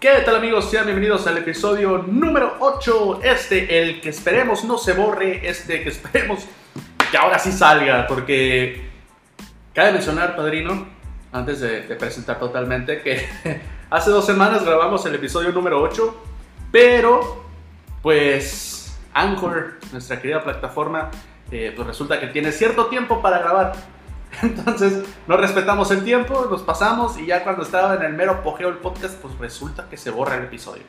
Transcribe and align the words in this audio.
¿Qué 0.00 0.20
tal 0.24 0.36
amigos? 0.36 0.70
Sean 0.70 0.84
bienvenidos 0.84 1.26
al 1.26 1.38
episodio 1.38 1.98
número 2.06 2.54
8. 2.60 3.18
Este, 3.24 3.82
el 3.82 4.00
que 4.00 4.10
esperemos 4.10 4.62
no 4.62 4.78
se 4.78 4.92
borre. 4.92 5.48
Este, 5.48 5.82
que 5.82 5.88
esperemos 5.88 6.46
que 7.10 7.16
ahora 7.18 7.36
sí 7.40 7.50
salga. 7.50 8.06
Porque 8.06 8.88
cabe 9.74 9.90
mencionar, 9.90 10.36
padrino, 10.36 10.86
antes 11.32 11.58
de, 11.58 11.80
presentar 11.96 12.38
totalmente, 12.38 13.02
que 13.02 13.28
hace 13.90 14.10
dos 14.10 14.24
semanas 14.24 14.64
grabamos 14.64 15.04
el 15.04 15.16
episodio 15.16 15.50
número 15.50 15.82
8. 15.82 16.22
Pero, 16.70 17.44
pues, 18.00 18.96
Anchor, 19.12 19.80
nuestra 19.90 20.20
querida 20.22 20.44
plataforma, 20.44 21.10
eh, 21.50 21.72
pues 21.74 21.88
resulta 21.88 22.20
que 22.20 22.28
tiene 22.28 22.52
cierto 22.52 22.86
tiempo 22.86 23.20
para 23.20 23.40
grabar. 23.40 23.72
Entonces, 24.42 25.04
no 25.26 25.36
respetamos 25.36 25.90
el 25.90 26.04
tiempo, 26.04 26.46
nos 26.50 26.62
pasamos 26.62 27.18
y 27.18 27.26
ya 27.26 27.42
cuando 27.42 27.62
estaba 27.62 27.94
en 27.94 28.02
el 28.02 28.12
mero 28.14 28.32
apogeo 28.32 28.68
del 28.68 28.78
podcast, 28.78 29.16
pues 29.20 29.36
resulta 29.38 29.86
que 29.88 29.96
se 29.96 30.10
borra 30.10 30.36
el 30.36 30.44
episodio. 30.44 30.84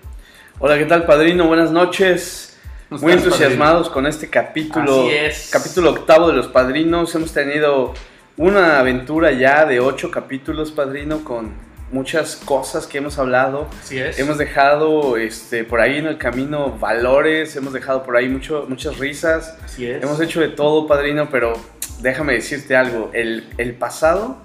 Hola, 0.60 0.78
¿qué 0.78 0.86
tal, 0.86 1.06
padrino? 1.06 1.48
Buenas 1.48 1.72
noches. 1.72 2.58
¿Cómo 2.90 3.02
Muy 3.02 3.14
entusiasmados 3.14 3.90
con 3.90 4.08
este 4.08 4.30
capítulo, 4.30 5.02
Así 5.02 5.10
es. 5.12 5.50
capítulo 5.52 5.92
octavo 5.92 6.28
de 6.28 6.34
los 6.34 6.48
padrinos. 6.48 7.14
Hemos 7.16 7.32
tenido 7.32 7.94
una 8.38 8.80
aventura 8.80 9.32
ya 9.32 9.66
de 9.66 9.80
ocho 9.80 10.10
capítulos, 10.10 10.72
padrino, 10.72 11.24
con 11.24 11.54
muchas 11.92 12.36
cosas 12.36 12.88
que 12.88 13.00
hemos 13.00 13.18
hablado. 13.18 13.68
Así 13.82 14.00
es. 14.00 14.20
Hemos 14.20 14.38
dejado 14.38 15.18
este, 15.18 15.64
por 15.64 15.82
ahí 15.82 15.98
en 15.98 16.06
el 16.06 16.18
camino 16.18 16.78
valores, 16.78 17.56
hemos 17.56 17.74
dejado 17.74 18.04
por 18.04 18.16
ahí 18.16 18.30
mucho, 18.30 18.66
muchas 18.68 18.98
risas. 18.98 19.58
Así 19.64 19.88
es. 19.88 20.04
Hemos 20.04 20.20
hecho 20.22 20.42
de 20.42 20.50
todo, 20.50 20.88
padrino, 20.88 21.30
pero 21.30 21.54
déjame 22.02 22.34
decirte 22.34 22.76
algo. 22.76 23.10
El, 23.14 23.48
el 23.58 23.74
pasado, 23.74 24.38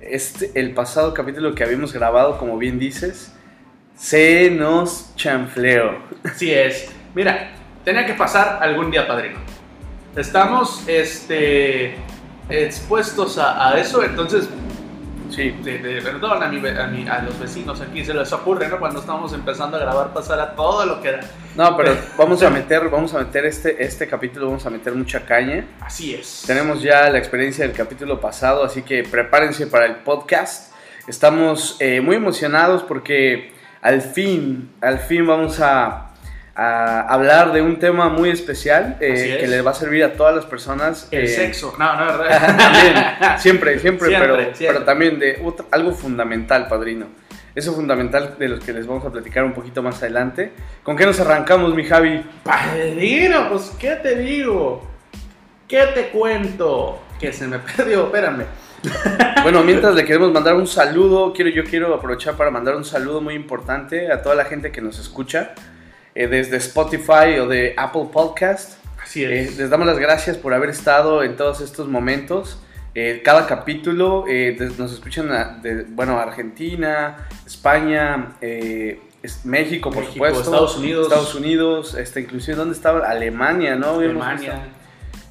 este, 0.00 0.52
el 0.54 0.72
pasado 0.74 1.14
capítulo 1.14 1.54
que 1.54 1.64
habíamos 1.64 1.92
grabado, 1.92 2.38
como 2.38 2.58
bien 2.58 2.78
dices, 2.78 3.32
se 3.96 4.50
nos 4.50 5.14
chanfleó. 5.16 5.98
Así 6.24 6.52
es. 6.52 6.90
Mira, 7.14 7.50
tenía 7.84 8.06
que 8.06 8.14
pasar 8.14 8.58
algún 8.62 8.90
día, 8.90 9.06
padrino. 9.06 9.38
Estamos, 10.16 10.84
este, 10.88 11.96
expuestos 12.48 13.38
a, 13.38 13.70
a 13.70 13.78
eso, 13.78 14.02
entonces, 14.02 14.48
Sí, 15.30 15.50
de, 15.62 15.78
de 15.78 16.00
perdón 16.02 16.42
a, 16.42 16.48
mi, 16.48 16.58
a, 16.68 16.86
mi- 16.86 17.06
a 17.08 17.20
los 17.22 17.38
vecinos 17.38 17.80
aquí, 17.80 18.04
se 18.04 18.14
les 18.14 18.32
ocurre, 18.32 18.68
¿no? 18.68 18.78
Cuando 18.78 19.00
estábamos 19.00 19.32
empezando 19.32 19.76
a 19.76 19.80
grabar, 19.80 20.12
pasar 20.12 20.40
a 20.40 20.54
todo 20.54 20.86
lo 20.86 21.00
que 21.02 21.08
era. 21.10 21.20
no, 21.56 21.76
pero 21.76 21.94
vamos 22.18 22.42
a 22.42 22.50
meter, 22.50 22.88
vamos 22.88 23.12
a 23.14 23.18
meter 23.18 23.44
este, 23.46 23.82
este 23.84 24.06
capítulo, 24.08 24.46
vamos 24.46 24.64
a 24.66 24.70
meter 24.70 24.94
mucha 24.94 25.24
caña. 25.26 25.66
Así 25.80 26.14
es. 26.14 26.44
Tenemos 26.46 26.82
ya 26.82 27.10
la 27.10 27.18
experiencia 27.18 27.66
del 27.66 27.76
capítulo 27.76 28.20
pasado, 28.20 28.64
así 28.64 28.82
que 28.82 29.02
prepárense 29.04 29.66
para 29.66 29.86
el 29.86 29.96
podcast. 29.96 30.72
Estamos 31.06 31.76
eh, 31.80 32.00
muy 32.00 32.16
emocionados 32.16 32.82
porque 32.82 33.52
al 33.82 34.00
fin, 34.02 34.72
al 34.80 34.98
fin 34.98 35.26
vamos 35.26 35.60
a, 35.60 36.07
a 36.60 37.02
hablar 37.02 37.52
de 37.52 37.62
un 37.62 37.78
tema 37.78 38.08
muy 38.08 38.30
especial 38.30 38.96
eh, 38.98 39.12
es. 39.12 39.36
que 39.40 39.46
le 39.46 39.62
va 39.62 39.70
a 39.70 39.74
servir 39.74 40.02
a 40.02 40.14
todas 40.14 40.34
las 40.34 40.44
personas. 40.44 41.06
El 41.12 41.22
eh, 41.24 41.28
sexo. 41.28 41.72
No, 41.78 41.94
no, 41.94 42.18
¿verdad? 42.18 42.56
también, 42.58 43.38
siempre, 43.38 43.78
siempre, 43.78 44.08
Siempre, 44.08 44.28
pero, 44.28 44.36
siempre. 44.54 44.66
pero 44.66 44.82
también 44.84 45.18
de 45.20 45.40
otra- 45.44 45.66
algo 45.70 45.92
fundamental, 45.92 46.66
padrino. 46.66 47.06
Eso 47.54 47.72
fundamental 47.74 48.34
de 48.40 48.48
los 48.48 48.64
que 48.64 48.72
les 48.72 48.88
vamos 48.88 49.04
a 49.06 49.10
platicar 49.12 49.44
un 49.44 49.52
poquito 49.52 49.82
más 49.84 50.02
adelante. 50.02 50.52
¿Con 50.82 50.96
qué 50.96 51.06
nos 51.06 51.20
arrancamos, 51.20 51.74
mi 51.76 51.84
Javi? 51.84 52.24
Padrino, 52.42 53.48
pues, 53.50 53.72
¿qué 53.78 53.94
te 53.94 54.16
digo? 54.16 54.84
¿Qué 55.68 55.82
te 55.94 56.08
cuento? 56.08 57.00
Que 57.20 57.32
se 57.32 57.46
me 57.46 57.58
perdió, 57.76 58.06
espérame. 58.06 58.44
Bueno, 59.44 59.62
mientras 59.62 59.94
le 59.94 60.04
queremos 60.04 60.32
mandar 60.32 60.54
un 60.56 60.66
saludo, 60.66 61.32
quiero, 61.32 61.50
yo 61.50 61.62
quiero 61.62 61.94
aprovechar 61.94 62.34
para 62.34 62.50
mandar 62.50 62.74
un 62.74 62.84
saludo 62.84 63.20
muy 63.20 63.34
importante 63.34 64.10
a 64.10 64.22
toda 64.22 64.34
la 64.34 64.44
gente 64.44 64.72
que 64.72 64.80
nos 64.80 64.98
escucha 64.98 65.52
eh, 66.18 66.26
desde 66.26 66.56
Spotify 66.58 67.38
o 67.40 67.46
de 67.46 67.74
Apple 67.76 68.08
Podcast. 68.12 68.74
Así 69.02 69.24
Eh, 69.24 69.42
es. 69.42 69.56
les 69.56 69.70
damos 69.70 69.86
las 69.86 69.98
gracias 69.98 70.36
por 70.36 70.52
haber 70.52 70.70
estado 70.70 71.22
en 71.22 71.36
todos 71.36 71.60
estos 71.60 71.86
momentos. 71.88 72.58
Eh, 72.94 73.22
cada 73.24 73.46
capítulo 73.46 74.24
eh, 74.28 74.56
nos 74.78 74.92
escuchan 74.92 75.30
a- 75.30 75.58
de, 75.62 75.84
bueno, 75.84 76.18
Argentina, 76.18 77.28
España, 77.46 78.36
eh, 78.40 79.00
es- 79.22 79.44
México, 79.44 79.90
por 79.90 80.00
México, 80.02 80.14
supuesto. 80.14 80.40
Estados 80.40 80.76
Unidos. 80.76 81.06
Estados 81.06 81.34
Unidos, 81.34 81.94
este, 81.94 82.20
inclusive, 82.22 82.56
¿dónde 82.56 82.74
estaba? 82.74 83.08
Alemania, 83.08 83.76
¿no? 83.76 83.94
Alemania. 84.00 84.58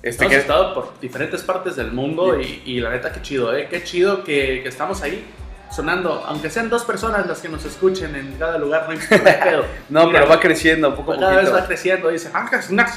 Este, 0.04 0.24
Hemos 0.24 0.36
que- 0.36 0.40
estado 0.42 0.74
por 0.74 1.00
diferentes 1.02 1.42
partes 1.44 1.76
del 1.76 1.92
mundo 1.92 2.40
y, 2.40 2.62
y 2.66 2.80
la 2.80 2.92
neta, 2.92 3.12
qué 3.12 3.22
chido, 3.22 3.54
¿eh? 3.58 3.68
Qué 3.70 3.84
chido 3.84 4.24
que, 4.24 4.62
que 4.64 4.70
estamos 4.70 5.02
ahí 5.02 5.26
sonando, 5.72 6.24
aunque 6.28 6.50
sean 6.50 6.70
dos 6.70 6.84
personas 6.86 7.28
las 7.28 7.40
que 7.40 7.50
nos 7.50 7.64
escuchen 7.66 8.16
en 8.16 8.34
cada 8.40 8.58
lugar, 8.58 8.86
no 8.88 8.94
importa 8.94 9.40
pedo. 9.44 9.66
no, 9.90 10.08
Mira, 10.08 10.20
pero 10.20 10.32
va 10.32 10.40
creciendo 10.40 10.96
poco 10.96 11.14
a 11.14 11.20
cada 11.20 11.34
poquito. 11.34 11.52
vez 11.54 11.62
va 11.62 11.68
creciendo, 11.68 12.10
dice, 12.10 12.30
"Ah, 12.34 12.50
una- 12.70 12.88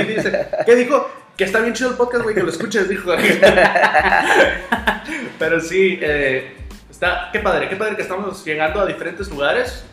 y 0.00 0.04
dice, 0.04 0.48
¿qué 0.66 0.76
dijo? 0.76 1.08
Que 1.36 1.44
está 1.44 1.60
bien 1.60 1.74
chido 1.74 1.90
el 1.90 1.96
podcast, 1.96 2.24
güey, 2.24 2.34
que 2.34 2.42
lo 2.42 2.50
escuches, 2.50 2.88
dijo. 2.88 3.12
Pero 5.38 5.60
sí, 5.60 5.98
eh, 6.02 6.56
está, 6.90 7.28
qué 7.32 7.38
padre, 7.40 7.68
qué 7.68 7.76
padre 7.76 7.96
que 7.96 8.02
estamos 8.02 8.44
llegando 8.44 8.80
a 8.80 8.86
diferentes 8.86 9.28
lugares. 9.28 9.84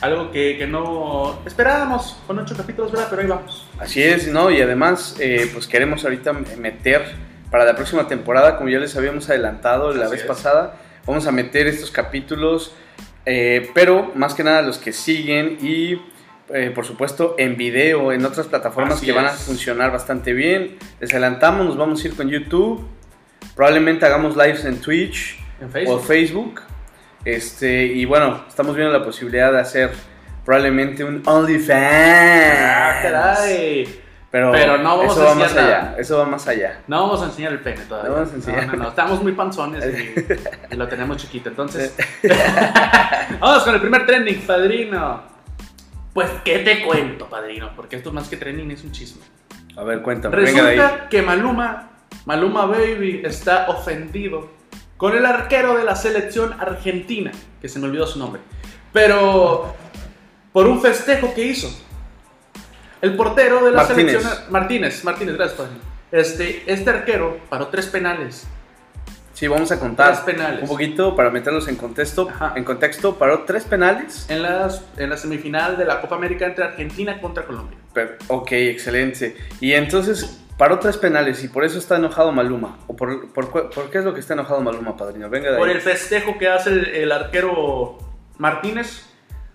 Algo 0.00 0.30
que, 0.30 0.56
que 0.56 0.66
no 0.68 1.40
esperábamos 1.44 2.16
con 2.26 2.38
ocho 2.38 2.56
capítulos, 2.56 2.92
¿verdad? 2.92 3.08
Pero 3.10 3.22
ahí 3.22 3.28
vamos. 3.28 3.66
Así 3.78 4.02
es, 4.02 4.28
¿no? 4.28 4.50
Y 4.50 4.62
además, 4.62 5.16
eh, 5.18 5.50
pues 5.52 5.66
queremos 5.66 6.04
ahorita 6.04 6.32
meter 6.32 7.16
para 7.50 7.64
la 7.64 7.74
próxima 7.74 8.06
temporada, 8.06 8.56
como 8.56 8.68
ya 8.70 8.78
les 8.78 8.96
habíamos 8.96 9.28
adelantado 9.28 9.92
la 9.92 10.04
Así 10.04 10.12
vez 10.12 10.20
es. 10.22 10.26
pasada, 10.28 10.76
vamos 11.06 11.26
a 11.26 11.32
meter 11.32 11.66
estos 11.66 11.90
capítulos, 11.90 12.74
eh, 13.26 13.70
pero 13.74 14.12
más 14.14 14.34
que 14.34 14.44
nada 14.44 14.62
los 14.62 14.78
que 14.78 14.92
siguen 14.92 15.58
y, 15.60 16.00
eh, 16.54 16.70
por 16.74 16.84
supuesto, 16.84 17.34
en 17.38 17.56
video, 17.56 18.12
en 18.12 18.24
otras 18.24 18.46
plataformas 18.46 18.96
Así 18.96 19.06
que 19.06 19.12
van 19.12 19.26
a 19.26 19.30
funcionar 19.30 19.92
bastante 19.92 20.32
bien. 20.32 20.76
Les 21.00 21.10
adelantamos, 21.12 21.66
nos 21.66 21.76
vamos 21.76 22.02
a 22.02 22.08
ir 22.08 22.16
con 22.16 22.28
YouTube, 22.28 22.86
probablemente 23.54 24.06
hagamos 24.06 24.36
lives 24.36 24.64
en 24.64 24.80
Twitch 24.80 25.38
En 25.60 25.68
o 25.68 25.70
Facebook. 25.70 26.06
Facebook. 26.06 26.60
Este, 27.24 27.84
y 27.84 28.04
bueno, 28.06 28.44
estamos 28.48 28.74
viendo 28.74 28.96
la 28.96 29.04
posibilidad 29.04 29.52
de 29.52 29.60
hacer 29.60 29.90
probablemente 30.44 31.04
un 31.04 31.22
OnlyFans. 31.24 31.70
Ah, 31.72 32.98
caray. 33.02 34.09
Pero, 34.30 34.52
Pero 34.52 34.78
no 34.78 34.96
vamos 34.98 35.12
eso 35.12 35.22
a 35.22 35.24
va 35.30 35.34
más 35.34 35.50
enseñar 35.50 35.68
allá. 35.68 35.82
nada. 35.82 35.96
Eso 35.98 36.18
va 36.18 36.24
más 36.24 36.46
allá. 36.46 36.80
No 36.86 37.02
vamos 37.02 37.22
a 37.22 37.24
enseñar 37.24 37.52
el 37.52 37.60
pene 37.60 37.80
todavía. 37.82 38.10
No 38.10 38.16
vamos 38.16 38.32
a 38.32 38.36
enseñar. 38.36 38.66
No, 38.66 38.72
no, 38.74 38.82
no, 38.84 38.88
Estamos 38.90 39.22
muy 39.22 39.32
panzones 39.32 39.84
y, 39.84 40.14
y 40.74 40.76
lo 40.76 40.86
tenemos 40.86 41.16
chiquito. 41.16 41.48
Entonces, 41.48 41.96
vamos 43.40 43.64
con 43.64 43.74
el 43.74 43.80
primer 43.80 44.06
trending, 44.06 44.42
padrino. 44.42 45.22
Pues, 46.14 46.28
¿qué 46.44 46.60
te 46.60 46.84
cuento, 46.84 47.26
padrino? 47.28 47.70
Porque 47.74 47.96
esto 47.96 48.12
más 48.12 48.28
que 48.28 48.36
trending 48.36 48.70
es 48.70 48.84
un 48.84 48.92
chisme. 48.92 49.22
A 49.76 49.82
ver, 49.82 50.02
cuéntame. 50.02 50.36
Venga 50.36 50.62
de 50.62 50.70
ahí. 50.70 50.78
Resulta 50.78 51.08
que 51.08 51.22
Maluma, 51.22 51.90
Maluma 52.24 52.66
Baby, 52.66 53.22
está 53.24 53.68
ofendido 53.68 54.50
con 54.96 55.16
el 55.16 55.24
arquero 55.26 55.76
de 55.76 55.84
la 55.84 55.96
selección 55.96 56.52
argentina, 56.60 57.32
que 57.60 57.68
se 57.68 57.78
me 57.78 57.86
olvidó 57.86 58.06
su 58.06 58.18
nombre, 58.18 58.42
pero 58.92 59.74
por 60.52 60.66
un 60.66 60.80
festejo 60.80 61.32
que 61.34 61.46
hizo. 61.46 61.68
El 63.02 63.16
portero 63.16 63.64
de 63.64 63.70
la 63.70 63.78
Martínez. 63.78 64.20
selección 64.22 64.52
Martínez, 64.52 65.04
Martínez, 65.04 65.36
gracias, 65.36 65.58
padre. 65.58 65.72
Este, 66.12 66.62
este 66.66 66.90
arquero 66.90 67.38
paró 67.48 67.68
tres 67.68 67.86
penales. 67.86 68.46
Sí, 69.32 69.48
vamos 69.48 69.72
a 69.72 69.78
contar 69.80 70.08
Tres 70.08 70.20
penales. 70.36 70.62
un 70.62 70.68
poquito 70.68 71.16
para 71.16 71.30
meterlos 71.30 71.66
en 71.68 71.76
contexto. 71.76 72.28
Ajá. 72.28 72.52
En 72.56 72.64
contexto, 72.64 73.14
paró 73.16 73.44
tres 73.44 73.64
penales. 73.64 74.26
En, 74.28 74.42
las, 74.42 74.84
en 74.98 75.08
la 75.08 75.16
semifinal 75.16 75.78
de 75.78 75.86
la 75.86 76.00
Copa 76.02 76.16
América 76.16 76.44
entre 76.44 76.64
Argentina 76.64 77.18
contra 77.22 77.44
Colombia. 77.46 77.78
Pero- 77.94 78.16
ok, 78.28 78.52
excelente. 78.52 79.36
Y 79.60 79.72
entonces 79.72 80.38
paró 80.58 80.78
tres 80.78 80.98
penales 80.98 81.42
y 81.42 81.48
por 81.48 81.64
eso 81.64 81.78
está 81.78 81.96
enojado 81.96 82.32
Maluma. 82.32 82.80
¿O 82.86 82.94
por, 82.96 83.32
por, 83.32 83.48
por 83.70 83.90
qué 83.90 83.98
es 83.98 84.04
lo 84.04 84.12
que 84.12 84.20
está 84.20 84.34
enojado 84.34 84.60
Maluma, 84.60 84.94
padrino? 84.94 85.30
Venga 85.30 85.52
de 85.52 85.56
Por 85.56 85.68
ahí. 85.68 85.74
el 85.74 85.80
festejo 85.80 86.36
que 86.36 86.48
hace 86.48 86.68
el, 86.70 86.84
el 86.88 87.12
arquero 87.12 87.96
Martínez. 88.36 89.06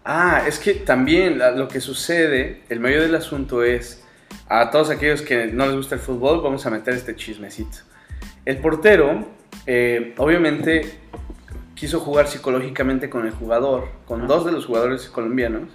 Ah, 0.08 0.44
es 0.48 0.60
que 0.60 0.76
también 0.76 1.42
lo 1.56 1.68
que 1.68 1.82
sucede, 1.82 2.62
el 2.70 2.80
medio 2.80 3.02
del 3.02 3.16
asunto 3.16 3.64
es, 3.64 4.04
a 4.48 4.70
todos 4.70 4.92
aquellos 4.92 5.24
que 5.24 5.48
no 5.48 5.66
les 5.66 5.76
gusta 5.76 5.96
el 5.96 6.02
fútbol, 6.02 6.42
vamos 6.44 6.64
a 6.68 6.70
meter 6.70 6.94
este 6.94 7.16
chismecito. 7.16 7.80
El 8.46 8.58
portero, 8.58 9.28
eh, 9.66 10.14
obviamente, 10.18 11.00
quiso 11.74 12.00
jugar 12.00 12.28
psicológicamente 12.28 13.10
con 13.10 13.26
el 13.26 13.32
jugador, 13.32 13.90
con 14.06 14.22
Ah. 14.22 14.26
dos 14.28 14.46
de 14.46 14.52
los 14.52 14.68
jugadores 14.68 15.10
colombianos, 15.10 15.70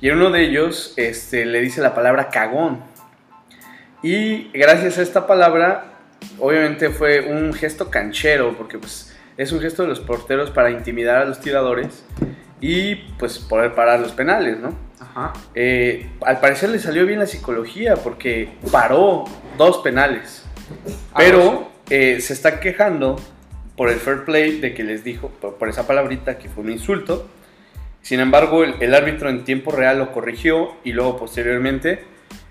y 0.00 0.08
en 0.08 0.16
uno 0.16 0.32
de 0.32 0.42
ellos 0.42 0.92
este, 0.96 1.46
le 1.46 1.60
dice 1.60 1.80
la 1.80 1.94
palabra 1.94 2.28
cagón. 2.28 2.80
Y 4.02 4.50
gracias 4.52 4.98
a 4.98 5.02
esta 5.02 5.28
palabra, 5.28 5.92
obviamente 6.40 6.90
fue 6.90 7.20
un 7.20 7.52
gesto 7.52 7.88
canchero, 7.88 8.56
porque 8.56 8.78
pues, 8.78 9.16
es 9.36 9.52
un 9.52 9.60
gesto 9.60 9.82
de 9.82 9.88
los 9.90 10.00
porteros 10.00 10.50
para 10.50 10.72
intimidar 10.72 11.18
a 11.18 11.24
los 11.24 11.38
tiradores 11.38 12.04
y 12.60 12.94
pues 13.18 13.38
poder 13.38 13.74
parar 13.74 14.00
los 14.00 14.12
penales, 14.12 14.58
¿no? 14.58 14.74
Ajá. 15.00 15.32
Eh, 15.54 16.10
al 16.24 16.40
parecer 16.40 16.68
le 16.70 16.78
salió 16.78 17.06
bien 17.06 17.18
la 17.18 17.26
psicología 17.26 17.96
porque 17.96 18.52
paró 18.70 19.24
dos 19.56 19.78
penales, 19.78 20.44
pero 21.16 21.70
eh, 21.88 22.20
se 22.20 22.32
está 22.32 22.60
quejando 22.60 23.16
por 23.76 23.88
el 23.88 23.98
fair 23.98 24.24
play 24.24 24.60
de 24.60 24.74
que 24.74 24.84
les 24.84 25.02
dijo, 25.04 25.28
por, 25.40 25.56
por 25.56 25.68
esa 25.68 25.86
palabrita 25.86 26.38
que 26.38 26.48
fue 26.48 26.64
un 26.64 26.70
insulto, 26.70 27.28
Sin 28.02 28.20
embargo, 28.20 28.64
el, 28.64 28.74
el 28.80 28.94
árbitro 28.94 29.28
en 29.28 29.44
tiempo 29.44 29.72
real 29.72 29.98
lo 29.98 30.12
corrigió 30.12 30.72
y 30.84 30.92
luego 30.92 31.18
posteriormente, 31.18 32.04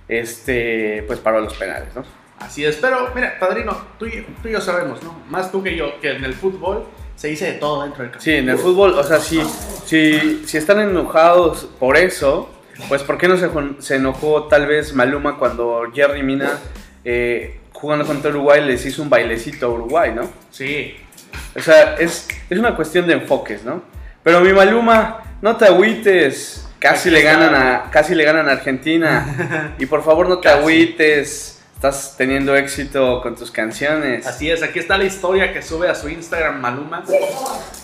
este, 0.08 1.04
pues 1.08 1.20
paró 1.20 1.42
los 1.42 1.56
penales, 1.56 1.96
¿no? 1.96 2.04
Así 2.40 2.64
es, 2.64 2.78
pero 2.78 3.12
mira, 3.14 3.38
padrino, 3.40 3.78
tú 3.98 4.06
y, 4.06 4.26
tú 4.42 4.48
y 4.48 4.52
yo 4.52 4.62
sabemos, 4.62 5.04
¿no? 5.04 5.22
Más 5.30 5.52
tú 5.52 5.62
que 5.62 5.76
yo, 5.76 6.00
que 6.00 6.12
en 6.12 6.24
el 6.24 6.34
fútbol 6.34 6.86
se 7.20 7.28
dice 7.28 7.46
de 7.48 7.54
todo 7.54 7.84
dentro 7.84 8.02
del 8.04 8.12
campo. 8.12 8.24
Sí, 8.24 8.32
en 8.32 8.48
el 8.48 8.58
fútbol, 8.58 8.94
o 8.94 9.04
sea, 9.04 9.20
si, 9.20 9.42
si, 9.86 10.44
si 10.46 10.58
están 10.58 10.80
enojados 10.80 11.68
por 11.78 11.98
eso, 11.98 12.50
pues 12.88 13.04
¿por 13.04 13.18
qué 13.18 13.28
no 13.28 13.36
se, 13.36 13.50
se 13.80 13.96
enojó 13.98 14.46
tal 14.46 14.68
vez 14.68 14.94
Maluma 14.94 15.38
cuando 15.38 15.84
Jerry 15.94 16.24
Mina, 16.24 16.52
eh, 17.04 17.60
jugando 17.74 18.06
contra 18.06 18.30
Uruguay, 18.32 18.64
les 18.66 18.86
hizo 18.86 19.02
un 19.02 19.10
bailecito 19.10 19.66
a 19.66 19.70
Uruguay, 19.70 20.14
¿no? 20.16 20.30
Sí, 20.50 20.96
O 21.58 21.62
sea, 21.62 21.96
es, 21.96 22.26
es 22.50 22.58
una 22.58 22.74
cuestión 22.78 23.06
de 23.06 23.16
enfoques, 23.16 23.66
¿no? 23.66 23.84
Pero 24.24 24.40
mi 24.40 24.54
Maluma, 24.54 25.24
no 25.42 25.58
te 25.58 25.66
agüites. 25.66 26.66
Casi 26.80 27.10
Aquí 27.10 27.18
le 27.18 27.22
ganan 27.22 27.54
a, 27.54 27.90
casi 27.92 28.16
le 28.16 28.24
ganan 28.24 28.48
a 28.48 28.54
Argentina. 28.54 29.74
Y 29.80 29.86
por 29.86 30.02
favor 30.04 30.30
no 30.30 30.38
te 30.40 30.48
Casi. 30.48 30.60
agüites. 30.60 31.59
Estás 31.80 32.16
teniendo 32.18 32.58
éxito 32.58 33.22
con 33.22 33.38
tus 33.38 33.52
canciones. 33.52 34.28
así 34.28 34.52
es. 34.52 34.62
Aquí 34.62 34.80
está 34.80 34.98
la 34.98 35.06
historia 35.06 35.54
que 35.54 35.62
sube 35.62 35.88
a 35.88 35.96
su 35.96 36.10
Instagram 36.10 36.60
Maluma. 36.60 37.06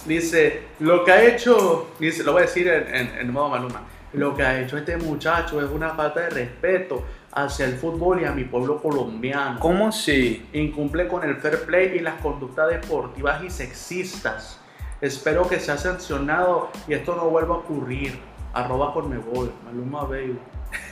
Dice, 0.03 0.63
lo 0.81 1.05
que 1.05 1.13
ha 1.13 1.23
hecho, 1.23 1.91
dice, 1.97 2.25
lo 2.25 2.33
voy 2.33 2.41
a 2.41 2.45
decir 2.45 2.67
en, 2.67 2.93
en, 2.93 3.17
en 3.17 3.31
modo 3.31 3.47
Maluma. 3.47 3.83
Lo 4.11 4.35
que 4.35 4.43
ha 4.43 4.59
hecho 4.59 4.77
este 4.77 4.97
muchacho 4.97 5.63
es 5.63 5.71
una 5.71 5.91
falta 5.91 6.19
de 6.19 6.29
respeto 6.29 7.05
hacia 7.31 7.67
el 7.67 7.77
fútbol 7.77 8.21
y 8.21 8.25
a 8.25 8.33
mi 8.33 8.43
pueblo 8.43 8.81
colombiano. 8.81 9.61
¿Cómo 9.61 9.93
si? 9.93 10.45
Incumple 10.51 11.07
con 11.07 11.23
el 11.23 11.37
fair 11.37 11.63
play 11.65 11.95
y 11.95 11.99
las 11.99 12.15
conductas 12.15 12.67
deportivas 12.67 13.45
y 13.45 13.49
sexistas. 13.49 14.59
Espero 14.99 15.47
que 15.47 15.57
sea 15.61 15.77
sancionado 15.77 16.69
y 16.89 16.95
esto 16.95 17.15
no 17.15 17.29
vuelva 17.29 17.55
a 17.55 17.57
ocurrir. 17.59 18.19
Arroba 18.51 18.93
Conmebol, 18.93 19.53
Maluma 19.63 20.03
Baby. 20.03 20.37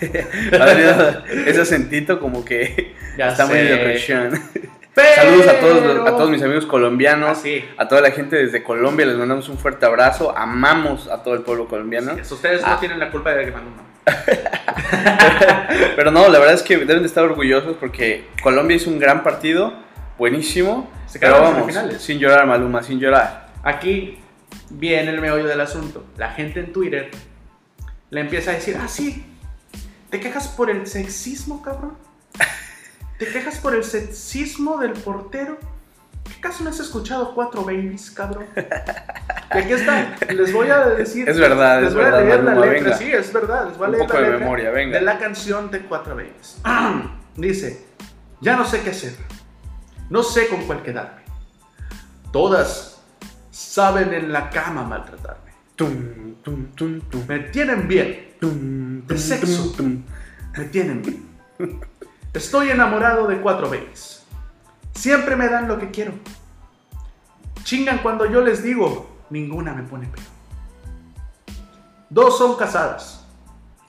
Adrián, 0.59 1.23
Ese 1.45 1.61
acentito 1.61 2.19
como 2.19 2.43
que 2.45 2.95
Ya 3.17 3.29
está 3.29 3.45
muy 3.45 3.57
de 3.59 3.77
presión. 3.77 4.31
Pero- 4.95 5.15
Saludos 5.15 5.47
a 5.47 5.59
todos, 5.59 6.07
a 6.07 6.11
todos 6.11 6.29
mis 6.29 6.41
amigos 6.43 6.65
colombianos. 6.67 7.29
Ah, 7.31 7.35
sí. 7.35 7.65
A 7.77 7.87
toda 7.87 8.01
la 8.01 8.11
gente 8.11 8.35
desde 8.35 8.61
Colombia 8.63 9.05
les 9.07 9.15
mandamos 9.17 9.49
un 9.49 9.57
fuerte 9.57 9.85
abrazo. 9.87 10.37
Amamos 10.37 11.07
a 11.09 11.23
todo 11.23 11.33
el 11.33 11.41
pueblo 11.41 11.67
colombiano. 11.67 12.15
Sí, 12.23 12.33
Ustedes 12.33 12.61
Ah. 12.63 12.71
no 12.73 12.77
tienen 12.79 12.99
la 12.99 13.09
culpa 13.09 13.31
de 13.33 13.45
que 13.45 13.51
Maluma. 13.51 13.83
Pero 15.95 16.11
no, 16.11 16.27
la 16.29 16.39
verdad 16.39 16.53
es 16.55 16.61
que 16.63 16.77
deben 16.77 17.01
de 17.01 17.07
estar 17.07 17.23
orgullosos 17.23 17.75
porque 17.79 18.25
Colombia 18.43 18.75
hizo 18.77 18.89
un 18.89 18.99
gran 18.99 19.23
partido, 19.23 19.73
buenísimo. 20.17 20.91
Se 21.07 21.19
pero 21.19 21.41
vamos, 21.41 21.73
sin 21.99 22.19
llorar, 22.19 22.45
Maluma, 22.45 22.83
sin 22.83 22.99
llorar. 22.99 23.47
Aquí 23.63 24.19
viene 24.69 25.11
el 25.11 25.21
meollo 25.21 25.45
del 25.47 25.61
asunto. 25.61 26.05
La 26.17 26.31
gente 26.31 26.59
en 26.59 26.71
Twitter 26.73 27.09
le 28.09 28.21
empieza 28.21 28.51
a 28.51 28.55
decir, 28.55 28.77
ah, 28.79 28.87
sí, 28.87 29.23
¿te 30.13 30.19
quejas 30.19 30.47
por 30.47 30.69
el 30.69 30.85
sexismo, 30.85 31.63
cabrón? 31.63 31.97
¿Te 33.17 33.25
quejas 33.25 33.57
por 33.57 33.73
el 33.73 33.83
sexismo 33.83 34.77
del 34.77 34.93
portero? 34.93 35.57
¿Qué 36.23 36.39
caso 36.39 36.63
no 36.63 36.69
has 36.69 36.79
escuchado 36.79 37.33
cuatro 37.33 37.63
babies, 37.63 38.11
cabrón? 38.11 38.45
Y 38.55 39.57
aquí 39.57 39.73
está, 39.73 40.15
les 40.31 40.53
voy 40.53 40.69
a 40.69 40.85
decir. 40.89 41.27
Es 41.27 41.39
verdad, 41.39 41.79
les 41.79 41.87
es 41.89 41.95
voy 41.95 42.03
verdad, 42.03 42.19
a 42.19 42.23
leer 42.25 42.43
la 42.43 42.53
letra. 42.53 42.69
venga. 42.71 42.97
Sí, 42.97 43.11
es 43.11 43.33
verdad, 43.33 43.69
les 43.69 43.77
voy 43.79 43.85
a 43.85 43.89
Un 43.89 43.91
leer 43.95 44.05
poco 44.05 44.13
la 44.13 44.19
de 44.21 44.27
letra 44.27 44.39
memoria, 44.45 44.69
venga. 44.69 44.99
de 44.99 45.03
la 45.03 45.17
canción 45.17 45.71
de 45.71 45.79
cuatro 45.81 46.15
babies. 46.15 46.57
Dice, 47.35 47.83
ya 48.39 48.55
no 48.55 48.65
sé 48.65 48.81
qué 48.83 48.91
hacer. 48.91 49.15
No 50.11 50.21
sé 50.21 50.47
con 50.47 50.61
cuál 50.67 50.83
quedarme. 50.83 51.23
Todas 52.31 53.01
saben 53.49 54.13
en 54.13 54.31
la 54.31 54.51
cama 54.51 54.83
maltratarme. 54.83 55.53
Tum, 55.75 56.35
tum, 56.43 56.67
tum, 56.75 57.01
tum, 57.09 57.25
Me 57.27 57.39
tienen 57.39 57.87
bien. 57.87 58.32
De 58.49 59.17
sexo. 59.17 59.75
Me 60.57 60.65
tienen. 60.65 61.25
Estoy 62.33 62.71
enamorado 62.71 63.27
de 63.27 63.39
cuatro 63.39 63.69
babies. 63.69 64.25
Siempre 64.93 65.35
me 65.35 65.47
dan 65.47 65.67
lo 65.67 65.79
que 65.79 65.91
quiero. 65.91 66.13
Chingan 67.63 67.99
cuando 67.99 68.25
yo 68.25 68.41
les 68.41 68.63
digo, 68.63 69.09
ninguna 69.29 69.73
me 69.73 69.83
pone 69.83 70.09
pero. 70.11 70.23
Dos 72.09 72.37
son 72.37 72.55
casadas. 72.57 73.25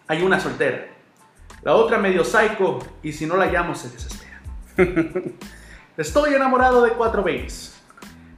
Hay 0.07 0.23
una 0.23 0.39
soltera. 0.39 0.87
La 1.63 1.75
otra 1.75 1.99
medio 1.99 2.25
psycho 2.25 2.79
y 3.03 3.13
si 3.13 3.27
no 3.27 3.37
la 3.37 3.47
llamo 3.47 3.75
se 3.75 3.89
desespera. 3.91 4.41
Estoy 5.97 6.35
enamorado 6.35 6.83
de 6.83 6.93
cuatro 6.93 7.23
babies. 7.23 7.75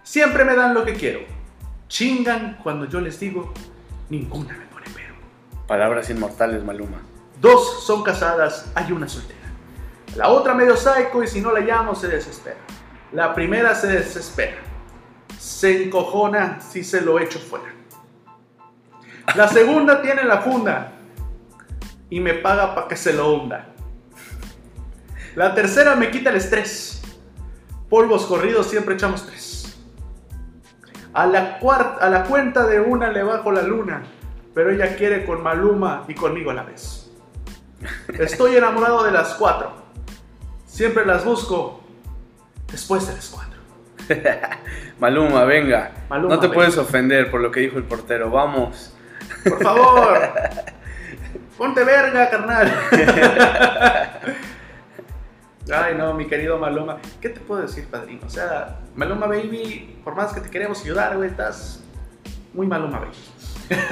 Siempre 0.03 0.45
me 0.45 0.55
dan 0.55 0.75
lo 0.75 0.85
que 0.85 0.95
quiero. 0.95 1.21
Chingan 1.89 2.59
cuando 2.63 2.87
yo 2.87 3.01
les 3.01 3.19
digo, 3.21 3.53
ninguna 4.09 4.57
me. 4.57 4.66
Palabras 5.67 6.09
inmortales, 6.11 6.63
Maluma. 6.65 7.03
Dos 7.41 7.85
son 7.85 8.03
casadas, 8.03 8.71
hay 8.75 8.93
una 8.93 9.09
soltera. 9.09 9.41
La 10.15 10.29
otra 10.29 10.55
medio 10.55 10.77
psycho 10.77 11.23
y 11.23 11.27
si 11.27 11.41
no 11.41 11.53
la 11.53 11.61
llamo 11.61 11.95
se 11.95 12.09
desespera. 12.09 12.57
La 13.13 13.35
primera 13.35 13.75
se 13.75 13.89
desespera. 13.89 14.59
Se 15.39 15.85
encojona 15.85 16.61
si 16.61 16.85
se 16.85 17.01
lo 17.01 17.19
echo 17.19 17.39
fuera. 17.39 17.73
La 19.35 19.49
segunda 19.49 20.01
tiene 20.03 20.25
la 20.25 20.39
funda 20.39 20.93
y 22.09 22.21
me 22.21 22.35
paga 22.35 22.75
para 22.75 22.89
que 22.89 22.97
se 22.97 23.13
lo 23.13 23.33
hunda. 23.35 23.67
La 25.35 25.55
tercera 25.55 25.97
me 25.97 26.11
quita 26.11 26.31
el 26.31 26.37
estrés. 26.37 27.03
Polvos 27.91 28.27
corridos 28.27 28.69
siempre 28.69 28.95
echamos 28.95 29.27
tres. 29.27 29.77
A 31.13 31.27
la, 31.27 31.59
a 32.01 32.09
la 32.09 32.25
cuenta 32.25 32.67
de 32.67 32.81
una 32.81 33.11
le 33.11 33.23
bajo 33.23 33.53
la 33.53 33.63
luna, 33.63 34.03
pero 34.57 34.71
ella 34.71 34.97
quiere 34.97 35.27
con 35.27 35.43
Maluma 35.43 36.07
y 36.09 36.15
conmigo 36.15 36.51
a 36.51 36.55
la 36.55 36.63
vez. 36.63 37.13
Estoy 38.19 38.57
enamorado 38.57 39.05
de 39.05 39.11
las 39.11 39.35
cuatro. 39.35 39.71
Siempre 40.65 41.05
las 41.05 41.27
busco 41.27 41.85
después 42.73 43.07
de 43.07 43.17
las 43.17 43.29
cuatro. 43.29 43.61
Maluma, 44.99 45.45
venga. 45.45 45.93
Maluma, 46.09 46.37
no 46.37 46.41
te 46.41 46.47
venga. 46.47 46.55
puedes 46.55 46.79
ofender 46.79 47.31
por 47.31 47.43
lo 47.43 47.51
que 47.51 47.61
dijo 47.61 47.77
el 47.77 47.85
portero. 47.85 48.31
Vamos. 48.31 48.97
Por 49.45 49.63
favor, 49.63 50.33
ponte 51.59 51.85
verga, 51.85 52.31
carnal. 52.31 52.73
Ay, 55.71 55.97
no, 55.99 56.15
mi 56.15 56.29
querido 56.29 56.59
Maluma. 56.59 56.97
¿Qué 57.21 57.29
te 57.29 57.41
puedo 57.41 57.61
decir, 57.61 57.89
padrino? 57.89 58.23
O 58.27 58.31
sea, 58.31 58.79
Maluma 58.95 59.27
Baby, 59.27 60.01
por 60.03 60.15
más 60.15 60.33
que 60.33 60.41
te 60.41 60.49
queremos 60.49 60.81
ayudar, 60.83 61.15
güey, 61.15 61.29
estás 61.29 61.85
muy 62.55 62.67
Maluma 62.67 63.01
Baby. 63.01 63.36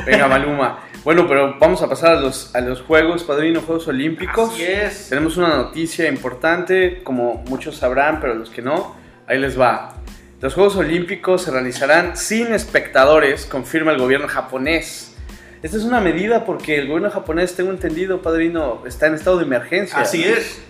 Venga, 0.06 0.28
Maluma. 0.28 0.78
Bueno, 1.04 1.26
pero 1.28 1.58
vamos 1.58 1.82
a 1.82 1.88
pasar 1.88 2.16
a 2.16 2.20
los, 2.20 2.54
a 2.54 2.60
los 2.60 2.80
Juegos, 2.82 3.24
Padrino, 3.24 3.60
Juegos 3.60 3.88
Olímpicos. 3.88 4.52
Así 4.52 4.64
es. 4.64 5.08
Tenemos 5.10 5.36
una 5.36 5.48
noticia 5.56 6.08
importante, 6.08 7.02
como 7.02 7.44
muchos 7.48 7.76
sabrán, 7.76 8.20
pero 8.20 8.34
los 8.34 8.50
que 8.50 8.62
no, 8.62 8.96
ahí 9.26 9.38
les 9.38 9.60
va. 9.60 9.94
Los 10.40 10.54
Juegos 10.54 10.76
Olímpicos 10.76 11.42
se 11.42 11.50
realizarán 11.50 12.16
sin 12.16 12.52
espectadores, 12.52 13.46
confirma 13.46 13.92
el 13.92 13.98
gobierno 13.98 14.28
japonés. 14.28 15.16
Esta 15.62 15.76
es 15.76 15.84
una 15.84 16.00
medida 16.00 16.44
porque 16.44 16.78
el 16.78 16.88
gobierno 16.88 17.10
japonés, 17.10 17.54
tengo 17.54 17.70
entendido, 17.70 18.20
padrino, 18.20 18.82
está 18.86 19.06
en 19.06 19.14
estado 19.14 19.38
de 19.38 19.44
emergencia. 19.44 19.98
Así 19.98 20.24
es. 20.24 20.62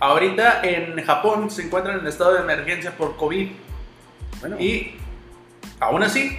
Ahorita 0.00 0.60
en 0.62 1.02
Japón 1.04 1.50
se 1.50 1.62
encuentran 1.62 2.00
en 2.00 2.06
estado 2.06 2.34
de 2.34 2.40
emergencia 2.40 2.96
por 2.96 3.16
COVID 3.16 3.48
Bueno, 4.40 4.60
y 4.60 4.96
aún 5.80 6.02
así 6.02 6.38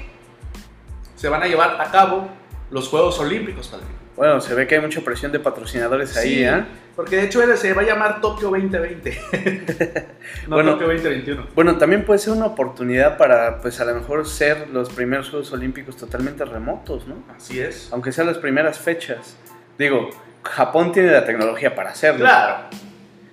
se 1.15 1.29
van 1.29 1.43
a 1.43 1.47
llevar 1.47 1.81
a 1.81 1.91
cabo 1.91 2.27
los 2.71 2.87
Juegos 2.89 3.19
Olímpicos, 3.19 3.67
padrino. 3.67 3.91
bueno, 4.15 4.41
se 4.41 4.53
ve 4.53 4.67
que 4.67 4.75
hay 4.75 4.81
mucha 4.81 5.01
presión 5.01 5.31
de 5.31 5.39
patrocinadores 5.39 6.15
ahí, 6.17 6.35
Sí, 6.35 6.43
¿eh? 6.43 6.63
Porque 6.95 7.17
de 7.17 7.23
hecho 7.23 7.43
él 7.43 7.55
se 7.57 7.73
va 7.73 7.81
a 7.81 7.85
llamar 7.85 8.21
Tokio 8.21 8.49
2020. 8.49 9.19
no 10.47 10.55
Bueno. 10.55 10.71
Tokio 10.71 10.87
2021. 10.87 11.47
Bueno, 11.53 11.77
también 11.77 12.05
puede 12.05 12.19
ser 12.19 12.33
una 12.33 12.45
oportunidad 12.45 13.17
para, 13.17 13.59
pues 13.59 13.81
a 13.81 13.85
lo 13.85 13.93
mejor 13.93 14.25
ser 14.25 14.69
los 14.69 14.89
primeros 14.89 15.29
Juegos 15.29 15.51
Olímpicos 15.51 15.97
totalmente 15.97 16.45
remotos, 16.45 17.05
¿no? 17.05 17.15
Así 17.35 17.59
es. 17.59 17.89
Aunque 17.91 18.13
sean 18.13 18.27
las 18.27 18.37
primeras 18.37 18.79
fechas. 18.79 19.35
Digo, 19.77 20.09
Japón 20.43 20.93
tiene 20.93 21.11
la 21.11 21.25
tecnología 21.25 21.75
para 21.75 21.89
hacerlo. 21.89 22.21
Claro. 22.21 22.69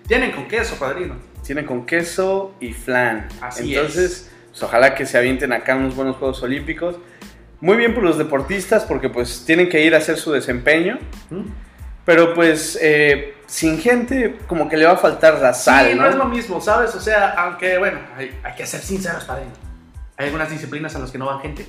Tienen 0.08 0.32
con 0.32 0.48
queso, 0.48 0.74
padrino. 0.76 1.14
Tiene 1.46 1.64
con 1.64 1.86
queso 1.86 2.54
y 2.58 2.72
flan. 2.72 3.28
Así 3.40 3.74
Entonces, 3.74 4.30
pues, 4.50 4.62
ojalá 4.62 4.94
que 4.96 5.06
se 5.06 5.18
avienten 5.18 5.52
acá 5.52 5.76
unos 5.76 5.94
buenos 5.94 6.16
Juegos 6.16 6.42
Olímpicos. 6.42 6.96
Muy 7.62 7.76
bien 7.76 7.94
por 7.94 8.02
los 8.02 8.18
deportistas 8.18 8.84
porque 8.84 9.08
pues 9.08 9.44
tienen 9.46 9.68
que 9.68 9.80
ir 9.80 9.94
a 9.94 9.98
hacer 9.98 10.18
su 10.18 10.32
desempeño. 10.32 10.98
¿Mm? 11.30 11.42
Pero 12.04 12.34
pues 12.34 12.76
eh, 12.82 13.36
sin 13.46 13.78
gente 13.78 14.36
como 14.48 14.68
que 14.68 14.76
le 14.76 14.84
va 14.84 14.92
a 14.92 14.96
faltar 14.96 15.38
la 15.38 15.54
sal, 15.54 15.90
sí, 15.90 15.94
no, 15.94 16.02
¿no? 16.02 16.08
es 16.08 16.16
lo 16.16 16.24
mismo, 16.24 16.60
¿sabes? 16.60 16.92
O 16.96 17.00
sea, 17.00 17.30
aunque, 17.34 17.78
bueno, 17.78 18.00
hay, 18.16 18.36
hay 18.42 18.54
que 18.56 18.66
ser 18.66 18.80
sinceros, 18.80 19.22
padrino. 19.22 19.52
Hay 20.16 20.26
algunas 20.26 20.50
disciplinas 20.50 20.96
a 20.96 20.98
las 20.98 21.12
que 21.12 21.18
no 21.18 21.26
va 21.26 21.38
gente. 21.38 21.64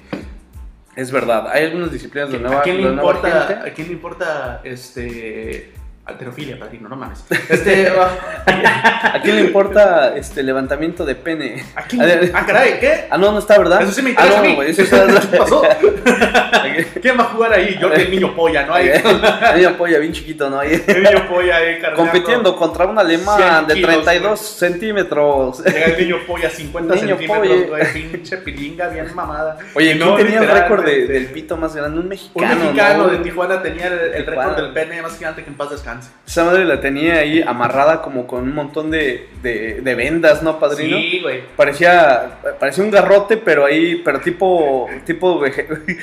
Es 0.96 1.12
verdad, 1.12 1.48
hay 1.52 1.66
algunas 1.66 1.92
disciplinas 1.92 2.32
de 2.32 2.40
nueva, 2.40 2.60
¿A 2.60 2.64
quién 2.64 2.78
le 2.78 2.90
importa. 2.90 3.64
¿a 3.64 3.70
quién 3.70 3.88
le 3.88 3.94
importa 3.94 4.62
este, 4.64 5.74
Alterofilia, 6.06 6.60
padrino, 6.60 6.90
no 6.90 6.98
mames. 6.98 7.24
Este, 7.50 7.88
¿A 8.46 9.22
quién 9.24 9.36
le 9.38 9.44
importa 9.44 10.16
este 10.18 10.44
levantamiento 10.44 11.06
de 11.06 11.16
pene? 11.16 11.64
¿a 11.76 11.84
quién? 11.84 12.32
Ah, 12.34 12.46
caray, 12.46 12.80
¿qué? 12.80 13.08
Ah, 13.10 13.18
no, 13.18 13.32
no 13.32 13.40
está, 13.40 13.58
¿verdad? 13.58 13.82
Eso 13.82 13.94
sí 13.94 14.02
me 14.02 14.10
interesa 14.10 14.38
Ah, 14.38 14.42
a 14.42 14.48
no, 14.48 14.56
güey, 14.56 14.72
eso 14.72 14.82
está... 14.82 15.06
¿Qué 15.32 15.38
pasó? 15.38 15.64
¿Quién 17.02 17.18
va 17.18 17.24
a 17.24 17.28
jugar 17.28 17.54
ahí? 17.54 17.78
Yo, 17.80 17.92
el 17.94 18.12
niño 18.12 18.36
polla, 18.36 18.66
¿no? 18.66 18.74
Ahí, 18.74 18.90
Ahí 19.42 19.66
apoya 19.66 20.00
bien 20.00 20.12
chiquito, 20.14 20.50
¿no? 20.50 20.60
Ahí, 20.60 20.82
el 20.88 21.04
niño 21.04 21.28
polla 21.30 21.58
ahí 21.58 21.80
cargando. 21.80 21.98
compitiendo 21.98 22.56
contra 22.56 22.86
un 22.86 22.98
alemán 22.98 23.38
100 23.38 23.68
de 23.68 23.74
kilos, 23.76 23.92
32 24.04 24.40
centímetros. 24.40 25.64
Llega 25.64 25.86
el 25.86 25.98
niño 25.98 26.18
polla, 26.28 26.50
50 26.50 26.96
Niño 26.96 27.08
centímetros, 27.18 27.48
polla. 27.48 27.68
güey, 27.68 27.94
pinche 27.94 28.38
pilinga 28.38 28.88
bien 28.90 29.14
mamada. 29.16 29.58
Oye, 29.74 29.88
¿quién 29.96 30.00
no, 30.00 30.16
tenía 30.16 30.40
el 30.40 30.48
récord 30.48 30.84
de- 30.86 30.92
literalmente. 30.92 31.14
del 31.14 31.26
pito 31.28 31.58
más 31.58 31.76
grande? 31.76 31.98
Un 32.00 32.04
Un 32.04 32.10
mexicano, 32.10 32.56
mexicano 32.64 33.04
¿no? 33.04 33.10
de 33.10 33.18
Tijuana 33.18 33.62
tenía 33.62 33.88
el, 33.88 34.00
el 34.14 34.26
récord 34.26 34.56
del 34.56 34.72
pene 34.74 35.02
más 35.02 35.18
gigante 35.18 35.44
que 35.44 35.50
en 35.50 35.56
paz 35.58 35.70
descanse. 35.72 36.12
Esa 36.28 36.44
madre 36.44 36.66
la 36.66 36.80
tenía 36.80 37.16
ahí 37.16 37.42
amarrada 37.46 38.02
como 38.02 38.28
con 38.28 38.44
un 38.44 38.54
montón 38.54 38.92
de, 38.92 39.30
de, 39.42 39.82
de 39.82 39.96
vendas, 39.96 40.44
¿no, 40.44 40.60
padrino? 40.60 40.98
Sí, 40.98 41.20
güey. 41.22 41.42
Parecía, 41.56 42.40
parecía 42.60 42.84
un 42.84 42.92
garrote, 42.92 43.38
pero 43.38 43.66
ahí, 43.66 44.02
pero 44.04 44.20
tipo, 44.20 44.90
tipo 45.06 45.34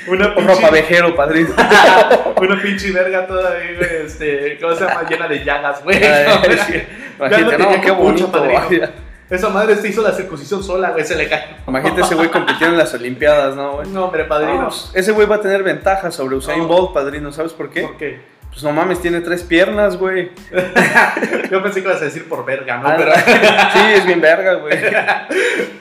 Una 0.09 0.35
pinche, 0.35 0.60
ropa 0.61 0.71
vejero, 0.71 1.15
padrino. 1.15 1.51
una 2.37 2.63
pinche 2.63 2.91
verga 2.93 3.27
toda 3.27 3.53
ahí, 3.53 3.77
güey, 3.77 4.07
este, 4.07 4.59
¿cómo 4.61 4.75
se 4.75 4.85
llama? 4.85 5.09
Llena 5.09 5.29
de 5.29 5.45
llagas, 5.45 5.83
güey. 5.83 5.99
Imagínate, 7.19 7.43
no 7.43 7.51
tenía 7.51 7.81
qué 7.81 7.91
bonito. 7.91 8.31
padrino. 8.31 8.61
vaya. 8.61 8.91
Esa 9.31 9.49
madre 9.49 9.77
se 9.77 9.89
hizo 9.89 10.03
la 10.03 10.13
circuncisión 10.13 10.63
sola, 10.63 10.91
güey, 10.91 11.05
se 11.05 11.15
le 11.15 11.29
cae. 11.29 11.57
Imagínate 11.69 12.01
ese 12.01 12.17
güey 12.17 12.29
compitiendo 12.31 12.75
en 12.75 12.79
las 12.79 12.93
Olimpiadas, 12.95 13.55
¿no, 13.55 13.75
güey? 13.75 13.89
No, 13.89 14.07
hombre, 14.07 14.25
padrino. 14.25 14.57
Vamos, 14.57 14.91
ese 14.93 15.13
güey 15.13 15.27
va 15.29 15.37
a 15.37 15.41
tener 15.41 15.63
ventaja 15.63 16.11
sobre 16.11 16.35
Usain 16.35 16.59
No. 16.59 16.67
Bolt, 16.67 16.93
padrino. 16.93 17.31
¿Sabes 17.31 17.53
por 17.53 17.71
qué? 17.71 17.83
¿Por 17.83 17.97
qué? 17.97 18.21
Pues 18.51 18.65
no 18.65 18.73
mames, 18.73 19.01
tiene 19.01 19.21
tres 19.21 19.45
piernas, 19.45 19.97
güey. 19.97 20.33
Yo 21.51 21.63
pensé 21.63 21.81
que 21.81 21.89
ibas 21.89 22.03
a 22.03 22.07
decir 22.07 22.29
por 22.29 22.45
verga, 22.45 22.79
¿no? 22.79 22.89
Ah, 22.89 22.95
Pero, 22.97 23.13
sí, 23.15 23.93
es 23.95 24.05
bien 24.05 24.21
verga, 24.21 24.55
güey. 24.55 24.77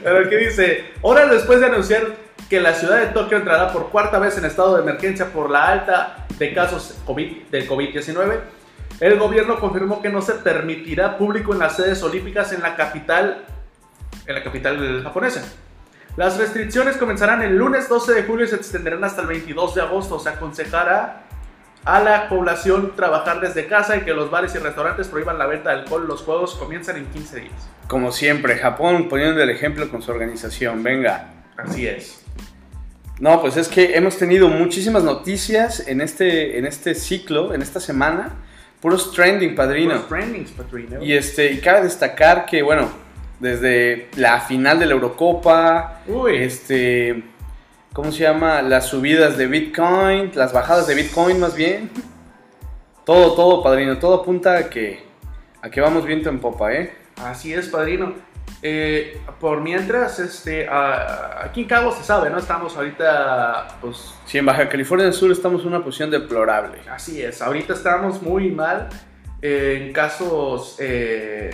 pero 0.03 0.29
¿qué 0.29 0.37
dice? 0.37 0.85
Horas 1.01 1.31
después 1.31 1.59
de 1.59 1.65
anunciar 1.65 2.03
que 2.49 2.59
la 2.59 2.73
ciudad 2.73 2.99
de 2.99 3.07
Tokio 3.07 3.37
entrará 3.37 3.71
por 3.71 3.89
cuarta 3.89 4.19
vez 4.19 4.37
en 4.37 4.45
estado 4.45 4.75
de 4.75 4.83
emergencia 4.83 5.31
por 5.31 5.49
la 5.49 5.67
alta 5.67 6.27
de 6.37 6.53
casos 6.53 6.97
COVID, 7.05 7.47
del 7.51 7.67
COVID-19, 7.67 8.39
el 8.99 9.17
gobierno 9.17 9.59
confirmó 9.59 10.01
que 10.01 10.09
no 10.09 10.21
se 10.21 10.33
permitirá 10.33 11.17
público 11.17 11.53
en 11.53 11.59
las 11.59 11.75
sedes 11.75 12.01
olímpicas 12.03 12.51
en 12.51 12.61
la 12.61 12.75
capital, 12.75 13.45
en 14.25 14.35
la 14.35 14.43
capital 14.43 15.03
japonesa. 15.03 15.43
Las 16.17 16.37
restricciones 16.37 16.97
comenzarán 16.97 17.41
el 17.41 17.55
lunes 17.55 17.87
12 17.87 18.13
de 18.13 18.23
julio 18.23 18.45
y 18.45 18.49
se 18.49 18.55
extenderán 18.57 19.03
hasta 19.03 19.21
el 19.21 19.27
22 19.27 19.75
de 19.75 19.81
agosto. 19.81 20.19
Se 20.19 20.29
aconsejará 20.29 21.23
a 21.85 21.99
la 22.01 22.27
población 22.27 22.93
trabajar 22.95 23.39
desde 23.39 23.67
casa 23.67 23.95
y 23.95 24.01
que 24.01 24.13
los 24.13 24.29
bares 24.29 24.53
y 24.53 24.57
restaurantes 24.57 25.07
prohíban 25.07 25.37
la 25.37 25.45
venta 25.45 25.69
de 25.69 25.81
alcohol. 25.81 26.07
Los 26.07 26.23
juegos 26.23 26.55
comienzan 26.55 26.97
en 26.97 27.05
15 27.05 27.39
días. 27.39 27.69
Como 27.87 28.11
siempre, 28.11 28.57
Japón 28.57 29.07
poniendo 29.07 29.41
el 29.41 29.49
ejemplo 29.49 29.89
con 29.89 30.01
su 30.01 30.11
organización. 30.11 30.83
Venga. 30.83 31.29
Así 31.55 31.87
es. 31.87 32.25
No, 33.19 33.41
pues 33.41 33.57
es 33.57 33.67
que 33.67 33.97
hemos 33.97 34.17
tenido 34.17 34.47
muchísimas 34.47 35.03
noticias 35.03 35.85
en 35.87 35.99
este, 35.99 36.57
en 36.57 36.65
este 36.65 36.95
ciclo, 36.95 37.53
en 37.53 37.61
esta 37.61 37.79
semana. 37.79 38.35
Puros 38.79 39.11
trending, 39.11 39.55
padrino. 39.55 39.95
Los 39.95 40.07
trendings, 40.07 40.51
Patrino. 40.51 41.03
Y, 41.03 41.13
este, 41.13 41.51
y 41.51 41.59
cabe 41.59 41.81
destacar 41.81 42.45
que, 42.45 42.61
bueno, 42.61 42.89
desde 43.39 44.07
la 44.15 44.39
final 44.39 44.79
de 44.79 44.85
la 44.85 44.93
Eurocopa, 44.93 46.01
Uy, 46.07 46.37
este, 46.37 47.23
¿cómo 47.91 48.11
se 48.13 48.23
llama? 48.23 48.61
Las 48.61 48.87
subidas 48.87 49.37
de 49.37 49.47
Bitcoin, 49.47 50.31
las 50.35 50.53
bajadas 50.53 50.87
de 50.87 50.95
Bitcoin 50.95 51.41
más 51.41 51.55
bien. 51.55 51.89
Todo, 53.05 53.33
todo, 53.33 53.61
padrino, 53.61 53.97
todo 53.97 54.21
apunta 54.21 54.57
a 54.57 54.69
que, 54.69 55.03
a 55.61 55.69
que 55.69 55.81
vamos 55.81 56.05
viento 56.05 56.29
en 56.29 56.39
popa, 56.39 56.73
¿eh? 56.73 56.93
así 57.17 57.53
es, 57.53 57.67
padrino. 57.67 58.13
Eh, 58.61 59.21
por 59.39 59.61
mientras, 59.61 60.19
este, 60.19 60.67
a- 60.67 61.43
aquí 61.45 61.61
en 61.61 61.67
Cabo 61.67 61.91
se 61.93 62.03
sabe, 62.03 62.29
¿no? 62.29 62.37
Estamos 62.37 62.75
ahorita, 62.75 63.67
pues, 63.81 64.13
Si 64.25 64.37
en 64.37 64.45
Baja 64.45 64.67
California 64.67 65.05
del 65.05 65.13
Sur 65.13 65.31
estamos 65.31 65.61
en 65.61 65.67
una 65.69 65.83
posición 65.83 66.11
deplorable. 66.11 66.79
así 66.91 67.21
es. 67.21 67.41
Ahorita 67.41 67.73
estamos 67.73 68.21
muy 68.21 68.51
mal 68.51 68.89
eh, 69.41 69.85
en 69.87 69.93
casos 69.93 70.75
eh, 70.79 71.51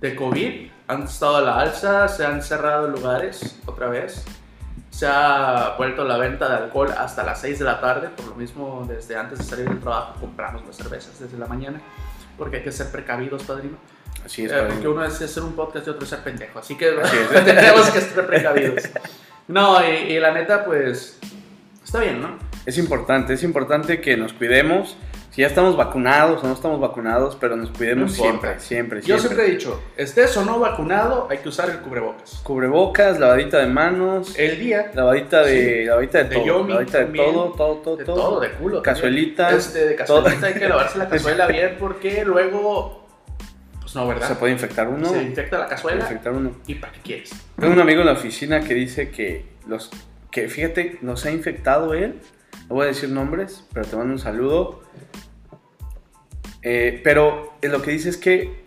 de 0.00 0.14
COVID. 0.14 0.70
Han 0.88 1.04
estado 1.04 1.36
a 1.36 1.40
la 1.40 1.58
alza, 1.60 2.08
se 2.08 2.26
han 2.26 2.42
cerrado 2.42 2.88
lugares 2.88 3.58
otra 3.64 3.88
vez. 3.88 4.24
Se 4.90 5.06
ha 5.06 5.74
vuelto 5.78 6.04
la 6.04 6.18
venta 6.18 6.46
de 6.50 6.56
alcohol 6.64 6.90
hasta 6.98 7.22
las 7.24 7.40
6 7.40 7.58
de 7.60 7.64
la 7.64 7.80
tarde. 7.80 8.10
Por 8.14 8.26
lo 8.26 8.34
mismo, 8.34 8.84
desde 8.86 9.16
antes 9.16 9.38
de 9.38 9.44
salir 9.44 9.66
del 9.68 9.80
trabajo 9.80 10.16
compramos 10.20 10.66
las 10.66 10.76
cervezas 10.76 11.18
desde 11.18 11.38
la 11.38 11.46
mañana. 11.46 11.80
Porque 12.36 12.56
hay 12.56 12.62
que 12.62 12.72
ser 12.72 12.90
precavidos, 12.90 13.42
padrino. 13.44 13.78
Así 14.24 14.44
es, 14.44 14.52
Eh, 14.52 14.64
porque 14.68 14.88
uno 14.88 15.04
es 15.04 15.20
hacer 15.20 15.42
un 15.42 15.52
podcast 15.54 15.86
y 15.86 15.90
otro 15.90 16.04
es 16.04 16.10
ser 16.10 16.20
pendejo. 16.20 16.58
Así 16.58 16.76
que 16.76 16.88
Así 17.02 17.16
es. 17.16 17.44
tenemos 17.44 17.90
que 17.90 17.98
estar 17.98 18.26
precavidos. 18.26 18.82
No, 19.48 19.78
y, 19.84 20.12
y 20.12 20.20
la 20.20 20.32
neta, 20.32 20.64
pues, 20.64 21.18
está 21.84 22.00
bien, 22.00 22.22
¿no? 22.22 22.38
Es 22.64 22.78
importante, 22.78 23.34
es 23.34 23.42
importante 23.42 24.00
que 24.00 24.16
nos 24.16 24.32
cuidemos. 24.32 24.96
Si 25.32 25.40
ya 25.40 25.46
estamos 25.46 25.78
vacunados 25.78 26.44
o 26.44 26.46
no 26.46 26.52
estamos 26.52 26.78
vacunados, 26.78 27.36
pero 27.40 27.56
nos 27.56 27.70
cuidemos 27.70 28.10
No 28.18 28.26
importa. 28.26 28.60
siempre, 28.60 28.60
siempre, 28.60 29.00
Yo 29.00 29.18
siempre. 29.18 29.28
siempre 29.28 29.46
he 29.46 29.50
dicho, 29.56 29.82
estés 29.96 30.36
o 30.36 30.44
no 30.44 30.58
vacunado, 30.60 31.26
hay 31.30 31.38
que 31.38 31.48
usar 31.48 31.70
el 31.70 31.78
cubrebocas. 31.78 32.40
Cubrebocas, 32.44 33.18
lavadita 33.18 33.58
de 33.58 33.66
manos, 33.66 34.38
El 34.38 34.60
día, 34.60 34.90
lavadita 34.94 35.42
de, 35.42 35.80
Sí. 35.80 35.84
lavadita 35.86 36.18
de, 36.18 36.24
De 36.24 36.34
todo, 36.36 36.44
Yomi 36.46 36.68
lavadita 36.74 36.98
de 36.98 37.04
también. 37.04 37.32
todo, 37.32 37.44
todo, 37.56 37.74
todo, 37.76 37.96
de 37.96 38.04
todo. 38.04 38.40
de 38.40 38.50
culo. 38.52 38.82
Cazuelita. 38.82 39.50
Este, 39.52 39.86
de 39.86 39.96
cazuelita 39.96 40.46
hay 40.48 40.54
que 40.54 40.68
lavarse 40.68 40.98
la 40.98 41.08
cazuela 41.08 41.46
bien 41.48 41.76
porque 41.80 42.24
luego, 42.26 43.01
pues 43.92 44.04
no, 44.04 44.08
¿verdad? 44.08 44.28
Se 44.28 44.34
puede 44.36 44.52
infectar 44.52 44.88
uno. 44.88 45.06
Se 45.10 45.22
infecta 45.22 45.58
la 45.58 45.64
Se 45.64 45.82
puede 45.82 45.98
cazuela. 45.98 46.00
infectar 46.02 46.32
uno. 46.32 46.52
¿Y 46.66 46.76
para 46.76 46.92
qué 46.92 47.00
quieres? 47.00 47.30
Tengo 47.58 47.72
un 47.74 47.80
amigo 47.80 48.00
en 48.00 48.06
la 48.06 48.12
oficina 48.12 48.60
que 48.60 48.74
dice 48.74 49.10
que 49.10 49.44
los 49.66 49.90
que 50.30 50.48
fíjate, 50.48 50.98
nos 51.02 51.26
ha 51.26 51.30
infectado 51.30 51.92
él. 51.94 52.20
No 52.68 52.76
voy 52.76 52.84
a 52.84 52.86
decir 52.86 53.10
nombres, 53.10 53.66
pero 53.72 53.86
te 53.86 53.96
mando 53.96 54.14
un 54.14 54.18
saludo. 54.18 54.82
Eh, 56.62 57.00
pero 57.04 57.52
lo 57.60 57.82
que 57.82 57.90
dice 57.90 58.08
es 58.08 58.16
que 58.16 58.64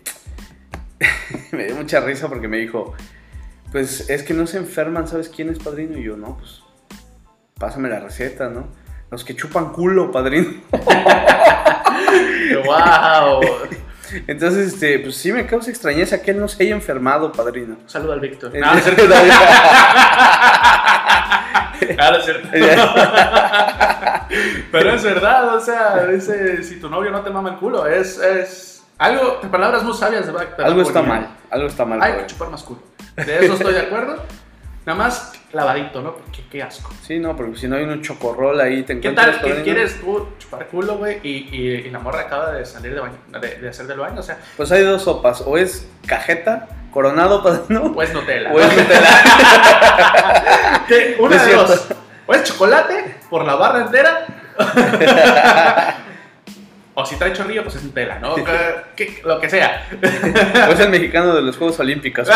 me 1.52 1.66
dio 1.66 1.76
mucha 1.76 2.02
risa 2.02 2.30
porque 2.30 2.48
me 2.48 2.58
dijo, 2.58 2.94
pues 3.72 4.10
es 4.10 4.22
que 4.22 4.34
no 4.36 4.46
se 4.46 4.58
enferman, 4.58 5.08
¿sabes 5.08 5.30
quién 5.30 5.50
es 5.50 5.58
padrino? 5.60 5.98
Y 5.98 6.04
yo, 6.04 6.18
no, 6.18 6.38
pues 6.38 6.62
pásame 7.58 7.90
la 7.90 8.00
receta, 8.00 8.50
¿no? 8.50 8.68
Los 9.10 9.24
que 9.24 9.36
chupan 9.36 9.72
culo, 9.72 10.12
padrino. 10.12 10.62
¡Wow! 12.66 13.42
Entonces, 14.28 14.74
este, 14.74 15.00
pues 15.00 15.16
sí 15.18 15.32
me 15.32 15.46
causa 15.46 15.70
extrañeza 15.70 16.22
que 16.22 16.32
él 16.32 16.40
no 16.40 16.48
se 16.48 16.64
haya 16.64 16.74
enfermado, 16.76 17.32
padrino. 17.32 17.78
Saluda 17.88 18.14
al 18.14 18.20
Víctor. 18.20 18.56
Eh, 18.56 18.60
No, 18.60 18.72
no 18.74 18.78
es 18.78 18.84
cierto. 18.84 19.04
Ah, 22.00 22.10
no 22.12 22.18
es 22.18 22.26
cierto. 22.26 22.48
Pero 24.72 24.94
es 24.94 25.04
verdad, 25.04 25.56
o 25.56 25.60
sea, 25.60 26.06
dice, 26.08 26.64
si 26.64 26.80
tu 26.80 26.90
novio 26.90 27.12
no 27.12 27.22
te 27.22 27.30
mama 27.30 27.50
el 27.50 27.56
culo, 27.58 27.86
es, 27.86 28.18
es 28.18 28.84
algo, 28.98 29.40
palabras 29.52 29.84
muy 29.84 29.94
sabias 29.94 30.26
de 30.26 30.32
Back. 30.32 30.60
algo 30.60 30.82
está 30.82 31.02
mal, 31.02 31.28
algo 31.52 31.68
está 31.68 31.86
mal. 31.86 32.02
Hay 32.02 32.14
que 32.14 32.28
chupar 32.28 32.50
más 32.50 32.64
culo. 32.64 32.82
De 33.16 33.46
eso 33.46 33.54
estoy 33.54 33.74
de 33.74 33.82
acuerdo. 33.82 34.24
Nada 34.86 34.98
más 34.98 35.34
lavadito, 35.56 36.02
¿no? 36.02 36.14
Porque 36.16 36.44
qué 36.52 36.62
asco. 36.62 36.92
Sí, 37.02 37.18
no, 37.18 37.36
porque 37.36 37.58
si 37.58 37.68
no 37.68 37.78
hay 37.78 37.84
un 37.84 38.02
chocorrol 38.02 38.60
ahí, 38.60 38.84
te 38.84 39.00
¿Qué 39.00 39.12
tal 39.12 39.40
que 39.42 39.64
quieres 39.64 40.00
tú 40.02 40.28
chupar 40.38 40.68
culo, 40.68 40.98
güey? 40.98 41.20
Y, 41.24 41.50
y, 41.56 41.72
y 41.88 41.90
la 41.90 42.00
morra 42.00 42.22
acaba 42.22 42.52
de 42.52 42.66
salir 42.66 42.94
de, 42.94 43.00
baño, 43.00 43.16
de, 43.42 43.56
de 43.60 43.70
hacer 43.70 43.88
del 43.88 44.00
baño, 44.00 44.20
o 44.20 44.24
sea, 44.24 44.38
Pues 44.58 44.72
hay 44.72 44.84
dos 44.84 45.04
sopas, 45.04 45.42
o 45.46 45.58
es 45.58 45.88
cajeta, 46.06 46.68
coronado, 46.92 47.42
padrino, 47.44 47.94
pues 47.94 48.14
Nutella. 48.14 48.52
o 48.52 48.60
es 48.60 48.68
Nutella. 48.78 49.10
¿Qué? 50.88 51.16
Una 51.20 51.36
No 51.36 51.42
es 51.42 51.48
de 51.48 51.54
dos. 51.56 51.88
O 52.28 52.34
es 52.34 52.44
chocolate 52.44 53.16
por 53.30 53.46
la 53.46 53.56
barra 53.56 53.82
entera. 53.86 54.26
o 56.96 57.06
si 57.06 57.16
trae 57.18 57.34
chorrillo, 57.34 57.64
pues 57.64 57.76
es 57.76 57.84
Nutella, 57.84 58.20
¿no? 58.20 58.36
Que- 58.36 58.46
que- 58.96 59.22
lo 59.24 59.40
que 59.40 59.50
sea. 59.50 59.88
o 60.70 60.72
es 60.72 60.80
el 60.80 60.90
mexicano 60.90 61.36
de 61.36 61.42
los 61.42 61.56
Juegos 61.58 61.80
Olímpicos. 61.80 62.28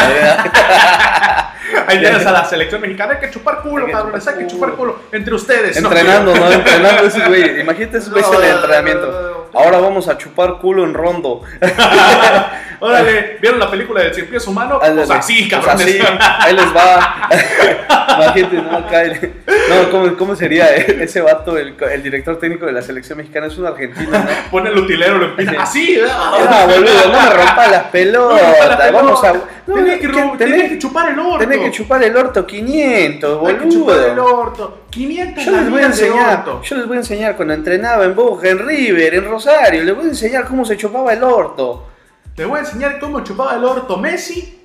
Ahí 1.90 2.00
tienes 2.00 2.26
a 2.26 2.32
la 2.32 2.46
selección 2.46 2.82
mexicana. 2.82 3.14
Hay 3.14 3.20
que 3.20 3.32
chupar 3.32 3.62
culo, 3.62 3.90
cabrones. 3.92 4.28
Hay 4.28 4.38
que 4.40 4.48
chupar 4.48 4.72
culo. 4.74 5.00
Entre 5.12 5.34
ustedes. 5.34 5.78
Entrenando, 5.78 6.36
¿no? 6.36 6.52
Entrenando 6.52 7.04
esos 7.04 7.28
güey. 7.28 7.62
Imagínate 7.62 7.98
esos 7.98 8.12
güeyes 8.12 8.32
de 8.32 8.38
no, 8.38 8.56
entrenamiento. 8.56 9.50
Ahora 9.54 9.80
vamos 9.80 10.08
a 10.08 10.18
chupar 10.18 10.60
culo 10.60 10.84
en 10.84 10.94
rondo. 10.94 11.42
Órale, 12.80 13.38
¿vieron 13.42 13.60
la 13.60 13.70
película 13.70 14.02
del 14.04 14.14
cien 14.14 14.28
pies 14.28 14.46
humano? 14.48 14.76
Ándale. 14.82 15.08
Pues 15.08 15.20
así, 15.20 15.48
Pues 15.50 15.66
cabrón. 15.66 15.86
así, 15.88 16.00
ahí 16.40 16.56
les 16.56 16.76
va. 16.76 17.30
Imagínate, 18.20 18.56
no, 18.58 18.78
acá. 18.78 19.04
el- 19.04 19.34
No, 19.70 19.90
¿cómo, 19.92 20.18
cómo 20.18 20.36
sería 20.36 20.68
ese 20.76 21.22
vato, 21.22 21.58
el, 21.58 21.76
el 21.92 22.04
director 22.04 22.40
técnico 22.40 22.66
de 22.66 22.72
la 22.74 22.82
selección 22.82 23.18
mexicana? 23.18 23.48
Es 23.48 23.58
un 23.58 23.66
argentino, 23.68 24.10
¿no? 24.12 24.26
Pone 24.52 24.70
el 24.70 24.78
utilero, 24.78 25.18
lo 25.18 25.26
empina. 25.26 25.62
Así, 25.64 26.00
Ah, 26.10 26.66
boludo, 26.70 27.12
no 27.12 27.22
me 27.22 27.30
rompa 27.30 27.68
las 27.68 27.84
pelotas. 27.86 28.92
Vamos 28.92 29.24
a. 29.24 29.34
No, 29.68 29.76
tenía, 29.76 30.00
que, 30.00 30.08
tenés- 30.10 30.38
tenía 30.38 30.70
que 30.70 30.80
chupar 30.80 31.12
el 31.12 31.20
orto. 31.20 31.38
tenés 31.40 31.60
que 31.60 31.72
chupar 31.72 32.04
el 32.04 32.16
orto 32.18 32.46
500, 32.46 33.44
Tenía 33.46 33.62
que 33.62 33.70
chupar 33.70 33.98
el 34.00 34.10
boludo. 34.16 34.36
orto. 34.40 34.82
500 34.90 35.46
Yo 35.46 35.52
les 35.52 35.70
voy 35.70 35.82
a 35.82 35.86
enseñar, 35.86 36.46
yo 36.64 36.76
les 36.78 36.88
voy 36.88 36.98
a 36.98 37.00
enseñar 37.00 37.36
cuando 37.36 37.54
entrenaba 37.54 38.06
en 38.06 38.16
Boca, 38.16 38.50
en 38.50 38.58
River, 38.60 39.14
en 39.14 39.26
Rosario, 39.26 39.84
les 39.84 39.96
voy 39.96 40.06
a 40.06 40.10
enseñar 40.10 40.46
cómo 40.46 40.66
se 40.66 40.76
chupaba 40.78 41.14
el 41.14 41.24
orto. 41.24 41.86
Te 42.36 42.46
voy 42.46 42.58
a 42.58 42.62
enseñar 42.62 43.00
cómo 43.00 43.22
chupaba 43.24 43.56
el 43.56 43.64
orto 43.64 43.98
Messi 43.98 44.56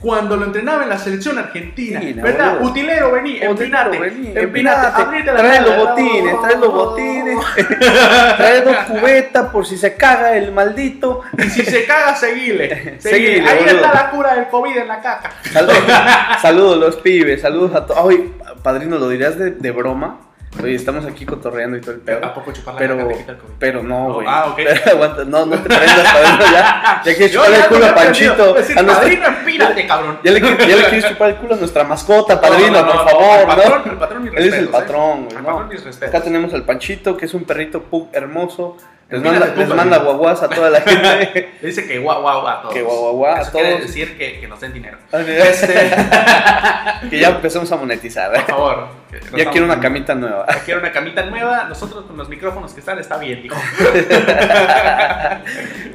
cuando 0.00 0.36
lo 0.36 0.44
entrenaba 0.44 0.82
en 0.82 0.88
la 0.90 0.98
selección 0.98 1.38
argentina. 1.38 2.00
¿Verdad? 2.22 2.54
boludo. 2.54 2.70
Utilero, 2.70 3.12
vení, 3.12 3.38
empinate. 3.40 3.98
vení, 3.98 4.26
empinate, 4.28 4.42
empinate, 4.42 5.02
abrite 5.02 5.32
la 5.32 5.36
trae 5.38 5.60
los 5.62 5.76
botines, 5.76 6.40
trae 6.42 6.56
los 6.58 6.72
botines, 6.72 7.38
trae 8.36 8.60
dos 8.60 8.76
cubetas 8.88 9.48
por 9.50 9.66
si 9.66 9.78
se 9.78 9.94
caga 9.96 10.36
el 10.36 10.52
maldito. 10.52 11.22
Y 11.38 11.42
si 11.44 11.64
se 11.64 11.86
caga, 11.86 12.14
seguile. 12.14 12.96
Seguile, 13.00 13.48
Ahí 13.48 13.58
boludo. 13.58 13.76
está 13.76 13.94
la 13.94 14.10
cura 14.10 14.34
del 14.34 14.48
COVID 14.48 14.76
en 14.76 14.88
la. 14.88 15.20
Saludos, 15.52 15.76
saludos 16.42 16.76
los 16.78 16.96
pibes, 16.96 17.40
saludos 17.40 17.74
a 17.74 17.86
todos. 17.86 18.10
Ay, 18.10 18.34
padrino, 18.62 18.98
¿lo 18.98 19.08
dirás 19.08 19.38
de, 19.38 19.52
de 19.52 19.70
broma? 19.70 20.20
Oye, 20.62 20.74
estamos 20.74 21.04
aquí 21.04 21.24
cotorreando 21.26 21.76
y 21.76 21.80
todo 21.80 21.92
el 21.92 22.00
pedo. 22.00 22.24
¿A 22.24 22.32
poco 22.34 22.50
chupar 22.52 22.74
la 22.74 22.78
Pero, 22.80 22.96
caca 23.08 23.32
el 23.32 23.36
pero 23.58 23.82
no, 23.82 24.08
No, 24.08 24.14
güey. 24.14 24.26
ah, 24.28 24.46
ok. 24.48 24.56
Pero 24.56 24.80
aguanta, 24.92 25.24
no, 25.24 25.46
no 25.46 25.56
te 25.56 25.68
prendas, 25.68 26.12
padrino, 26.12 26.52
ya. 26.52 27.02
Ya 27.04 27.14
quieres 27.14 27.32
Yo 27.32 27.44
chupar 27.44 27.60
el 27.60 27.66
culo 27.66 27.86
a. 27.86 27.94
Panchito. 27.94 28.48
Es 28.50 28.54
decir, 28.56 28.78
a 28.78 28.82
nuestra- 28.82 29.02
padrino, 29.04 29.26
empínate, 29.26 29.86
cabrón. 29.86 30.18
ya, 30.24 30.32
le, 30.32 30.40
ya 30.40 30.48
le 30.48 30.56
quieres 30.84 31.04
chupar 31.08 31.30
el 31.30 31.36
culo 31.36 31.54
a 31.54 31.58
nuestra 31.58 31.84
mascota, 31.84 32.40
padrino, 32.40 32.70
No, 32.72 32.80
no, 32.80 32.86
no, 32.86 32.92
por 32.92 33.04
no, 33.04 33.10
favor, 33.10 33.38
el 33.40 33.46
patrón, 33.46 33.82
¿no? 33.84 33.92
el 33.92 33.98
patrón, 33.98 34.24
mis 34.24 34.32
Él 34.34 34.48
es 34.48 34.54
el 34.54 34.64
¿eh? 34.64 34.68
patrón, 34.72 35.24
güey. 35.24 35.36
El 35.36 35.42
¿no? 35.42 35.48
patrón, 35.48 35.68
mis 35.68 35.84
respetos. 35.84 36.14
Acá 36.14 36.24
tenemos 36.24 36.54
al 36.54 36.62
Panchito, 36.64 37.16
que 37.16 37.26
es 37.26 37.34
un 37.34 37.44
perrito 37.44 37.82
pug 37.82 38.08
hermoso. 38.12 38.76
Les 39.08 39.22
manda, 39.22 39.46
les 39.54 40.04
guaguas 40.04 40.42
a 40.42 40.48
toda 40.48 40.68
la 40.68 40.80
gente. 40.84 41.50
Dice 41.62 41.86
que 41.86 41.98
guau 42.00 42.22
guau 42.22 42.44
a 42.46 42.60
todos. 42.62 42.74
Que 42.74 42.82
guau 42.82 43.24
a 43.24 43.40
Eso 43.40 43.52
quiere 43.52 43.68
todos. 43.74 43.86
decir 43.86 44.18
que, 44.18 44.40
que 44.40 44.48
nos 44.48 44.60
den 44.60 44.72
dinero. 44.72 44.98
Este, 45.12 45.48
Este, 45.48 45.74
que 47.10 47.18
ya 47.20 47.28
empezamos 47.36 47.70
a 47.70 47.76
monetizar. 47.76 48.32
por 48.32 48.44
favor. 48.46 48.88
Ya 49.36 49.48
quiero 49.50 49.66
una 49.66 49.78
camita 49.78 50.16
nueva. 50.16 50.44
Ya 50.48 50.58
quiero 50.64 50.80
una 50.80 50.90
camita 50.90 51.24
nueva. 51.26 51.64
Nosotros 51.68 52.04
con 52.06 52.16
los 52.16 52.28
micrófonos 52.28 52.72
que 52.74 52.80
están 52.80 52.98
está 52.98 53.16
bien, 53.18 53.44
dijo. 53.44 53.56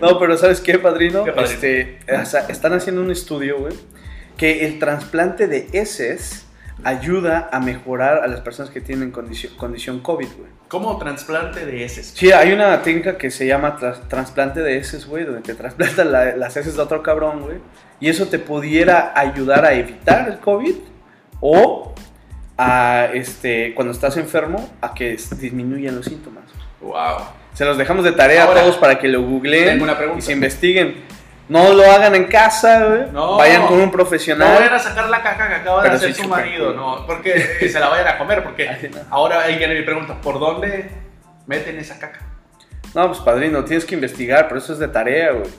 No, 0.01 0.17
pero 0.17 0.37
¿sabes 0.37 0.61
qué, 0.61 0.79
padrino? 0.79 1.23
¿Qué, 1.25 1.31
padrino? 1.33 1.53
Este, 1.53 1.99
o 2.21 2.25
sea, 2.25 2.45
están 2.47 2.73
haciendo 2.73 3.01
un 3.01 3.11
estudio, 3.11 3.59
güey, 3.59 3.73
que 4.37 4.65
el 4.65 4.79
trasplante 4.79 5.47
de 5.47 5.67
heces 5.73 6.45
ayuda 6.83 7.49
a 7.51 7.59
mejorar 7.59 8.23
a 8.23 8.27
las 8.27 8.41
personas 8.41 8.71
que 8.71 8.81
tienen 8.81 9.11
condición, 9.11 9.53
condición 9.57 9.99
COVID, 9.99 10.27
güey. 10.37 10.49
Como 10.67 10.97
trasplante 10.97 11.65
de 11.65 11.83
heces. 11.83 12.13
Sí, 12.15 12.31
hay 12.31 12.53
una 12.53 12.81
técnica 12.81 13.17
que 13.17 13.29
se 13.29 13.45
llama 13.45 13.75
tras- 13.77 14.07
trasplante 14.07 14.61
de 14.61 14.77
heces, 14.77 15.05
güey, 15.05 15.25
donde 15.25 15.41
te 15.41 15.53
trasplantan 15.53 16.11
la- 16.11 16.35
las 16.37 16.55
heces 16.57 16.75
de 16.75 16.81
otro 16.81 17.03
cabrón, 17.03 17.41
güey. 17.41 17.57
Y 17.99 18.09
eso 18.09 18.27
te 18.27 18.39
pudiera 18.39 19.11
ayudar 19.15 19.65
a 19.65 19.73
evitar 19.73 20.29
el 20.29 20.39
COVID 20.39 20.75
o 21.41 21.93
a, 22.57 23.09
este, 23.13 23.73
cuando 23.75 23.91
estás 23.91 24.17
enfermo, 24.17 24.69
a 24.81 24.93
que 24.93 25.17
disminuyan 25.39 25.95
los 25.95 26.05
síntomas. 26.05 26.43
Wow. 26.79 27.25
Se 27.53 27.65
los 27.65 27.77
dejamos 27.77 28.03
de 28.05 28.13
tarea 28.13 28.45
Ahora, 28.45 28.61
a 28.61 28.63
todos 28.63 28.77
para 28.77 28.97
que 28.97 29.07
lo 29.07 29.21
googleen 29.23 29.81
y 30.17 30.21
se 30.21 30.31
investiguen. 30.31 30.95
No 31.51 31.73
lo 31.73 31.83
hagan 31.91 32.15
en 32.15 32.25
casa, 32.25 32.85
güey. 32.85 33.11
No. 33.11 33.35
Vayan 33.35 33.67
con 33.67 33.77
un 33.79 33.85
No 33.87 33.91
profesional. 33.91 34.53
vayan 34.57 34.73
a 34.73 34.79
sacar 34.79 35.09
la 35.09 35.21
caca 35.21 35.49
que 35.49 35.55
acaba 35.55 35.77
de 35.77 35.89
Pero 35.89 35.95
hacer 35.95 36.13
sí 36.13 36.21
su 36.21 36.29
marido, 36.29 36.71
culo. 36.71 36.77
no, 36.99 37.05
porque 37.05 37.67
se 37.69 37.77
la 37.79 37.89
vayan 37.89 38.07
a 38.07 38.17
comer, 38.17 38.41
porque 38.41 38.69
Ay, 38.69 38.89
no. 38.93 38.99
ahora 39.09 39.41
ahí 39.41 39.57
viene 39.57 39.75
mi 39.75 39.81
pregunta, 39.81 40.15
¿por 40.21 40.39
dónde 40.39 40.89
meten 41.47 41.77
esa 41.77 41.99
caca? 41.99 42.21
No, 42.93 43.07
pues 43.07 43.19
padrino, 43.19 43.65
tienes 43.65 43.83
que 43.83 43.95
investigar, 43.95 44.47
pero 44.47 44.59
eso 44.59 44.71
es 44.71 44.79
de 44.79 44.87
tarea, 44.87 45.31
güey. 45.31 45.49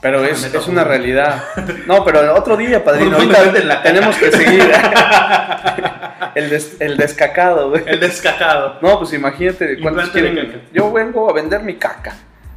Pero 0.00 0.20
Ah, 0.22 0.28
es, 0.28 0.42
es 0.52 0.66
una 0.66 0.82
realidad. 0.82 1.44
No, 1.86 2.04
pero 2.04 2.34
otro 2.34 2.56
día, 2.56 2.82
padrino. 2.82 3.16
¿Por 3.18 3.26
dónde 3.26 3.38
Ahorita 3.38 3.82
tenemos 3.82 4.16
que 4.16 4.30
seguir. 4.32 4.72
el, 6.34 6.50
des- 6.50 6.76
el 6.80 6.96
descacado, 6.96 7.68
güey. 7.70 7.82
El 7.86 8.00
descacado. 8.00 8.78
No, 8.80 8.98
pues 8.98 9.12
imagínate 9.12 9.78
cuántos 9.80 10.08
quieren. 10.10 10.62
Yo 10.72 10.90
vengo 10.92 11.28
a 11.28 11.32
vender 11.34 11.60
mi 11.62 11.76
caca. 11.76 12.14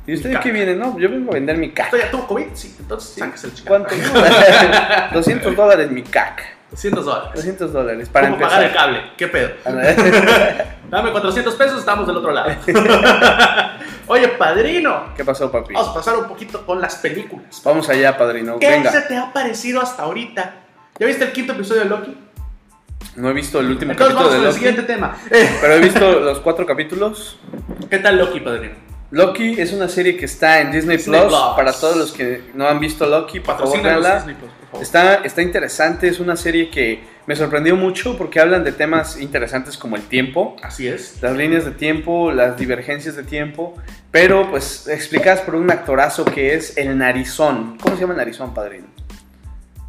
¿Y 0.07 0.13
usted 0.13 0.31
caca. 0.33 0.43
qué 0.43 0.51
viene? 0.51 0.75
No, 0.75 0.97
yo 0.99 1.09
vengo 1.09 1.31
a 1.31 1.33
vender 1.35 1.57
mi 1.57 1.71
caca. 1.71 1.85
¿Esto 1.89 1.97
ya 1.97 2.11
tuvo 2.11 2.27
COVID? 2.27 2.45
Sí, 2.53 2.75
entonces 2.79 3.09
Sí. 3.11 3.19
sáquese 3.19 3.47
el 3.47 3.53
chica. 3.55 3.69
¿Cuánto? 3.69 3.95
200 5.13 5.55
dólares 5.55 5.91
mi 5.91 6.03
caca. 6.03 6.43
200 6.71 7.05
dólares. 7.05 7.31
200 7.35 7.73
dólares 7.73 8.09
para 8.09 8.29
¿Cómo 8.29 8.41
pagar 8.41 8.63
el 8.63 8.73
cable? 8.73 9.01
¿Qué 9.17 9.27
pedo? 9.27 9.49
¿Qué 9.63 10.65
Dame 10.89 11.11
400 11.11 11.55
pesos, 11.55 11.79
estamos 11.79 12.05
del 12.07 12.17
otro 12.17 12.31
lado. 12.31 12.51
Oye, 14.07 14.27
padrino, 14.29 15.05
pasó, 15.25 15.51
papi? 15.51 15.73
vamos 15.73 15.89
a 15.89 15.93
pasar 15.95 16.17
un 16.17 16.25
poquito 16.25 16.65
con 16.65 16.79
las 16.79 16.95
películas. 16.97 17.61
Vamos 17.63 17.89
allá, 17.89 18.15
padrino. 18.17 18.59
¿Qué 18.59 18.69
Venga. 18.69 18.91
se 18.91 19.01
te 19.01 19.17
ha 19.17 19.33
parecido 19.33 19.81
hasta 19.81 20.03
ahorita? 20.03 20.53
¿Ya 20.99 21.07
viste 21.07 21.23
el 21.23 21.31
quinto 21.31 21.53
episodio 21.53 21.81
de 21.81 21.89
Loki? 21.89 22.17
No 23.15 23.29
he 23.29 23.33
visto 23.33 23.59
el 23.59 23.67
último 23.67 23.91
Entonces 23.93 24.15
vamos 24.15 24.31
capítulo 24.31 24.37
con 24.37 24.43
de 24.43 24.49
el 24.49 24.53
siguiente 24.55 24.93
tema. 24.93 25.17
Pero 25.61 25.73
he 25.73 25.79
visto 25.79 26.19
los 26.19 26.39
cuatro 26.39 26.65
capítulos. 26.65 27.39
¿Qué 27.89 27.99
tal 27.99 28.17
Loki, 28.17 28.41
padrino? 28.41 28.84
Loki 29.15 29.61
es 29.61 29.71
una 29.71 29.87
serie 29.87 30.17
que 30.17 30.25
está 30.25 30.59
en 30.59 30.73
Disney, 30.73 30.97
Disney 30.97 31.21
Plus. 31.21 31.31
Plus. 31.31 31.55
Para 31.55 31.71
todos 31.71 31.95
los 31.95 32.11
que 32.11 32.41
no 32.53 32.67
han 32.67 32.81
visto 32.81 33.07
Loki, 33.07 33.39
por 33.39 33.57
favor, 33.57 33.81
véanla. 33.81 34.25
Está, 34.81 35.23
está 35.23 35.41
interesante, 35.41 36.09
es 36.09 36.19
una 36.19 36.35
serie 36.35 36.69
que 36.69 37.01
me 37.25 37.33
sorprendió 37.33 37.77
mucho 37.77 38.17
porque 38.17 38.41
hablan 38.41 38.65
de 38.65 38.73
temas 38.73 39.17
interesantes 39.17 39.77
como 39.77 39.95
el 39.95 40.01
tiempo, 40.01 40.57
Así 40.61 40.89
es. 40.89 41.21
las 41.21 41.33
líneas 41.33 41.63
de 41.63 41.71
tiempo, 41.71 42.33
las 42.33 42.57
divergencias 42.57 43.15
de 43.15 43.23
tiempo, 43.23 43.73
pero 44.11 44.49
pues 44.51 44.85
explicadas 44.89 45.39
por 45.39 45.55
un 45.55 45.71
actorazo 45.71 46.25
que 46.25 46.53
es 46.53 46.77
el 46.77 46.97
Narizón. 46.97 47.77
¿Cómo 47.81 47.95
se 47.95 48.01
llama 48.01 48.15
el 48.15 48.17
Narizón, 48.17 48.53
padrino? 48.53 48.87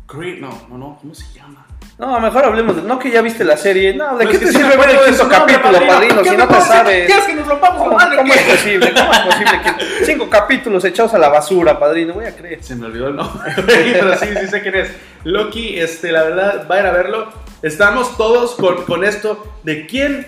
Creed, 0.06 0.38
no, 0.38 0.68
no, 0.70 0.78
no, 0.78 0.98
¿cómo 1.00 1.16
se 1.16 1.26
llama? 1.34 1.65
No, 1.98 2.20
mejor 2.20 2.44
hablemos 2.44 2.76
de... 2.76 2.82
No 2.82 2.98
que 2.98 3.10
ya 3.10 3.22
viste 3.22 3.42
la 3.42 3.56
serie. 3.56 3.94
No, 3.94 4.18
¿de 4.18 4.26
No, 4.26 4.30
qué 4.30 4.38
te 4.38 4.52
sirve 4.52 4.76
ver 4.76 4.90
el 4.90 4.98
quinto 4.98 5.28
capítulo, 5.30 5.86
padrino, 5.86 6.22
¿Qué 6.22 6.30
si 6.30 6.36
no 6.36 6.46
te 6.46 6.60
sabes? 6.60 7.06
¿Quieres 7.06 7.24
que 7.24 7.34
nos 7.34 7.48
rompamos 7.48 7.78
¿Cómo, 7.78 7.96
madre? 7.96 8.16
cómo 8.18 8.34
es 8.34 8.42
posible? 8.42 8.92
¿Cómo 8.92 9.12
es 9.12 9.18
posible 9.20 9.50
que 9.62 10.04
cinco 10.04 10.28
capítulos 10.28 10.84
echados 10.84 11.14
a 11.14 11.18
la 11.18 11.30
basura, 11.30 11.78
padrino? 11.78 12.12
Voy 12.12 12.26
a 12.26 12.36
creer. 12.36 12.62
Se 12.62 12.76
me 12.76 12.86
olvidó 12.86 13.08
el 13.08 13.16
nombre, 13.16 13.50
pero 13.66 14.14
sí, 14.18 14.26
sí 14.38 14.46
sé 14.46 14.60
quién 14.60 14.74
es. 14.74 14.90
Loki, 15.24 15.78
este, 15.78 16.12
la 16.12 16.22
verdad, 16.22 16.66
vayan 16.68 16.86
a 16.86 16.90
verlo. 16.90 17.32
Estamos 17.62 18.18
todos 18.18 18.56
con, 18.56 18.84
con 18.84 19.02
esto 19.02 19.54
de 19.62 19.86
quién 19.86 20.26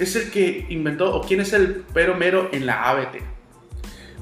es 0.00 0.16
el 0.16 0.32
que 0.32 0.66
inventó 0.68 1.14
o 1.14 1.22
quién 1.22 1.40
es 1.40 1.52
el 1.52 1.84
pero 1.94 2.16
mero 2.16 2.48
en 2.50 2.66
la 2.66 2.88
ABT. 2.88 3.18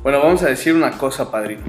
Bueno, 0.02 0.18
vamos 0.18 0.42
a 0.42 0.46
decir 0.48 0.74
una 0.74 0.90
cosa, 0.90 1.30
padrino. 1.30 1.62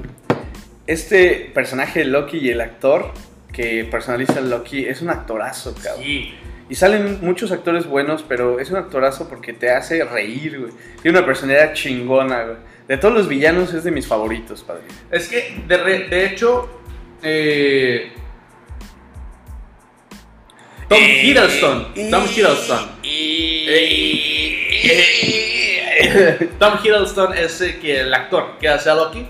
Este 0.86 1.50
personaje 1.54 2.00
de 2.00 2.04
Loki 2.06 2.38
y 2.38 2.50
el 2.50 2.60
actor 2.60 3.12
que 3.52 3.84
personaliza 3.84 4.38
a 4.38 4.42
Loki 4.42 4.86
es 4.86 5.02
un 5.02 5.10
actorazo, 5.10 5.74
cabrón. 5.74 6.04
Sí. 6.04 6.34
Y 6.68 6.74
salen 6.76 7.18
muchos 7.22 7.50
actores 7.50 7.86
buenos, 7.86 8.22
pero 8.22 8.60
es 8.60 8.70
un 8.70 8.76
actorazo 8.76 9.28
porque 9.28 9.52
te 9.52 9.70
hace 9.70 10.04
reír, 10.04 10.60
güey. 10.60 10.72
Tiene 11.02 11.18
una 11.18 11.26
personalidad 11.26 11.72
chingona, 11.74 12.44
güey. 12.44 12.56
De 12.86 12.96
todos 12.96 13.14
los 13.14 13.28
villanos 13.28 13.74
es 13.74 13.82
de 13.84 13.90
mis 13.90 14.06
favoritos, 14.06 14.62
padrino. 14.62 14.88
Es 15.10 15.28
que, 15.28 15.62
de, 15.66 15.76
re- 15.76 16.08
de 16.08 16.26
hecho, 16.26 16.80
eh, 17.22 18.12
Tom 20.88 20.98
Hiddleston. 20.98 21.94
Tom 22.10 22.24
Hiddleston. 22.24 23.00
Tom 26.58 26.74
Hiddleston 26.82 27.36
es 27.36 27.60
el, 27.60 27.80
que, 27.80 28.00
el 28.00 28.14
actor 28.14 28.58
que 28.60 28.68
hace 28.68 28.90
a 28.90 28.94
Loki. 28.94 29.26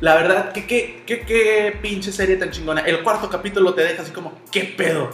La 0.00 0.14
verdad, 0.14 0.52
que 0.52 0.66
qué 0.66 1.02
que, 1.06 1.20
que 1.20 1.78
pinche 1.82 2.10
serie 2.12 2.36
tan 2.36 2.50
chingona. 2.50 2.80
El 2.82 3.02
cuarto 3.02 3.28
capítulo 3.28 3.74
te 3.74 3.82
deja 3.82 4.02
así 4.02 4.12
como, 4.12 4.40
¿qué 4.50 4.62
pedo? 4.76 5.10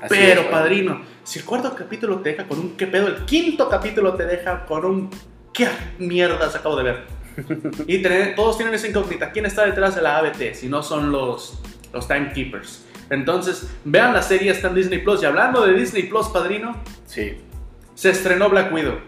Así 0.00 0.08
Pero, 0.08 0.42
es, 0.42 0.46
padrino, 0.48 1.02
si 1.24 1.38
el 1.40 1.44
cuarto 1.44 1.74
capítulo 1.74 2.20
te 2.20 2.30
deja 2.30 2.46
con 2.46 2.58
un 2.60 2.76
qué 2.76 2.86
pedo, 2.86 3.08
el 3.08 3.24
quinto 3.24 3.68
capítulo 3.68 4.14
te 4.14 4.24
deja 4.26 4.66
con 4.66 4.84
un 4.84 5.10
qué 5.52 5.68
mierdas 5.98 6.54
acabo 6.54 6.76
de 6.76 6.82
ver. 6.84 7.04
y 7.88 7.98
tener- 8.02 8.34
todos 8.36 8.56
tienen 8.56 8.74
esa 8.74 8.86
incógnita. 8.86 9.32
¿Quién 9.32 9.46
está 9.46 9.64
detrás 9.64 9.94
de 9.96 10.02
la 10.02 10.18
ABT? 10.18 10.54
Si 10.54 10.68
no 10.68 10.82
son 10.82 11.10
los, 11.10 11.60
los 11.92 12.06
Timekeepers. 12.06 12.84
Entonces, 13.10 13.68
vean 13.84 14.12
la 14.12 14.22
serie, 14.22 14.50
está 14.52 14.68
en 14.68 14.74
Disney 14.76 14.98
Plus. 15.00 15.22
Y 15.22 15.26
hablando 15.26 15.66
de 15.66 15.74
Disney 15.74 16.04
Plus, 16.04 16.28
padrino, 16.28 16.76
Sí. 17.06 17.36
se 17.94 18.10
estrenó 18.10 18.48
Black 18.48 18.72
Widow. 18.72 18.98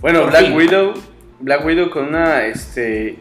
Bueno, 0.00 0.22
Por 0.22 0.30
Black 0.30 0.44
fin. 0.46 0.52
Widow, 0.54 0.94
Black 1.40 1.64
Widow 1.64 1.90
con 1.90 2.06
una, 2.08 2.46
este, 2.46 3.18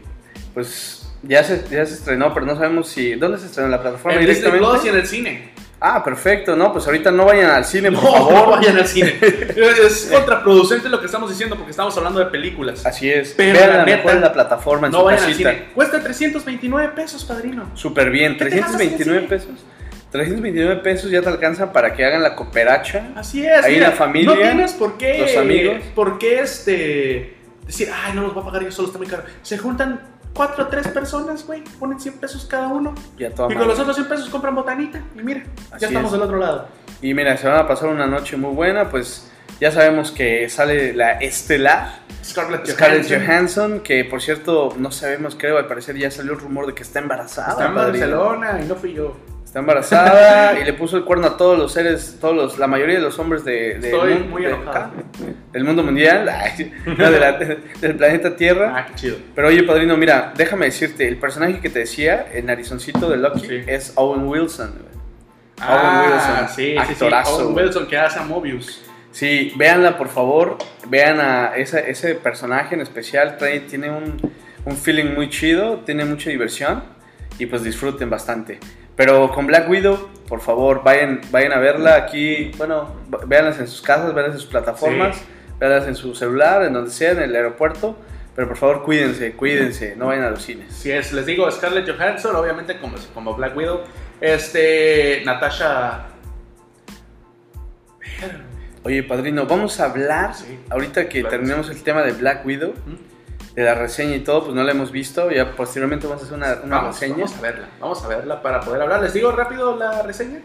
pues 0.54 1.01
ya 1.24 1.44
se, 1.44 1.64
ya 1.70 1.86
se 1.86 1.94
estrenó, 1.96 2.34
pero 2.34 2.46
no 2.46 2.56
sabemos 2.56 2.88
si, 2.90 3.14
¿dónde 3.16 3.38
se 3.38 3.46
estrenó? 3.48 3.68
¿En 3.68 3.72
la 3.72 3.82
plataforma 3.82 4.14
En 4.20 4.26
Disney 4.26 4.36
directamente? 4.52 4.68
Plus 4.80 4.86
y 4.86 4.90
en 4.90 4.96
el 4.96 5.08
cine. 5.08 5.52
Ah, 5.84 6.04
perfecto, 6.04 6.56
no, 6.56 6.72
pues 6.72 6.86
ahorita 6.86 7.10
no 7.10 7.26
vayan 7.26 7.50
al 7.50 7.66
cine, 7.66 7.92
por 7.92 8.04
No, 8.04 8.12
favor. 8.12 8.34
no 8.34 8.52
vayan 8.52 8.78
al 8.78 8.88
cine. 8.88 9.16
es 9.22 10.10
contraproducente 10.14 10.88
lo 10.90 11.00
que 11.00 11.08
estamos 11.08 11.28
diciendo 11.30 11.56
porque 11.56 11.72
estamos 11.72 11.98
hablando 11.98 12.20
de 12.20 12.28
películas. 12.28 12.86
Así 12.86 13.10
es. 13.10 13.34
Pero 13.36 13.58
Vean 13.58 13.78
la 13.78 13.86
mejor 13.86 14.12
en 14.12 14.22
la 14.22 14.32
plataforma, 14.32 14.88
en 14.88 14.94
No 14.94 15.00
su 15.00 15.06
vayan 15.06 15.24
al 15.24 15.34
cine. 15.34 15.64
Cuesta 15.74 16.00
329 16.00 16.90
pesos, 16.90 17.26
padrino. 17.26 17.66
Súper 17.74 18.12
bien, 18.12 18.38
¿Qué 18.38 18.46
te 18.46 18.58
gastas 18.60 18.80
en 18.80 18.90
el 18.90 18.96
329 18.96 19.20
cine? 19.20 19.30
pesos. 19.56 19.66
329 20.12 20.76
pesos 20.84 21.10
ya 21.10 21.22
te 21.22 21.30
alcanzan 21.30 21.72
para 21.72 21.94
que 21.96 22.06
hagan 22.06 22.22
la 22.22 22.36
cooperacha. 22.36 23.10
Así 23.16 23.44
es. 23.46 23.64
Ahí 23.64 23.76
mira, 23.76 23.90
la 23.90 23.96
familia, 23.96 24.36
No 24.36 24.40
tienes 24.40 24.74
por 24.74 24.98
qué. 25.00 25.18
los 25.20 25.36
amigos. 25.38 25.78
¿Por 25.96 26.20
qué 26.20 26.42
este. 26.42 27.38
Decir, 27.66 27.90
ay, 27.92 28.14
no 28.14 28.22
los 28.24 28.34
voy 28.34 28.44
a 28.44 28.46
pagar 28.46 28.64
yo 28.64 28.72
solo, 28.72 28.88
está 28.90 28.98
muy 28.98 29.08
caro. 29.08 29.24
Se 29.42 29.58
juntan 29.58 30.11
4 30.34 30.64
o 30.64 30.68
3 30.68 30.88
personas, 30.90 31.46
güey. 31.46 31.64
Ponen 31.80 32.00
100 32.00 32.20
pesos 32.20 32.46
cada 32.46 32.68
uno. 32.68 32.96
Ya 33.18 33.30
toda 33.32 33.52
Y 33.52 33.56
con 33.56 33.68
los 33.68 33.80
otros 33.80 33.96
100 33.96 34.08
pesos 34.10 34.30
compran 34.30 34.56
botanita. 34.56 35.02
Y 35.16 35.22
mira, 35.22 35.44
Así 35.72 35.82
ya 35.82 35.88
estamos 35.88 36.08
es. 36.08 36.14
del 36.14 36.22
otro 36.22 36.38
lado. 36.38 36.68
Y 37.02 37.14
mira, 37.14 37.36
se 37.38 37.48
van 37.48 37.60
a 37.60 37.68
pasar 37.68 37.90
una 37.90 38.08
noche 38.08 38.38
muy 38.38 38.54
buena, 38.54 38.90
pues 38.90 39.30
ya 39.60 39.72
sabemos 39.72 40.12
que 40.12 40.48
sale 40.50 40.94
la 40.94 41.14
estelar 41.14 42.00
Scarlett 42.24 42.68
Scarlett 42.68 43.04
Johansson. 43.08 43.26
Johansson, 43.26 43.80
que 43.82 44.06
por 44.06 44.22
cierto 44.22 44.74
no 44.78 44.92
sabemos, 44.92 45.36
creo, 45.36 45.58
al 45.58 45.68
parecer 45.68 45.98
ya 45.98 46.12
salió 46.12 46.34
el 46.34 46.40
rumor 46.40 46.68
de 46.68 46.74
que 46.74 46.84
está 46.84 47.00
embarazada. 47.00 47.52
Está 47.52 47.66
en 47.68 47.76
padrino. 47.76 48.20
Barcelona 48.20 48.60
y 48.64 48.68
no 48.68 48.76
fui 48.76 48.94
yo. 48.94 49.16
Está 49.52 49.60
embarazada 49.60 50.58
y 50.62 50.64
le 50.64 50.72
puso 50.72 50.96
el 50.96 51.04
cuerno 51.04 51.28
a 51.28 51.36
todos 51.36 51.58
los 51.60 51.74
seres, 51.74 52.18
todos 52.22 52.34
los, 52.34 52.58
la 52.58 52.68
mayoría 52.68 52.96
de 52.96 53.02
los 53.02 53.20
hombres 53.20 53.44
de, 53.44 53.80
de- 53.80 53.90
Estoy 53.92 54.14
del, 54.14 54.24
muy 54.24 54.44
de- 54.46 54.54
acá, 54.54 54.92
del 55.52 55.66
mundo 55.66 55.84
mundial, 55.84 56.30
ay, 56.30 56.72
no, 56.86 57.12
de 57.12 57.20
la- 57.20 57.34
del 57.34 57.96
planeta 57.98 58.34
Tierra. 58.38 58.74
Ah, 58.74 58.86
qué 58.88 58.96
chido. 58.96 59.18
Pero 59.36 59.50
oye, 59.50 59.64
padrino, 59.64 59.98
mira, 59.98 60.32
déjame 60.38 60.68
decirte, 60.68 61.06
el 61.06 61.18
personaje 61.18 61.60
que 61.60 61.70
te 61.70 61.80
decía, 61.80 62.28
el 62.34 62.46
narizoncito 62.46 63.10
de 63.10 63.18
Sí. 63.42 63.62
es 63.68 63.92
Owen 63.96 64.26
Wilson. 64.26 64.72
Ah, 65.60 65.76
Owen 65.76 66.14
Wilson, 66.14 66.48
sí, 66.48 66.56
sí, 66.56 66.72
sí. 66.72 66.78
actorazo, 66.78 67.36
Owen. 67.50 67.54
Wilson 67.66 67.88
que 67.88 67.98
hace 67.98 68.20
a 68.20 68.24
Mobius. 68.24 68.82
Sí, 69.12 69.52
véanla 69.58 69.98
por 69.98 70.08
favor, 70.08 70.60
vean 70.88 71.20
a 71.20 71.58
ese, 71.58 71.92
ese 71.92 72.16
personaje 72.16 72.74
en 72.76 72.80
especial, 72.80 73.36
trae, 73.38 73.60
tiene 73.60 73.90
un, 73.92 74.16
un 74.64 74.78
feeling 74.78 75.14
muy 75.14 75.28
chido, 75.30 75.80
tiene 75.86 76.06
mucha 76.06 76.30
diversión 76.30 77.01
y 77.40 77.46
pues 77.46 77.64
disfruten 77.64 78.10
bastante. 78.10 78.60
Pero 78.96 79.32
con 79.32 79.48
Black 79.48 79.70
Widow, 79.70 80.10
por 80.28 80.42
favor, 80.42 80.84
vayan, 80.84 81.22
vayan 81.32 81.54
a 81.54 81.60
verla 81.60 81.96
aquí, 81.96 82.52
bueno, 82.58 82.96
véanlas 83.28 83.60
en 83.60 83.68
sus 83.68 83.82
casas, 83.82 84.14
véanlas 84.14 84.36
en 84.36 84.42
sus 84.42 84.50
plataformas, 84.50 85.18
Sí. 85.18 85.24
véanlas 85.60 85.88
en 85.88 85.96
su 85.96 86.14
celular, 86.16 86.64
en 86.64 86.74
donde 86.74 86.92
sea, 86.92 87.12
en 87.12 87.22
el 87.22 87.36
aeropuerto, 87.36 87.98
pero 88.36 88.48
por 88.48 88.58
favor 88.58 88.84
cuídense, 88.84 89.34
cuídense, 89.34 89.96
no 89.96 90.08
vayan 90.08 90.26
a 90.26 90.30
los 90.30 90.44
cines. 90.44 90.74
Si 90.74 90.92
es, 90.92 91.12
les 91.14 91.26
digo, 91.26 91.50
Scarlett 91.52 91.90
Johansson, 91.90 92.36
obviamente 92.36 92.80
como, 92.80 92.96
como 93.14 93.34
Black 93.36 93.56
Widow. 93.58 93.82
Este, 94.20 95.24
Natasha. 95.26 96.06
Oye, 98.84 99.04
padrino, 99.04 99.46
vamos 99.46 99.80
a 99.80 99.86
hablar, 99.86 100.34
Sí. 100.36 100.60
ahorita 100.70 101.08
que 101.08 101.22
Claro 101.22 101.30
terminemos 101.30 101.70
el 101.70 101.84
tema 101.84 102.02
de 102.04 102.14
Black 102.14 102.46
Widow, 102.46 102.74
de 103.56 103.64
la 103.64 103.76
reseña 103.76 104.16
y 104.16 104.22
todo, 104.22 104.44
pues 104.46 104.56
no 104.56 104.64
la 104.64 104.72
hemos 104.72 104.92
visto, 104.92 105.30
ya 105.32 105.52
posteriormente 105.56 106.08
vamos 106.08 106.22
a 106.24 106.26
hacer 106.26 106.38
una, 106.38 106.60
una 106.64 106.76
Vamos, 106.78 107.00
reseña. 107.00 107.16
vamos 107.18 107.38
a 107.38 107.42
verla, 107.42 107.68
vamos 107.80 108.04
a 108.04 108.08
verla 108.08 108.42
para 108.42 108.60
poder 108.62 108.82
hablar. 108.82 109.02
Les 109.02 109.14
digo 109.14 109.32
rápido 109.32 109.76
la 109.76 110.02
reseña. 110.04 110.40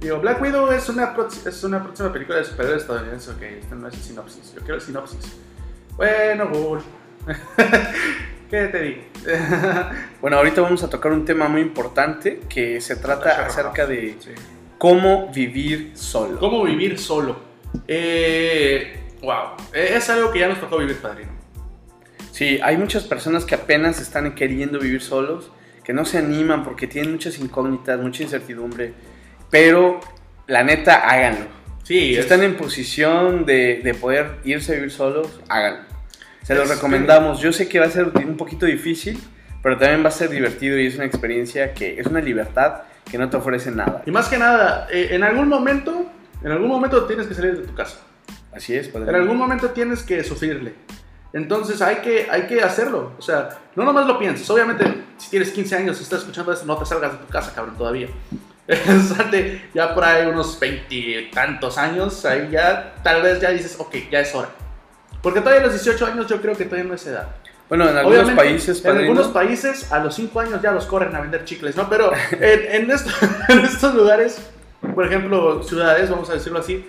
Digo, 0.00 0.18
Black 0.20 0.40
Widow 0.40 0.70
es 0.72 0.88
una, 0.88 1.14
es 1.44 1.64
una 1.64 1.82
próxima 1.82 2.12
película 2.12 2.38
de 2.38 2.44
superhéroes 2.44 2.82
estadounidense. 2.82 3.30
Ok, 3.32 3.42
esta 3.42 3.74
no 3.74 3.86
es 3.88 3.94
sinopsis. 3.96 4.54
Yo 4.54 4.60
quiero 4.60 4.76
el 4.76 4.80
sinopsis. 4.80 5.36
Bueno, 5.96 6.48
Google. 6.48 6.82
¿Qué 8.50 8.66
te 8.68 8.80
digo? 8.80 9.02
Bueno, 10.20 10.36
ahorita 10.38 10.60
vamos 10.62 10.82
a 10.82 10.88
tocar 10.90 11.12
un 11.12 11.24
tema 11.24 11.48
muy 11.48 11.60
importante 11.62 12.40
que 12.48 12.80
se 12.80 12.96
trata 12.96 13.44
acerca 13.46 13.86
de 13.86 14.16
Sí. 14.20 14.30
cómo 14.78 15.30
vivir 15.32 15.92
solo. 15.94 16.38
¿Cómo 16.38 16.64
vivir 16.64 16.98
solo? 16.98 17.36
Eh, 17.86 19.10
wow, 19.22 19.56
Eh, 19.72 19.92
es 19.96 20.08
algo 20.10 20.30
que 20.30 20.38
ya 20.40 20.48
nos 20.48 20.60
tocó 20.60 20.78
vivir, 20.78 20.96
padrino. 20.98 21.30
Sí, 22.40 22.58
hay 22.62 22.78
muchas 22.78 23.04
personas 23.04 23.44
que 23.44 23.54
apenas 23.54 24.00
están 24.00 24.34
queriendo 24.34 24.78
vivir 24.78 25.02
solos, 25.02 25.50
que 25.84 25.92
no 25.92 26.06
se 26.06 26.16
animan 26.16 26.64
porque 26.64 26.86
tienen 26.86 27.12
muchas 27.12 27.38
incógnitas, 27.38 28.00
mucha 28.00 28.22
incertidumbre, 28.22 28.94
pero 29.50 30.00
la 30.46 30.62
neta, 30.64 31.06
háganlo. 31.06 31.44
Sí, 31.82 31.98
Si 32.00 32.12
es- 32.14 32.20
están 32.20 32.42
en 32.42 32.56
posición 32.56 33.44
de, 33.44 33.82
de 33.84 33.92
poder 33.92 34.36
irse 34.44 34.72
a 34.72 34.74
vivir 34.76 34.90
solos, 34.90 35.38
háganlo. 35.50 35.80
Se 36.42 36.54
los 36.54 36.64
Es- 36.64 36.76
recomendamos. 36.76 37.42
Yo 37.42 37.52
sé 37.52 37.68
que 37.68 37.78
va 37.78 37.84
a 37.84 37.90
ser 37.90 38.04
un 38.06 38.38
poquito 38.38 38.64
difícil, 38.64 39.20
pero 39.62 39.76
también 39.76 40.02
va 40.02 40.08
a 40.08 40.12
ser 40.12 40.30
divertido 40.30 40.78
y 40.78 40.86
es 40.86 40.94
una 40.94 41.04
experiencia 41.04 41.74
que 41.74 42.00
es 42.00 42.06
una 42.06 42.22
libertad 42.22 42.84
que 43.10 43.18
no 43.18 43.28
te 43.28 43.36
ofrece 43.36 43.70
nada. 43.70 44.02
Y 44.06 44.10
más 44.12 44.28
que 44.28 44.38
nada, 44.38 44.88
eh, 44.90 45.08
en 45.10 45.24
algún 45.24 45.46
momento, 45.48 46.06
en 46.42 46.52
algún 46.52 46.68
momento 46.68 47.04
tienes 47.04 47.26
que 47.26 47.34
salir 47.34 47.58
de 47.60 47.66
tu 47.66 47.74
casa. 47.74 47.98
Así 48.50 48.74
es, 48.74 48.88
padre. 48.88 49.10
En 49.10 49.14
algún 49.16 49.36
momento 49.36 49.68
tienes 49.72 50.02
que 50.02 50.24
sufrirle. 50.24 50.72
Entonces 51.32 51.80
hay 51.82 51.96
que, 51.96 52.28
hay 52.30 52.46
que 52.46 52.60
hacerlo. 52.62 53.12
O 53.18 53.22
sea, 53.22 53.50
no 53.76 53.84
nomás 53.84 54.06
lo 54.06 54.18
pienses. 54.18 54.48
Obviamente, 54.50 54.84
si 55.18 55.30
tienes 55.30 55.50
15 55.50 55.76
años 55.76 56.00
y 56.00 56.02
estás 56.02 56.20
escuchando 56.20 56.52
esto, 56.52 56.66
no 56.66 56.76
te 56.76 56.84
salgas 56.86 57.12
de 57.12 57.18
tu 57.18 57.26
casa, 57.26 57.52
cabrón, 57.54 57.76
todavía. 57.76 58.08
Salte 59.16 59.68
ya 59.74 59.94
por 59.94 60.04
ahí 60.04 60.26
unos 60.26 60.58
veintitantos 60.60 61.76
años, 61.78 62.24
ahí 62.24 62.50
ya 62.52 62.94
tal 63.02 63.22
vez 63.22 63.40
ya 63.40 63.50
dices, 63.50 63.76
ok, 63.78 63.94
ya 64.10 64.20
es 64.20 64.34
hora. 64.34 64.48
Porque 65.22 65.40
todavía 65.40 65.60
a 65.60 65.64
los 65.64 65.72
18 65.72 66.06
años 66.06 66.26
yo 66.26 66.40
creo 66.40 66.56
que 66.56 66.64
todavía 66.64 66.88
no 66.88 66.94
es 66.94 67.06
edad. 67.06 67.28
Bueno, 67.68 67.88
en 67.88 67.96
algunos 67.96 68.18
Obviamente, 68.20 68.42
países, 68.42 68.78
En 68.78 68.82
padrino, 68.82 69.00
algunos 69.12 69.28
países 69.28 69.92
a 69.92 69.98
los 70.00 70.14
5 70.14 70.40
años 70.40 70.62
ya 70.62 70.72
los 70.72 70.86
corren 70.86 71.14
a 71.14 71.20
vender 71.20 71.44
chicles, 71.44 71.76
¿no? 71.76 71.88
Pero 71.88 72.10
en, 72.32 72.82
en 72.84 72.90
esto- 72.90 73.10
en 73.48 73.60
estos 73.60 73.94
lugares, 73.94 74.40
por 74.94 75.06
ejemplo, 75.06 75.62
ciudades, 75.62 76.10
vamos 76.10 76.30
a 76.30 76.34
decirlo 76.34 76.58
así, 76.58 76.84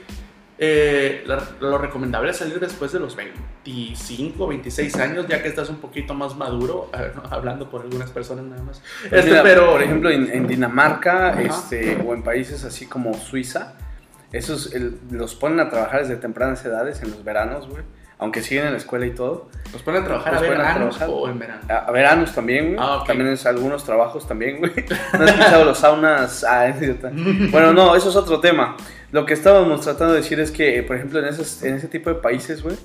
eh, 0.63 1.23
lo 1.59 1.77
recomendable 1.79 2.29
es 2.29 2.37
salir 2.37 2.59
después 2.59 2.91
de 2.91 2.99
los 2.99 3.15
25, 3.15 4.45
26 4.47 4.95
años, 4.97 5.25
ya 5.27 5.41
que 5.41 5.49
estás 5.49 5.69
un 5.69 5.77
poquito 5.77 6.13
más 6.13 6.35
maduro, 6.35 6.91
hablando 7.31 7.67
por 7.69 7.81
algunas 7.81 8.11
personas 8.11 8.45
nada 8.45 8.61
más. 8.61 8.81
Pues 9.01 9.11
Este, 9.13 9.31
mira, 9.31 9.41
pero, 9.43 9.71
por 9.71 9.81
ejemplo, 9.81 10.11
en, 10.11 10.29
en 10.31 10.47
Dinamarca 10.47 11.41
este, 11.41 11.97
o 12.05 12.13
en 12.13 12.21
países 12.21 12.63
así 12.63 12.85
como 12.85 13.13
Suiza, 13.15 13.73
esos 14.31 14.73
el- 14.75 14.99
los 15.09 15.33
ponen 15.35 15.59
a 15.61 15.69
trabajar 15.69 16.01
desde 16.01 16.15
tempranas 16.17 16.63
edades 16.63 17.01
en 17.01 17.09
los 17.11 17.23
veranos, 17.23 17.67
güey. 17.67 17.83
Aunque 18.21 18.41
siguen 18.41 18.67
en 18.67 18.71
la 18.71 18.77
escuela 18.77 19.05
y 19.05 19.11
todo. 19.11 19.49
¿nos 19.73 19.81
ponen 19.81 20.03
a 20.03 20.05
trabajar 20.05 20.35
a 20.35 20.39
veranos 20.41 21.01
o 21.01 21.27
en 21.27 21.39
verano? 21.39 21.61
A, 21.67 21.77
a 21.87 21.91
veranos 21.91 22.33
también, 22.33 22.75
güey. 22.75 22.77
Ah. 22.79 23.03
También 23.05 23.29
es 23.31 23.45
algunos 23.45 23.83
trabajos 23.83 24.27
también, 24.27 24.59
güey. 24.59 24.71
¿No 25.13 25.23
has 25.23 25.31
escuchado 25.31 25.65
los 25.65 25.77
saunas? 25.79 26.43
Ah, 26.43 26.71
bueno, 27.51 27.73
no, 27.73 27.95
eso 27.95 28.09
es 28.09 28.15
otro 28.15 28.39
tema. 28.39 28.77
Lo 29.11 29.25
que 29.25 29.33
estábamos 29.33 29.81
tratando 29.81 30.13
de 30.13 30.21
decir 30.21 30.39
es 30.39 30.51
que, 30.51 30.77
eh, 30.77 30.83
por 30.83 30.97
ejemplo, 30.97 31.19
en, 31.19 31.25
esos, 31.25 31.63
en 31.63 31.73
ese 31.73 31.87
tipo 31.87 32.09
de 32.11 32.15
países, 32.15 32.61
güey, 32.61 32.77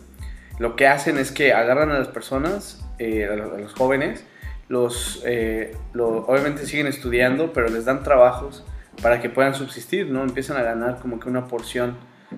lo 0.58 0.74
que 0.74 0.88
hacen 0.88 1.18
es 1.18 1.30
que 1.32 1.52
agarran 1.52 1.90
a 1.90 1.98
las 1.98 2.08
personas, 2.08 2.82
eh, 2.98 3.28
a, 3.30 3.36
los, 3.36 3.52
a 3.52 3.58
los 3.58 3.74
jóvenes, 3.74 4.24
los, 4.68 5.22
eh, 5.26 5.76
obviamente 5.94 6.66
siguen 6.66 6.86
estudiando, 6.86 7.52
pero 7.52 7.68
les 7.68 7.84
dan 7.84 8.02
trabajos 8.02 8.64
para 9.02 9.20
que 9.20 9.28
puedan 9.28 9.54
subsistir, 9.54 10.10
¿no? 10.10 10.22
Empiezan 10.22 10.56
a 10.56 10.62
ganar 10.62 10.98
como 10.98 11.20
que 11.20 11.28
una 11.28 11.46
porción 11.46 11.96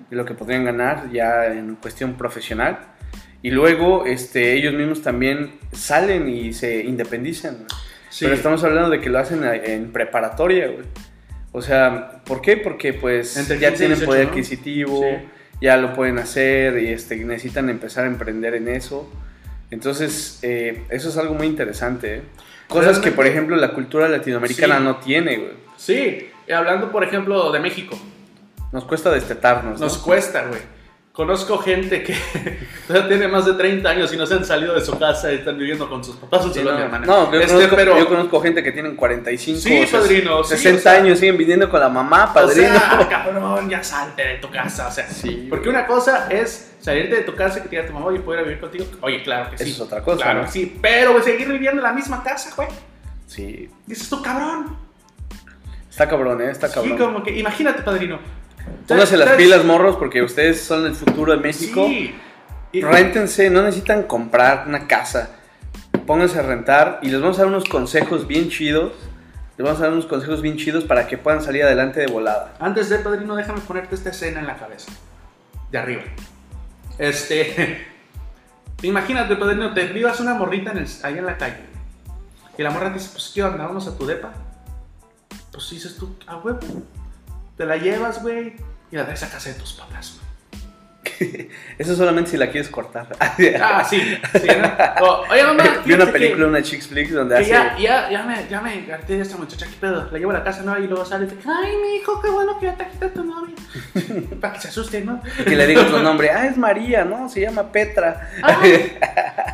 de 0.09 0.15
lo 0.15 0.25
que 0.25 0.33
podrían 0.33 0.65
ganar 0.65 1.11
ya 1.11 1.47
en 1.47 1.75
cuestión 1.75 2.13
profesional. 2.15 2.79
Y 3.41 3.51
luego 3.51 4.05
este, 4.05 4.53
ellos 4.53 4.73
mismos 4.73 5.01
también 5.01 5.51
salen 5.71 6.27
y 6.27 6.51
se 6.53 6.83
independizan. 6.83 7.65
Sí. 8.09 8.25
Pero 8.25 8.35
estamos 8.35 8.63
hablando 8.63 8.89
de 8.89 8.99
que 8.99 9.09
lo 9.09 9.19
hacen 9.19 9.43
en 9.45 9.91
preparatoria, 9.91 10.67
güey. 10.67 10.85
O 11.51 11.61
sea, 11.61 12.21
¿por 12.25 12.41
qué? 12.41 12.57
Porque 12.57 12.93
pues 12.93 13.37
Entre 13.37 13.57
ya 13.59 13.69
15 13.69 13.75
y 13.75 13.77
tienen 13.77 13.97
18, 13.97 14.05
poder 14.05 14.23
¿no? 14.25 14.29
adquisitivo, 14.31 15.01
Sí. 15.03 15.27
ya 15.61 15.77
lo 15.77 15.93
pueden 15.93 16.19
hacer 16.19 16.77
y 16.83 16.87
este, 16.89 17.15
necesitan 17.17 17.69
empezar 17.69 18.03
a 18.03 18.07
emprender 18.07 18.55
en 18.55 18.67
eso. 18.67 19.09
Entonces, 19.71 20.39
eh, 20.41 20.83
eso 20.89 21.09
es 21.09 21.17
algo 21.17 21.33
muy 21.35 21.47
interesante. 21.47 22.15
¿eh? 22.17 22.21
Cosas 22.67 22.99
que, 22.99 23.09
Realmente- 23.09 23.11
por 23.11 23.27
ejemplo, 23.27 23.55
la 23.55 23.71
cultura 23.73 24.07
latinoamericana 24.09 24.77
Sí. 24.77 24.83
no 24.83 24.95
tiene, 24.97 25.37
güey. 25.37 25.51
Sí, 25.77 26.27
hablando 26.53 26.91
por 26.91 27.03
ejemplo 27.03 27.51
de 27.51 27.59
México, 27.59 27.97
Nos 28.71 28.83
cuesta 28.85 29.09
destetarnos, 29.11 29.79
¿no? 29.79 29.85
Nos 29.85 29.97
cuesta, 29.97 30.43
güey. 30.47 30.61
Conozco 31.11 31.57
gente 31.57 32.01
que 32.03 32.15
ya 32.89 33.05
tiene 33.07 33.27
más 33.27 33.45
de 33.45 33.53
30 33.53 33.89
años 33.89 34.13
y 34.13 34.15
no 34.17 34.25
se 34.25 34.35
han 34.35 34.45
salido 34.45 34.73
de 34.73 34.79
su 34.81 34.97
casa 34.97 35.33
y 35.33 35.35
están 35.37 35.57
viviendo 35.57 35.89
con 35.89 36.01
sus 36.01 36.15
papás 36.15 36.45
o 36.45 36.53
Sí, 36.53 36.61
no, 36.63 36.71
no, 36.71 37.31
yo, 37.33 37.39
Este, 37.41 37.53
conozco, 37.55 37.75
pero, 37.75 37.97
yo 37.97 38.07
conozco 38.07 38.39
gente 38.41 38.63
que 38.63 38.71
tienen 38.71 38.95
45, 38.95 39.59
Sí, 39.59 39.85
padrino, 39.91 40.43
sí, 40.45 40.51
60 40.55 40.77
o 40.77 40.81
sea- 40.81 40.91
años, 40.93 41.19
siguen 41.19 41.35
viviendo 41.37 41.69
con 41.69 41.79
la 41.81 41.89
mamá, 41.89 42.33
padrino. 42.33 42.69
O 42.69 42.79
sea, 42.79 43.07
cabrón, 43.09 43.69
ya 43.69 43.83
salte 43.83 44.25
de 44.25 44.35
tu 44.35 44.49
casa. 44.49 44.87
O 44.87 44.91
sea, 44.91 45.09
Sí, 45.09 45.47
porque 45.49 45.67
una 45.67 45.85
cosa 45.85 46.27
es 46.29 46.73
salirte 46.79 47.15
de 47.17 47.21
tu 47.23 47.35
casa 47.35 47.59
y 47.59 47.63
que 47.63 47.69
te 47.69 47.75
diga 47.75 47.87
tu 47.87 47.93
mamá, 47.93 48.05
oye, 48.05 48.19
¿puedo 48.21 48.39
ir 48.39 48.45
a 48.45 48.47
vivir 48.47 48.61
contigo? 48.61 48.85
Oye, 49.01 49.21
claro 49.23 49.49
que 49.49 49.57
sí. 49.57 49.63
Eso 49.65 49.73
es 49.73 49.81
otra 49.81 50.01
cosa, 50.01 50.23
Claro 50.23 50.43
¿no? 50.43 50.51
sí. 50.51 50.77
Pero, 50.81 51.21
seguir 51.21 51.49
viviendo 51.51 51.81
en 51.81 51.83
la 51.83 51.91
misma 51.91 52.23
casa, 52.23 52.51
güey. 52.55 52.69
sí. 53.27 53.69
Dices 53.87 54.07
tú, 54.09 54.21
cabrón. 54.21 54.77
Está 55.89 56.07
cabrón, 56.07 56.39
¿eh? 56.41 56.51
Está 56.51 56.67
Sí, 56.69 56.75
cabrón. 56.75 56.97
como 56.97 57.23
que, 57.23 57.37
imagínate, 57.37 57.81
padrino. 57.81 58.19
Pónganse 58.87 59.17
las 59.17 59.29
pilas, 59.31 59.63
morros, 59.65 59.95
porque 59.97 60.21
ustedes 60.21 60.61
son 60.61 60.85
el 60.85 60.95
futuro 60.95 61.31
de 61.33 61.39
México. 61.39 61.85
Sí. 61.87 62.15
Réntense, 62.81 63.49
no 63.49 63.61
necesitan 63.63 64.03
comprar 64.03 64.65
una 64.67 64.87
casa. 64.87 65.31
Pónganse 66.05 66.39
a 66.39 66.41
rentar 66.43 66.99
y 67.01 67.09
les 67.09 67.21
vamos 67.21 67.37
a 67.37 67.41
dar 67.43 67.47
unos 67.49 67.65
consejos 67.65 68.25
bien 68.27 68.49
chidos 68.49 68.93
Les 69.57 69.65
vamos 69.65 69.79
a 69.79 69.83
dar 69.83 69.91
unos 69.93 70.05
consejos 70.05 70.41
bien 70.41 70.55
chidos 70.57 70.85
para 70.85 71.05
que 71.07 71.17
puedan 71.17 71.41
salir 71.41 71.63
adelante 71.63 71.99
de 71.99 72.07
volada. 72.07 72.53
Antes 72.59 72.89
de 72.89 72.99
padrino, 72.99 73.35
déjame 73.35 73.59
ponerte 73.61 73.93
esta 73.95 74.09
escena 74.09 74.39
en 74.39 74.47
la 74.47 74.57
cabeza. 74.57 74.91
De 75.71 75.77
arriba. 75.77 76.03
Este. 76.97 77.85
Imagínate, 78.81 79.35
padrino, 79.35 79.73
te 79.73 79.85
vivas 79.87 80.19
una 80.21 80.33
morrita 80.33 80.71
en 80.71 80.77
el- 80.79 80.87
ahí 81.03 81.17
en 81.17 81.25
la 81.25 81.37
calle. 81.37 81.57
Y 82.57 82.63
la 82.63 82.71
morra 82.71 82.87
te 82.87 82.95
dice, 82.95 83.09
pues, 83.11 83.31
¿qué 83.33 83.43
onda? 83.43 83.65
¿Vamos 83.65 83.87
a 83.87 83.97
tu 83.97 84.05
depa? 84.05 84.31
Pues 85.51 85.69
dices 85.69 85.95
tú, 85.97 86.15
a 86.27 86.37
huevo. 86.37 86.59
Te 87.59 87.65
la 87.65 87.75
llevas, 87.75 88.21
güey. 88.21 88.55
Y 88.89 88.95
la 88.95 89.03
traes 89.03 89.21
a 89.21 89.37
de 89.49 89.59
tus 89.59 89.73
papás, 89.73 90.15
güey. 90.15 90.28
Eso 91.77 91.95
solamente 91.95 92.31
si 92.31 92.37
la 92.37 92.49
quieres 92.49 92.69
cortar. 92.69 93.07
Ah, 93.61 93.83
sí. 93.87 93.99
sí 94.41 94.47
¿no? 94.47 95.05
O, 95.05 95.25
Oye, 95.31 95.43
mamá, 95.43 95.63
Vi 95.85 95.93
una 95.93 96.05
película, 96.07 96.37
que- 96.45 96.49
una 96.49 96.61
Chicks 96.61 96.87
Flick, 96.87 97.09
donde 97.09 97.35
Que 97.35 97.41
hace. 97.41 97.49
ya, 97.51 97.77
ya, 97.79 98.09
ya 98.09 98.23
me, 98.23 98.47
ya 98.49 98.61
me 98.61 98.91
harté 98.93 99.15
de 99.17 99.21
esta 99.21 99.37
muchacha, 99.37 99.65
¿qué 99.65 99.75
pedo? 99.79 100.07
La 100.11 100.17
llevo 100.17 100.31
a 100.31 100.35
la 100.35 100.43
casa, 100.43 100.61
¿no? 100.63 100.77
Y 100.77 100.87
luego 100.87 101.05
sale 101.05 101.25
y 101.25 101.29
dice, 101.29 101.47
ay, 101.49 101.73
mi 101.81 101.95
hijo, 101.97 102.21
qué 102.21 102.29
bueno 102.29 102.59
que 102.59 102.65
ya 102.67 102.75
te 102.75 102.87
quita 102.87 103.09
tu 103.09 103.23
novia. 103.23 103.55
Para 104.41 104.53
que 104.53 104.61
se 104.61 104.67
asuste, 104.69 105.01
¿no? 105.01 105.21
Que 105.43 105.55
le 105.55 105.67
digo 105.67 105.81
otro 105.81 105.99
nombre. 105.99 106.29
Ah, 106.31 106.47
es 106.47 106.57
María, 106.57 107.05
¿no? 107.05 107.29
Se 107.29 107.41
llama 107.41 107.71
Petra. 107.71 108.29
Ay, 108.41 108.97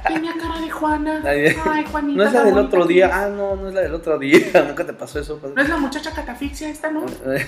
tenía 0.08 0.34
cara 0.40 0.60
de 0.62 0.70
Juana. 0.70 1.22
Ay, 1.26 1.86
Juanita. 1.92 2.18
No 2.18 2.24
es 2.24 2.34
la 2.34 2.44
del 2.44 2.58
otro 2.58 2.88
que 2.88 2.94
día. 2.94 3.10
Ah, 3.14 3.28
no, 3.30 3.56
no 3.56 3.68
es 3.70 3.74
la 3.74 3.82
del 3.82 3.94
otro 3.94 4.18
día. 4.18 4.40
Nunca 4.68 4.86
te 4.86 4.94
pasó 4.94 5.20
eso, 5.20 5.40
No 5.56 5.62
es 5.62 5.70
la 5.70 5.78
muchacha 5.78 6.12
catafixia 6.12 6.70
esta, 6.70 6.92
¿no? 6.92 7.06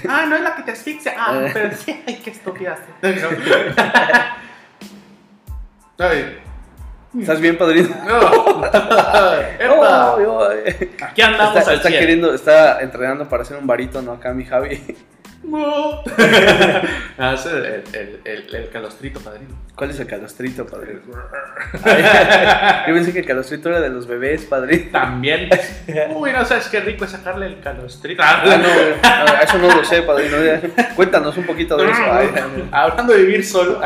Ah, 0.09 0.25
no 0.27 0.35
es 0.35 0.41
la 0.41 0.55
que 0.55 0.63
te 0.63 0.71
asfixia. 0.71 1.13
Ah, 1.17 1.39
Eh. 1.45 1.49
pero 1.53 1.69
sí, 1.75 1.99
ay, 2.07 2.19
qué 2.23 2.31
estúpida. 2.31 2.77
Ay, 5.99 6.39
¿Estás 7.19 7.39
bien, 7.41 7.57
padrino? 7.57 7.89
no. 8.05 8.65
Epa. 9.59 10.13
Oh, 10.15 10.19
yo, 10.21 10.51
eh. 10.51 10.91
Aquí 11.01 11.21
andamos 11.21 11.57
Está, 11.57 11.71
al 11.71 11.77
está 11.77 11.89
100. 11.89 11.99
queriendo, 11.99 12.33
está 12.33 12.81
entrenando 12.81 13.27
para 13.27 13.43
ser 13.45 13.57
un 13.57 13.65
barítono 13.65 14.11
acá, 14.13 14.33
mi 14.33 14.45
Javi. 14.45 14.95
No. 15.43 16.03
Ah, 17.19 17.33
es 17.33 17.47
el, 17.47 17.65
el, 17.65 18.21
el, 18.25 18.55
el 18.55 18.69
calostrito, 18.69 19.19
padrino. 19.19 19.49
¿Cuál 19.75 19.89
es 19.89 19.99
el 19.99 20.05
calostrito, 20.05 20.67
padrino? 20.67 20.99
Ay, 21.83 22.03
yo 22.87 22.93
pensé 22.93 23.11
que 23.11 23.19
el 23.21 23.25
calostrito 23.25 23.69
era 23.69 23.81
de 23.81 23.89
los 23.89 24.05
bebés, 24.05 24.45
padrino. 24.45 24.91
También. 24.91 25.49
Uy, 26.15 26.31
no 26.31 26.45
sabes 26.45 26.67
qué 26.67 26.79
rico 26.81 27.05
es 27.05 27.11
sacarle 27.11 27.47
el 27.47 27.59
calostrito. 27.59 28.21
Ah, 28.23 28.43
Ah, 28.45 28.57
no, 28.57 28.67
ah, 29.01 29.39
eso 29.43 29.57
no 29.57 29.75
lo 29.75 29.83
sé, 29.83 30.03
padrino. 30.03 30.37
Cuéntanos 30.95 31.35
un 31.37 31.45
poquito 31.47 31.75
de 31.75 31.89
eso. 31.89 32.01
Ay, 32.03 32.29
ay, 32.35 32.69
Hablando 32.71 33.13
de 33.13 33.19
vivir 33.23 33.43
solo. 33.43 33.81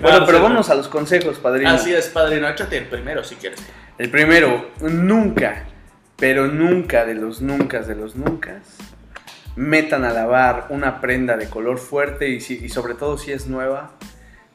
Bueno, 0.00 0.26
pero 0.26 0.42
vámonos 0.42 0.70
a 0.70 0.74
los 0.74 0.88
consejos, 0.88 1.38
padrino. 1.38 1.70
Así 1.70 1.94
es, 1.94 2.08
padrino. 2.08 2.48
Échate 2.48 2.78
el 2.78 2.86
primero 2.86 3.22
si 3.22 3.36
quieres. 3.36 3.64
El 3.96 4.10
primero, 4.10 4.70
nunca, 4.80 5.66
pero 6.16 6.48
nunca 6.48 7.04
de 7.04 7.14
los 7.14 7.40
nunca 7.40 7.82
de 7.82 7.94
los 7.94 8.16
nunca, 8.16 8.60
metan 9.56 10.04
a 10.04 10.12
lavar 10.12 10.66
una 10.70 11.00
prenda 11.00 11.36
de 11.36 11.48
color 11.48 11.78
fuerte 11.78 12.28
y, 12.28 12.68
sobre 12.68 12.94
todo 12.94 13.18
si 13.18 13.32
es 13.32 13.46
nueva, 13.46 13.92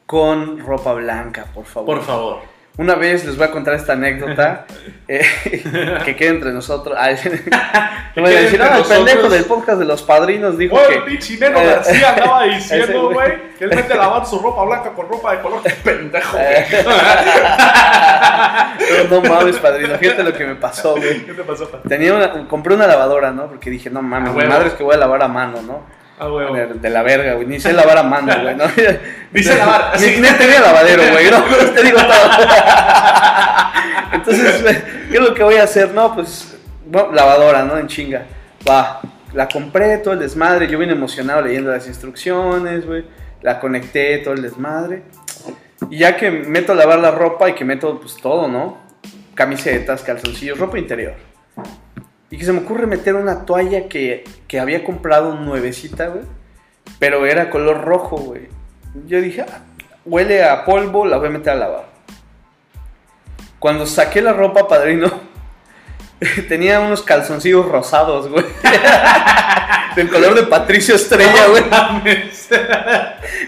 con 0.06 0.58
ropa 0.58 0.94
blanca, 0.94 1.46
por 1.54 1.64
favor. 1.64 1.96
Por 1.96 2.04
favor. 2.04 2.57
Una 2.78 2.94
vez 2.94 3.24
les 3.24 3.36
voy 3.36 3.46
a 3.46 3.50
contar 3.50 3.74
esta 3.74 3.94
anécdota 3.94 4.64
eh, 5.08 5.22
que 6.04 6.14
quede 6.16 6.28
entre 6.30 6.52
nosotros. 6.52 6.96
Ay, 6.98 7.16
voy 8.16 8.32
a 8.32 8.40
decir, 8.40 8.62
"Ah, 8.62 8.66
el 8.66 8.78
nosotros". 8.78 8.88
pendejo 9.04 9.28
del 9.28 9.44
podcast 9.46 9.78
de 9.80 9.84
los 9.84 10.02
padrinos 10.02 10.56
dijo 10.56 10.76
Bueno, 10.76 10.88
que. 11.04 11.10
pinche 11.10 11.36
Neno 11.38 11.58
Eh, 11.60 11.66
García 11.66 12.10
andaba 12.14 12.44
diciendo, 12.44 13.02
güey. 13.10 13.14
güey, 13.14 13.32
que 13.58 13.64
él 13.64 13.70
mete 13.74 13.92
a 13.94 13.96
lavar 13.96 14.24
su 14.26 14.38
ropa 14.38 14.64
blanca 14.64 14.92
con 14.94 15.08
ropa 15.08 15.32
de 15.34 15.40
color. 15.42 15.60
Qué 15.64 15.70
pendejo, 15.70 16.36
güey. 16.36 16.46
Eh. 16.46 16.84
No, 19.10 19.20
no 19.20 19.28
mames, 19.28 19.56
padrino, 19.58 19.96
fíjate 19.98 20.22
lo 20.22 20.32
que 20.32 20.46
me 20.46 20.54
pasó, 20.54 20.94
güey. 20.96 21.24
¿Qué 21.26 21.32
te 21.34 21.42
pasó, 21.42 21.68
pa? 21.68 21.80
Tenía 21.88 22.14
una- 22.14 22.46
compré 22.48 22.74
una 22.74 22.86
lavadora, 22.86 23.32
¿no? 23.32 23.46
Porque 23.48 23.70
dije, 23.70 23.90
no 23.90 24.02
mames, 24.02 24.30
A 24.30 24.32
mi 24.34 24.44
madre 24.44 24.68
es 24.68 24.74
que 24.74 24.82
voy 24.84 24.94
a 24.94 24.98
lavar 24.98 25.22
a 25.22 25.28
mano, 25.28 25.60
¿no? 25.62 25.97
Ah, 26.20 26.26
güey. 26.28 26.52
De, 26.54 26.66
de 26.74 26.90
la 26.90 27.02
verga, 27.02 27.34
güey. 27.34 27.46
Ni 27.46 27.60
sé 27.60 27.72
lavar 27.72 27.98
a 27.98 28.02
mano, 28.02 28.32
güey, 28.42 28.54
¿no? 28.56 28.64
Dice 29.32 29.56
lavar, 29.56 29.92
Ni, 30.00 30.06
así. 30.06 30.20
ni 30.20 30.28
tenía 30.28 30.60
lavadero, 30.60 31.02
güey, 31.12 31.30
¿no? 31.30 31.44
Pero 31.50 31.70
te 31.70 31.82
digo 31.82 31.98
todo. 31.98 32.30
Entonces, 34.12 34.82
¿qué 35.10 35.16
es 35.16 35.20
lo 35.20 35.34
que 35.34 35.42
voy 35.42 35.56
a 35.56 35.64
hacer? 35.64 35.90
No, 35.92 36.14
pues, 36.14 36.56
bueno, 36.86 37.12
lavadora, 37.12 37.62
¿no? 37.64 37.78
En 37.78 37.86
chinga. 37.86 38.26
Va, 38.68 39.00
la 39.32 39.48
compré, 39.48 39.98
todo 39.98 40.14
el 40.14 40.20
desmadre. 40.20 40.66
Yo 40.66 40.78
vine 40.78 40.92
emocionado 40.92 41.42
leyendo 41.42 41.70
las 41.70 41.86
instrucciones, 41.86 42.86
güey. 42.86 43.04
La 43.42 43.60
conecté, 43.60 44.18
todo 44.18 44.34
el 44.34 44.42
desmadre. 44.42 45.02
Y 45.90 45.98
ya 45.98 46.16
que 46.16 46.30
meto 46.30 46.72
a 46.72 46.74
lavar 46.74 46.98
la 46.98 47.10
ropa 47.12 47.48
y 47.48 47.54
que 47.54 47.64
meto, 47.64 48.00
pues, 48.00 48.16
todo, 48.16 48.48
¿no? 48.48 48.78
Camisetas, 49.34 50.02
calzoncillos, 50.02 50.58
ropa 50.58 50.78
interior. 50.78 51.14
Y 52.30 52.36
que 52.38 52.44
se 52.44 52.52
me 52.52 52.60
ocurre 52.60 52.86
meter 52.86 53.14
una 53.14 53.44
toalla 53.46 53.88
que, 53.88 54.24
que 54.46 54.60
había 54.60 54.84
comprado 54.84 55.34
nuevecita, 55.34 56.08
güey. 56.08 56.24
Pero 56.98 57.26
era 57.26 57.50
color 57.50 57.82
rojo, 57.84 58.16
güey. 58.18 58.48
Yo 59.06 59.20
dije, 59.20 59.42
"Ah, 59.42 59.60
huele 60.04 60.44
a 60.44 60.64
polvo, 60.64 61.06
la 61.06 61.16
voy 61.18 61.28
a 61.28 61.30
meter 61.30 61.52
a 61.52 61.56
lavar. 61.56 61.84
Cuando 63.58 63.86
saqué 63.86 64.20
la 64.22 64.32
ropa, 64.32 64.68
padrino, 64.68 65.10
tenía 66.48 66.80
unos 66.80 67.02
calzoncillos 67.02 67.66
rosados, 67.66 68.28
güey. 68.28 68.44
Del 69.96 70.08
color 70.10 70.34
de 70.34 70.42
Patricio 70.44 70.94
Estrella, 70.94 71.46
güey. 71.48 71.64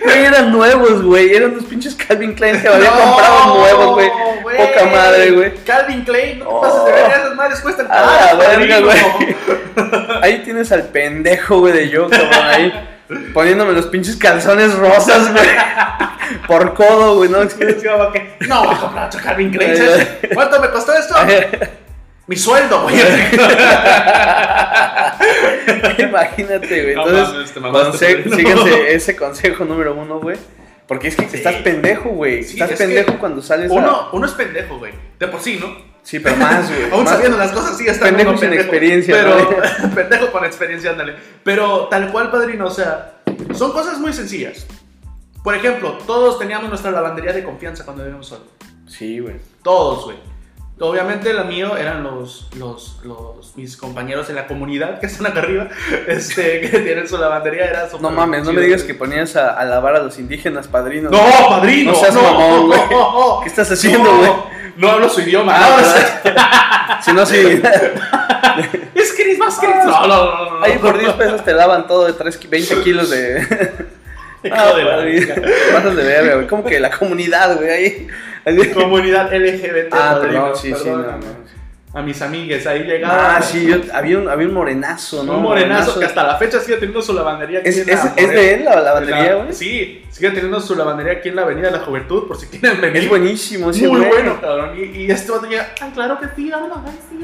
Güey, 0.05 0.25
eran 0.25 0.51
nuevos, 0.53 1.03
güey. 1.03 1.35
Eran 1.35 1.53
unos 1.53 1.64
pinches 1.64 1.95
Calvin 1.95 2.35
Klein 2.35 2.61
que 2.61 2.69
había 2.69 2.90
No, 2.90 2.97
comprado 2.97 3.55
nuevos, 3.57 3.95
güey. 3.95 4.11
Poca 4.56 4.84
madre, 4.86 5.30
güey. 5.32 5.54
Calvin 5.64 6.04
Klein, 6.04 6.38
no 6.40 6.44
te 6.46 6.50
Oh. 6.50 6.60
pases 6.60 6.84
de 6.84 6.92
ver, 6.92 7.10
esas 7.10 7.34
madres 7.34 7.60
cuestan 7.60 7.86
A 7.90 8.00
la 8.00 8.06
caras, 8.06 8.38
verga, 8.38 8.80
padrino. 8.86 10.20
Ahí 10.22 10.38
tienes 10.44 10.70
al 10.72 10.84
pendejo, 10.84 11.58
güey, 11.60 11.72
de 11.72 11.88
yo, 11.88 12.08
cabrón, 12.08 12.30
ahí. 12.44 12.72
Poniéndome 13.34 13.72
los 13.72 13.86
pinches 13.86 14.16
calzones 14.16 14.74
rosas, 14.74 15.32
güey. 15.32 15.46
Por 16.46 16.74
codo, 16.74 17.16
güey, 17.16 17.28
¿no? 17.30 17.42
Es 17.42 17.54
como 17.54 18.12
que, 18.12 18.36
No, 18.46 18.64
voy 18.64 18.74
a 18.74 18.78
comprar 18.78 19.06
otro 19.06 19.20
Calvin 19.22 19.50
Klein. 19.50 19.76
¿sabes? 19.76 20.08
¿Cuánto 20.34 20.60
me 20.60 20.68
costó 20.70 20.92
esto? 20.92 21.14
Mi 22.26 22.36
sueldo, 22.36 22.82
güey. 22.82 22.94
Imagínate, 25.98 26.82
güey. 26.82 26.94
No 26.94 27.08
Entonces, 27.08 27.56
mames, 27.60 27.98
te 27.98 28.22
conse- 28.22 28.24
güey. 28.24 28.36
síguense 28.38 28.94
ese 28.94 29.16
consejo 29.16 29.64
número 29.64 29.94
uno, 29.94 30.20
güey. 30.20 30.36
Porque 30.90 31.07
es 31.07 31.14
que 31.14 31.22
estás 31.22 31.55
pendejo, 31.62 32.09
güey. 32.09 32.42
Sí, 32.42 32.55
estás 32.55 32.72
es 32.72 32.79
pendejo 32.79 33.16
cuando 33.20 33.40
sales 33.40 33.70
a... 33.70 33.74
Uno, 33.74 34.09
uno 34.11 34.26
es 34.26 34.33
pendejo, 34.33 34.76
güey. 34.76 34.92
De 35.20 35.29
por 35.29 35.40
sí, 35.40 35.57
¿no? 35.61 35.68
Sí, 36.03 36.18
pero 36.18 36.35
más, 36.35 36.68
güey. 36.68 36.83
Aún 36.90 37.05
Más- 37.05 37.12
sabiendo 37.12 37.38
las 37.38 37.53
cosas, 37.53 37.79
sigue 37.79 37.92
estando 37.92 38.16
Pendejo 38.16 38.37
sin 38.37 38.53
experiencia, 38.53 39.14
Pero, 39.14 39.94
pendejo 39.94 40.33
con 40.33 40.44
experiencia, 40.44 40.90
ándale. 40.90 41.14
Pero 41.44 41.87
tal 41.87 42.11
cual, 42.11 42.33
padrino, 42.33 42.66
o 42.66 42.70
sea, 42.72 43.20
son 43.55 43.70
cosas 43.70 44.00
muy 44.00 44.12
sencillas. 44.12 44.66
Por 45.44 45.55
ejemplo, 45.55 45.96
todos 46.09 46.40
teníamos 46.40 46.68
nuestra 46.68 46.90
lavandería 46.90 47.33
de 47.35 47.44
confianza 47.44 47.85
cuando 47.85 48.03
vivíamos 48.03 48.26
solos. 48.26 48.48
Sí, 48.88 49.20
güey. 49.20 49.37
Todos, 49.62 50.07
güey. 50.07 50.16
Obviamente 50.83 51.35
la 51.35 51.45
mío 51.45 51.77
eran 51.77 52.03
los, 52.03 52.49
los, 52.57 53.01
los, 53.05 53.55
mis 53.55 53.77
compañeros 53.77 54.31
en 54.31 54.37
la 54.37 54.47
comunidad 54.47 54.99
que 54.99 55.07
están 55.07 55.27
acá 55.27 55.40
arriba, 55.40 55.69
este, 56.07 56.62
que 56.62 56.79
tienen 56.79 57.07
su 57.07 57.19
lavandería, 57.19 57.66
era 57.66 57.87
No 58.01 58.11
mames, 58.11 58.45
no 58.45 58.55
me 58.55 58.62
digas 58.62 58.83
que 58.83 58.95
ponías 58.95 59.37
a, 59.37 59.51
a 59.51 59.64
lavar 59.66 59.97
a 59.97 60.03
los 60.03 60.19
indígenas, 60.19 60.69
padrinos. 60.69 61.12
No, 61.12 61.19
padrino. 61.51 61.93
No 61.93 61.99
seas 61.99 62.14
no, 62.14 62.23
mamón, 62.23 62.66
güey. 62.69 62.81
no, 62.90 63.12
no. 63.37 63.40
¿Qué 63.43 63.49
estás 63.51 63.71
haciendo, 63.71 64.11
No, 64.11 64.19
güey? 64.19 64.33
No, 64.79 64.90
hablo 64.90 65.11
su 65.11 65.21
idioma. 65.21 65.55
Ah, 65.55 67.01
Si 67.05 67.12
no, 67.12 67.27
sí. 67.27 67.37
es 68.95 69.12
Chris 69.12 69.38
más 69.38 69.59
Chris. 69.59 69.85
No, 69.85 70.07
no, 70.07 70.07
no, 70.07 70.59
no. 70.61 70.64
Ahí 70.64 70.79
por 70.79 70.99
10 70.99 71.12
pesos 71.12 71.45
te 71.45 71.53
lavan 71.53 71.87
todo 71.87 72.07
de 72.07 72.14
3, 72.14 72.49
20 72.49 72.83
kilos 72.83 73.11
de. 73.11 73.89
Hijo 74.44 74.76
de 74.76 74.85
la 74.85 74.96
de 75.94 76.03
verga, 76.05 76.35
güey. 76.37 76.46
Como 76.46 76.64
que 76.64 76.81
la 76.81 76.90
comunidad, 76.90 77.57
güey. 77.57 77.70
Ahí. 77.70 78.09
Comunidad 78.72 79.33
LGBT. 79.33 79.92
Ah, 79.92 80.18
perdón, 80.20 80.57
sí, 80.57 80.72
sí, 80.74 80.88
no, 80.88 80.96
no. 80.98 81.50
A 81.92 82.03
mis 82.03 82.22
amigues, 82.22 82.64
ahí 82.68 82.85
llegaba. 82.85 83.37
Ah, 83.37 83.42
sí, 83.42 83.66
yo, 83.66 83.79
había, 83.92 84.16
un, 84.16 84.29
había 84.29 84.46
un 84.46 84.55
morenazo, 84.55 85.24
¿no? 85.24 85.38
Un 85.38 85.42
morenazo 85.42 85.98
que 85.98 86.05
hasta 86.05 86.22
la 86.22 86.37
fecha 86.37 86.61
sigue 86.61 86.76
teniendo 86.76 87.03
su 87.03 87.12
lavandería 87.12 87.59
aquí 87.59 87.68
¿Es, 87.68 87.79
en 87.79 87.88
la 87.88 87.92
es, 87.94 88.12
es 88.16 88.31
de 88.31 88.55
él 88.55 88.64
la 88.64 88.81
lavandería, 88.81 89.31
La- 89.31 89.35
güey? 89.42 89.53
Sí, 89.53 90.05
sigue 90.09 90.31
teniendo 90.31 90.61
su 90.61 90.76
lavandería 90.76 91.14
aquí 91.14 91.31
en 91.31 91.37
la 91.37 91.42
Avenida 91.42 91.66
de 91.66 91.79
la 91.79 91.81
Juventud, 91.81 92.29
por 92.29 92.38
si 92.38 92.46
quieren 92.46 92.81
venir. 92.81 93.03
Es 93.03 93.09
buenísimo 93.09 93.70
ese 93.70 93.88
Muy 93.88 94.03
bueno, 94.03 94.40
cabrón. 94.40 94.79
Y, 94.79 94.83
y 95.03 95.11
este 95.11 95.33
llega, 95.48 95.66
ay, 95.81 95.90
claro 95.92 96.20
que 96.20 96.26
sí, 96.37 96.53
habla, 96.53 96.76
ay, 96.87 96.98
sí, 97.11 97.18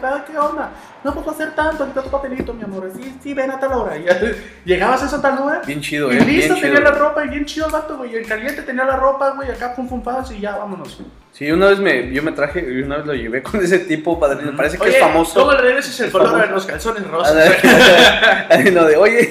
¿verdad? 0.00 0.24
¿qué 0.24 0.38
onda? 0.38 0.70
No 1.04 1.12
puedo 1.12 1.30
hacer 1.30 1.54
tanto, 1.54 1.82
ahorita 1.82 2.02
tu 2.02 2.10
papelito, 2.10 2.54
mi 2.54 2.62
amor. 2.62 2.90
Sí, 2.96 3.14
sí, 3.22 3.34
ven 3.34 3.50
a 3.50 3.60
tal 3.60 3.72
hora. 3.74 3.98
Y 3.98 4.04
ya, 4.06 4.18
llegabas 4.64 5.02
a 5.02 5.06
esa 5.06 5.20
tal 5.20 5.38
hora. 5.38 5.60
Bien 5.66 5.82
chido, 5.82 6.10
Y 6.10 6.16
eh. 6.16 6.20
listo, 6.24 6.54
bien 6.54 6.66
tenía 6.66 6.78
chido. 6.78 6.90
la 6.90 6.98
ropa 6.98 7.24
y 7.26 7.28
bien 7.28 7.44
chido 7.44 7.66
el 7.66 7.72
vato, 7.72 7.98
güey. 7.98 8.16
El 8.16 8.26
caliente 8.26 8.62
tenía 8.62 8.84
la 8.84 8.96
ropa, 8.96 9.30
güey. 9.32 9.50
Acá 9.50 9.74
pum 9.74 9.86
pum 9.86 10.02
paz 10.02 10.32
y 10.32 10.40
ya, 10.40 10.56
vámonos. 10.56 11.02
Sí, 11.30 11.50
una 11.50 11.66
vez 11.66 11.78
me, 11.80 12.10
yo 12.12 12.22
me 12.22 12.32
traje, 12.32 12.60
y 12.60 12.82
una 12.82 12.98
vez 12.98 13.06
lo 13.06 13.12
llevé 13.12 13.42
con 13.42 13.62
ese 13.62 13.80
tipo, 13.80 14.18
padrino. 14.18 14.56
Parece 14.56 14.78
que 14.78 14.84
Oye, 14.84 14.94
es 14.94 15.00
famoso. 15.00 15.40
¿Cómo 15.40 15.52
le 15.52 15.60
regresas 15.60 16.00
el 16.00 16.06
Es 16.06 16.12
color 16.12 16.40
de 16.40 16.46
los 16.46 16.64
calzones 16.64 17.06
rosas? 17.06 17.36
Ay, 18.50 18.70
no, 18.70 18.84
de, 18.84 18.96
oye, 18.96 19.30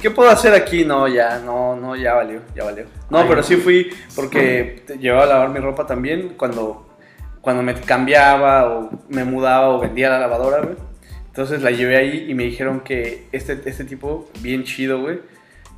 ¿qué 0.00 0.10
puedo 0.10 0.30
hacer 0.30 0.54
aquí? 0.54 0.84
No, 0.84 1.06
ya, 1.06 1.38
no, 1.38 1.76
no, 1.76 1.94
ya 1.94 2.14
valió, 2.14 2.40
ya 2.54 2.64
valió. 2.64 2.86
No, 3.10 3.18
Ay, 3.18 3.26
pero 3.28 3.42
sí 3.42 3.56
fui 3.56 3.94
porque 4.16 4.82
llevaba 4.98 5.24
a 5.24 5.26
lavar 5.26 5.48
mi 5.50 5.60
ropa 5.60 5.86
también 5.86 6.34
cuando, 6.38 6.88
cuando 7.42 7.62
me 7.62 7.74
cambiaba 7.74 8.66
o 8.66 8.90
me 9.10 9.22
mudaba 9.24 9.68
o 9.68 9.78
vendía 9.78 10.08
la 10.08 10.18
lavadora, 10.18 10.62
güey. 10.62 10.85
Entonces 11.36 11.60
la 11.60 11.70
llevé 11.70 11.98
ahí 11.98 12.24
y 12.30 12.34
me 12.34 12.44
dijeron 12.44 12.80
que 12.80 13.24
este, 13.30 13.60
este 13.66 13.84
tipo, 13.84 14.26
bien 14.40 14.64
chido, 14.64 15.02
güey, 15.02 15.18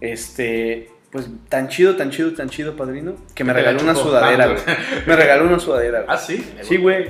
este, 0.01 0.89
pues 1.11 1.27
tan 1.49 1.67
chido, 1.67 1.97
tan 1.97 2.13
chido, 2.13 2.33
tan 2.33 2.49
chido, 2.49 2.77
padrino, 2.77 3.17
que 3.35 3.43
me 3.43 3.53
regaló 3.53 3.83
una 3.83 3.97
sudadera, 3.97 4.45
Ah, 4.45 4.47
güey. 4.47 4.61
Me 5.05 5.17
regaló 5.17 5.47
una 5.47 5.59
sudadera, 5.59 6.03
güey. 6.03 6.17
Ah, 6.17 6.17
sí. 6.17 6.49
Sí, 6.63 6.77
güey, 6.77 7.09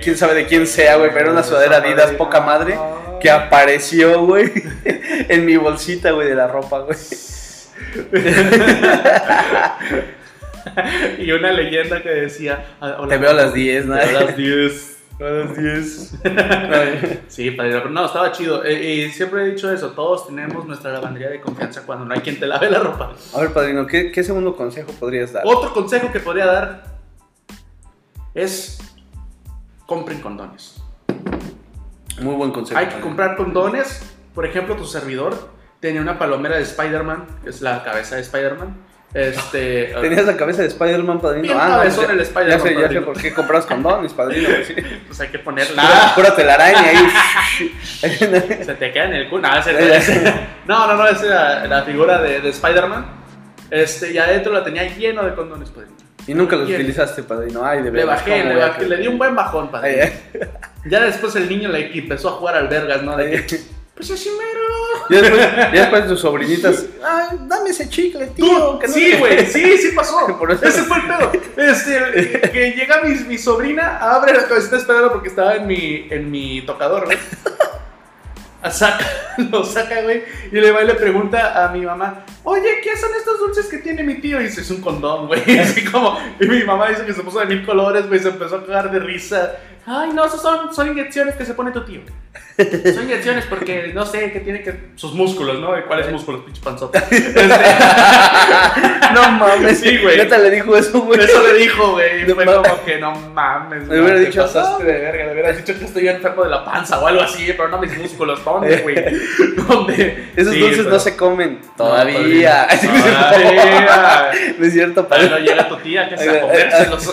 quién 0.00 0.16
sabe 0.16 0.34
de 0.34 0.46
quién 0.46 0.68
sea, 0.68 0.94
güey, 0.94 1.08
pero 1.10 1.22
era 1.22 1.32
una 1.32 1.42
sudadera 1.42 1.78
Adidas 1.78 2.12
poca 2.12 2.40
madre 2.40 2.78
que 3.20 3.32
apareció, 3.32 4.24
güey, 4.24 4.48
en 5.28 5.44
mi 5.44 5.56
bolsita, 5.56 6.12
güey, 6.12 6.28
de 6.28 6.36
la 6.36 6.46
ropa, 6.46 6.78
güey. 6.78 6.96
y 11.18 11.32
una 11.32 11.50
leyenda 11.50 12.00
que 12.00 12.10
decía. 12.10 12.64
ah, 12.80 13.04
Te 13.08 13.18
veo 13.18 13.30
a 13.30 13.34
las 13.34 13.52
10, 13.54 13.86
¿no? 13.86 13.98
Te 13.98 14.06
veo 14.06 14.18
a 14.18 14.22
las 14.24 14.36
10. 14.36 14.97
A 15.20 15.24
las 15.24 15.56
10. 15.56 16.18
Sí, 17.28 17.50
padrino, 17.50 17.78
pero 17.78 17.90
no, 17.90 18.06
estaba 18.06 18.30
chido. 18.30 18.64
Eh, 18.64 19.06
y 19.06 19.10
siempre 19.10 19.42
he 19.42 19.50
dicho 19.50 19.72
eso: 19.72 19.90
todos 19.90 20.26
tenemos 20.26 20.64
nuestra 20.66 20.92
lavandería 20.92 21.28
de 21.30 21.40
confianza 21.40 21.82
cuando 21.84 22.04
no 22.04 22.14
hay 22.14 22.20
quien 22.20 22.38
te 22.38 22.46
lave 22.46 22.70
la 22.70 22.78
ropa. 22.78 23.12
A 23.34 23.40
ver, 23.40 23.52
padrino, 23.52 23.86
¿qué, 23.86 24.12
qué 24.12 24.22
segundo 24.22 24.56
consejo 24.56 24.92
podrías 24.92 25.32
dar? 25.32 25.42
Otro 25.44 25.72
consejo 25.72 26.12
que 26.12 26.20
podría 26.20 26.46
dar 26.46 26.84
es: 28.34 28.78
compren 29.86 30.20
condones. 30.20 30.80
Muy 32.20 32.34
buen 32.34 32.52
consejo. 32.52 32.78
Hay 32.78 32.86
que 32.86 33.00
comprar 33.00 33.36
condones. 33.36 34.02
Por 34.34 34.46
ejemplo, 34.46 34.76
tu 34.76 34.84
servidor 34.84 35.50
tenía 35.80 36.00
una 36.00 36.18
palomera 36.18 36.56
de 36.56 36.62
Spider-Man, 36.62 37.26
que 37.42 37.50
es 37.50 37.60
la 37.60 37.82
cabeza 37.82 38.16
de 38.16 38.22
Spider-Man. 38.22 38.87
Este. 39.14 39.94
Tenías 40.00 40.26
la 40.26 40.36
cabeza 40.36 40.62
de 40.62 40.68
Spider-Man, 40.68 41.20
padrino. 41.20 41.42
Bien 41.42 41.56
no, 41.56 41.68
ya- 41.68 41.82
el 42.12 42.20
Spider-Man, 42.20 42.48
Ya 42.48 42.58
sé, 42.60 42.74
ya 42.74 42.78
sé 42.78 42.82
padrino. 42.82 43.04
por 43.06 43.20
qué 43.20 43.32
compras 43.32 43.66
condones, 43.66 44.12
padrino. 44.12 44.48
sí. 44.66 44.74
Pues 45.06 45.20
hay 45.20 45.28
que 45.28 45.38
ponerla. 45.38 45.82
Cura- 45.82 46.12
Cúrate 46.14 46.44
la 46.44 46.54
araña 46.54 46.80
ahí. 46.80 47.72
Se 48.64 48.74
te 48.74 48.92
queda 48.92 49.04
en 49.04 49.14
el 49.14 49.28
culo. 49.30 49.48
No, 49.48 49.62
se 49.62 49.72
te- 49.74 50.34
no, 50.66 50.86
no, 50.86 50.94
no, 50.94 51.08
es 51.08 51.22
la, 51.22 51.64
la 51.66 51.82
figura 51.82 52.20
de, 52.20 52.40
de 52.40 52.48
Spider-Man. 52.50 53.06
Este, 53.70 54.12
y 54.12 54.18
adentro 54.18 54.52
la 54.52 54.62
tenía 54.64 54.84
lleno 54.96 55.24
de 55.24 55.34
condones, 55.34 55.70
padrino. 55.70 55.94
y 56.26 56.34
nunca 56.34 56.56
los 56.56 56.66
Bien. 56.68 56.80
utilizaste, 56.80 57.22
padrino. 57.22 57.64
Ay, 57.64 57.78
de 57.78 57.84
Le 57.84 57.90
verdad. 57.90 58.06
bajé, 58.14 58.44
le 58.44 58.56
bajé, 58.56 58.86
le 58.86 58.96
di 58.98 59.08
un 59.08 59.18
buen 59.18 59.34
bajón, 59.34 59.70
padrino. 59.70 60.04
Ay, 60.04 60.10
Ya 60.86 61.00
después 61.00 61.34
el 61.36 61.48
niño 61.48 61.68
le 61.70 61.96
empezó 61.98 62.28
a 62.28 62.32
jugar 62.32 62.56
al 62.56 62.68
vergas, 62.68 63.02
¿no? 63.02 63.16
De 63.16 63.36
ay. 63.38 63.46
que, 63.46 63.58
pues 63.98 64.10
así 64.12 64.30
mero. 64.30 64.64
Y 65.10 65.14
después, 65.14 65.40
ya 65.50 65.70
después 65.70 66.06
tus 66.06 66.20
sobrinitas. 66.20 66.86
Ay, 67.04 67.36
dame 67.48 67.70
ese 67.70 67.88
chicle, 67.88 68.28
tío. 68.28 68.46
Tú, 68.46 68.78
que 68.78 68.86
no 68.86 68.94
sí, 68.94 69.10
te-". 69.10 69.16
güey, 69.18 69.46
sí, 69.46 69.76
sí 69.78 69.88
pasó. 69.94 70.24
Por 70.38 70.52
eso- 70.52 70.64
Ese 70.64 70.82
fue 70.84 70.98
el 70.98 71.02
pedo. 71.06 71.32
Este, 71.56 72.50
que 72.52 72.70
llega 72.72 73.02
mi, 73.02 73.14
mi 73.24 73.36
sobrina, 73.38 73.98
abre 73.98 74.34
la 74.34 74.46
cabecita 74.46 74.76
esperando 74.76 75.10
porque 75.12 75.28
estaba 75.28 75.56
en 75.56 75.66
mi, 75.66 76.06
en 76.10 76.30
mi 76.30 76.62
tocador, 76.62 77.06
güey. 77.06 77.18
Saca, 78.70 79.06
lo 79.50 79.64
saca, 79.64 80.02
güey, 80.02 80.24
y 80.50 80.56
le 80.56 80.72
va 80.72 80.82
y 80.82 80.86
le 80.86 80.94
pregunta 80.94 81.64
a 81.64 81.68
mi 81.70 81.86
mamá, 81.86 82.24
oye, 82.42 82.80
¿qué 82.82 82.96
son 82.96 83.10
estos 83.16 83.38
dulces 83.38 83.66
que 83.66 83.78
tiene 83.78 84.02
mi 84.02 84.16
tío? 84.20 84.40
Y 84.40 84.44
dice, 84.44 84.62
es 84.62 84.70
un 84.70 84.80
condón, 84.82 85.28
güey. 85.28 85.58
Así 85.60 85.84
como, 85.84 86.18
y 86.40 86.46
mi 86.46 86.64
mamá 86.64 86.88
dice 86.88 87.06
que 87.06 87.14
se 87.14 87.22
puso 87.22 87.38
de 87.38 87.46
mil 87.46 87.64
colores, 87.64 88.08
güey, 88.08 88.18
se 88.20 88.28
empezó 88.28 88.56
a 88.56 88.66
cagar 88.66 88.90
de 88.90 88.98
risa. 88.98 89.52
Ay, 89.88 90.10
no, 90.12 90.24
esos 90.26 90.42
son, 90.42 90.74
son 90.74 90.88
inyecciones 90.88 91.34
que 91.36 91.44
se 91.46 91.54
pone 91.54 91.70
tu 91.72 91.84
tío. 91.84 92.00
Son 92.94 93.04
inyecciones 93.04 93.46
porque 93.46 93.92
no 93.94 94.04
sé 94.04 94.32
qué 94.32 94.40
tiene 94.40 94.62
que. 94.62 94.90
Sus 94.96 95.14
músculos, 95.14 95.60
¿no? 95.60 95.70
¿Cuáles 95.86 96.10
músculos, 96.10 96.42
pinche 96.44 96.60
panzota? 96.62 96.98
Este, 97.10 97.46
No 99.14 99.30
mames, 99.30 99.78
Sí, 99.80 99.96
güey. 99.98 100.16
Neta 100.18 100.38
le 100.38 100.50
dijo 100.50 100.76
eso, 100.76 101.00
güey. 101.02 101.20
Eso 101.20 101.42
le 101.42 101.54
dijo, 101.54 101.92
güey. 101.92 102.24
Fue 102.26 102.44
como 102.44 102.84
que 102.84 102.98
no 102.98 103.12
mames. 103.32 103.86
Le 103.88 104.00
hubiera 104.00 104.14
man, 104.16 104.22
te 104.24 104.26
dicho, 104.26 104.42
pasaste 104.42 104.84
de 104.84 104.92
verga. 104.92 105.24
Le 105.26 105.32
hubiera 105.32 105.52
dicho 105.52 105.78
que 105.78 105.84
estoy 105.84 106.08
enfermo 106.08 106.42
de 106.44 106.50
la 106.50 106.64
panza 106.64 106.98
o 106.98 107.06
algo 107.06 107.22
así, 107.22 107.46
pero 107.56 107.68
no 107.68 107.78
mis 107.78 107.96
músculos. 107.96 108.44
¿Dónde, 108.44 108.76
güey? 108.78 108.96
¿Dónde? 109.68 110.32
Esos 110.36 110.52
Sí, 110.52 110.60
dulces 110.60 110.78
pero- 110.80 110.90
no 110.90 110.98
se 111.00 111.16
comen 111.16 111.60
No, 111.62 111.68
todavía. 111.76 112.66
Todavía. 112.82 114.30
No 114.58 114.66
es 114.66 114.72
cierto, 114.72 115.04
Todavía 115.04 115.28
padre. 115.30 115.42
no 115.42 115.46
llega 115.50 115.68
tu 115.68 115.76
tía 115.76 116.08
que 116.08 116.18
se 116.18 116.28
Ay, 116.28 116.36
a 116.36 116.40
comérselos. 116.42 117.12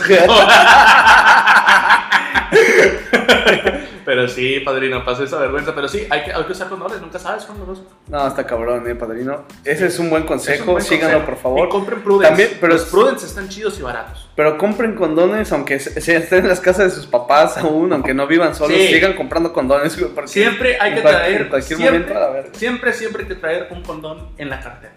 Pero 4.05 4.27
sí, 4.27 4.59
padrino, 4.59 5.03
pasó 5.03 5.23
esa 5.23 5.39
vergüenza. 5.39 5.73
Pero 5.73 5.87
sí, 5.87 6.05
hay 6.11 6.23
que, 6.23 6.31
hay 6.31 6.43
que 6.43 6.51
usar 6.51 6.69
condones, 6.69 7.01
nunca 7.01 7.17
sabes 7.17 7.43
cuándo 7.45 7.65
los. 7.65 7.81
No, 8.07 8.27
está 8.27 8.45
cabrón, 8.45 8.87
eh, 8.87 8.93
padrino. 8.93 9.45
Ese 9.63 9.87
es 9.87 9.97
un 9.97 10.11
buen 10.11 10.23
consejo. 10.23 10.63
un 10.65 10.73
buen 10.73 10.83
Síganlo, 10.83 11.17
consejo. 11.17 11.25
por 11.31 11.41
favor. 11.41 11.67
Y 11.67 11.69
compren 11.71 12.01
Prudence. 12.03 12.27
También, 12.29 12.57
pero 12.61 12.73
los 12.73 12.85
Prudence 12.85 13.25
están 13.25 13.49
chidos 13.49 13.79
y 13.79 13.81
baratos. 13.81 14.29
Pero 14.35 14.59
compren 14.59 14.93
condones, 14.93 15.51
aunque 15.51 15.79
se, 15.79 15.97
estén 16.15 16.39
en 16.39 16.47
las 16.49 16.59
casas 16.59 16.85
de 16.91 16.91
sus 16.91 17.07
papás 17.07 17.57
aún, 17.57 17.91
aunque 17.93 18.13
no 18.13 18.27
vivan 18.27 18.53
solos, 18.53 18.77
Sí. 18.77 18.89
sigan 18.89 19.13
comprando 19.13 19.51
condones. 19.51 19.97
Siempre 20.25 20.77
hay 20.79 20.93
que 20.93 21.01
traer. 21.01 21.41
En 21.41 21.49
cualquier 21.49 21.77
siempre, 21.79 21.99
momento, 22.13 22.49
a 22.51 22.57
siempre, 22.57 22.93
siempre 22.93 23.23
hay 23.23 23.27
que 23.29 23.35
traer 23.35 23.67
un 23.71 23.81
condón 23.81 24.29
en 24.37 24.49
la 24.51 24.59
cartera. 24.59 24.93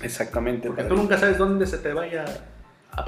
Exactamente. 0.00 0.68
Porque 0.68 0.82
tú 0.82 0.88
padrino. 0.88 1.02
nunca 1.02 1.18
sabes 1.18 1.36
dónde 1.36 1.66
se 1.66 1.76
te 1.78 1.92
vaya. 1.92 2.24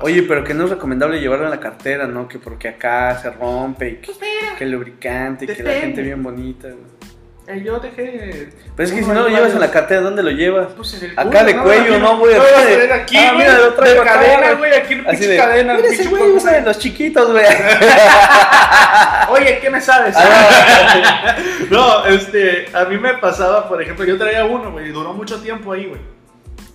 Oye, 0.02 0.22
pero 0.22 0.44
que 0.44 0.54
no 0.54 0.64
es 0.64 0.70
recomendable 0.70 1.18
llevarlo 1.20 1.44
en 1.46 1.50
la 1.50 1.60
cartera, 1.60 2.06
¿no? 2.06 2.28
Que 2.28 2.38
porque 2.38 2.68
acá 2.68 3.18
se 3.20 3.30
rompe 3.30 3.88
y 3.88 3.94
que, 3.96 4.06
pues 4.06 4.18
mira, 4.20 4.54
que 4.56 4.64
el 4.64 4.70
lubricante, 4.72 5.46
que 5.46 5.62
la 5.62 5.72
gente 5.72 6.02
bien 6.02 6.22
bonita. 6.22 6.68
güey. 6.68 7.58
eh, 7.58 7.62
yo 7.64 7.80
dejé. 7.80 8.50
Pero 8.76 8.86
es 8.86 8.92
que 8.94 9.02
si 9.02 9.08
no 9.08 9.14
lo 9.22 9.28
llevas 9.28 9.52
en 9.52 9.60
la 9.60 9.70
cartera, 9.70 10.02
¿dónde 10.02 10.22
lo 10.22 10.30
llevas? 10.30 10.68
Pues 10.76 11.02
en 11.02 11.10
el 11.10 11.18
Acá 11.18 11.42
de 11.44 11.56
cuello, 11.56 11.98
¿no, 11.98 12.18
güey? 12.18 12.34
No, 12.36 12.42
Acá 12.42 12.52
vas 12.52 12.62
a 12.62 12.66
tener 12.68 12.92
aquí, 12.92 13.16
Ah, 13.16 13.34
mira, 13.36 13.58
lo 13.58 13.72
traigo 13.74 14.00
de 14.02 14.06
cadena, 14.06 14.52
güey. 14.52 14.74
Aquí 14.74 14.92
en 14.94 15.00
Así 15.00 15.10
pinche 15.10 15.28
de, 15.28 15.36
cadena. 15.38 15.74
mira 15.74 15.88
ese 15.88 16.08
güey 16.08 16.22
usa 16.32 16.52
de 16.52 16.60
los 16.62 16.78
chiquitos, 16.78 17.32
güey. 17.32 17.44
Oye, 19.30 19.58
¿qué 19.60 19.70
me 19.70 19.80
sabes? 19.80 20.14
Ah. 20.16 21.36
no, 21.70 22.04
este, 22.06 22.66
a 22.74 22.84
mí 22.84 22.98
me 22.98 23.14
pasaba, 23.14 23.68
por 23.68 23.80
ejemplo, 23.82 24.04
yo 24.04 24.16
traía 24.18 24.44
uno, 24.44 24.70
güey, 24.72 24.88
y 24.88 24.92
duró 24.92 25.12
mucho 25.12 25.40
tiempo 25.40 25.72
ahí, 25.72 25.86
güey. 25.86 26.00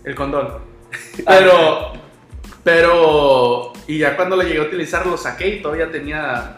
El 0.03 0.15
condón. 0.15 0.59
Pero, 1.25 1.93
pero, 2.63 3.73
y 3.87 3.97
ya 3.99 4.15
cuando 4.15 4.35
lo 4.35 4.43
llegué 4.43 4.59
a 4.59 4.63
utilizar 4.63 5.05
lo 5.05 5.17
saqué 5.17 5.47
y 5.47 5.61
todavía 5.61 5.91
tenía, 5.91 6.57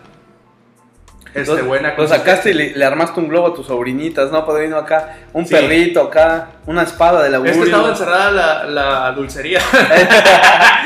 este, 1.33 1.57
Lo- 1.57 1.65
buena 1.65 1.93
Lo 1.97 2.07
sacaste 2.07 2.51
y 2.51 2.53
le, 2.53 2.75
le 2.77 2.85
armaste 2.85 3.19
un 3.19 3.27
globo 3.27 3.47
a 3.47 3.53
tus 3.53 3.65
sobrinitas, 3.67 4.31
¿no? 4.31 4.45
Padrino 4.45 4.77
acá, 4.77 5.17
un 5.33 5.45
Sí. 5.45 5.53
perrito 5.53 6.01
acá, 6.01 6.49
una 6.65 6.83
espada 6.83 7.23
de 7.23 7.29
la 7.29 7.37
Es 7.45 7.57
que 7.57 7.63
estaba 7.63 7.89
encerrada 7.89 8.31
la, 8.31 8.63
la 8.65 9.11
dulcería. 9.11 9.59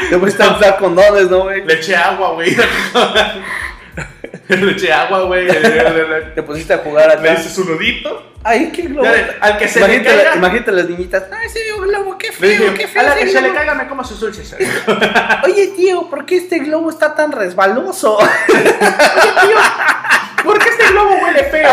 Te 0.10 0.17
fuiste 0.17 0.41
a 0.41 0.55
usar 0.58 0.77
condones, 0.77 1.29
¿no, 1.29 1.43
güey? 1.43 1.63
Le 1.65 1.73
eché 1.75 1.95
agua, 1.95 2.32
güey. 2.32 2.55
Le 4.57 4.71
eché 4.71 4.91
agua, 4.91 5.21
güey. 5.23 5.45
Le- 5.45 5.59
le- 5.59 6.07
le- 6.07 6.21
Te 6.33 6.41
pusiste 6.43 6.73
a 6.73 6.79
jugar 6.79 7.07
Le 7.21 7.29
acá. 7.29 7.39
hice 7.39 7.49
su 7.49 7.63
nudito. 7.65 8.25
Ay, 8.43 8.71
qué 8.73 8.83
globo. 8.83 9.03
Ya, 9.03 9.35
Al 9.41 9.57
que 9.57 9.67
se 9.67 9.79
le 9.79 9.85
Imagínate, 9.85 10.15
caiga. 10.15 10.35
imagínate 10.38 10.71
las 10.71 10.89
niñitas. 10.89 11.23
Ay, 11.31 11.47
ese 11.47 11.59
globo, 11.79 12.17
qué 12.17 12.27
Le 12.27 12.33
feo, 12.33 12.49
dije, 12.63 12.73
qué 12.73 12.88
feo. 12.88 13.01
a 13.01 13.05
la 13.05 13.15
que 13.15 13.27
se 13.27 13.33
le 13.33 13.39
globo". 13.41 13.53
caiga 13.55 13.73
me 13.75 13.88
como 13.88 14.03
sus 14.03 14.19
dulces. 14.19 14.55
Oye, 15.43 15.67
tío, 15.75 16.09
¿por 16.09 16.25
qué 16.25 16.38
este 16.38 16.59
globo 16.59 16.89
está 16.89 17.13
tan 17.15 17.31
resbaloso? 17.31 18.17
¿Por 18.47 18.53
qué 18.55 19.53
este 20.89 20.93
globo 20.93 21.15
huele 21.23 21.43
feo? 21.45 21.69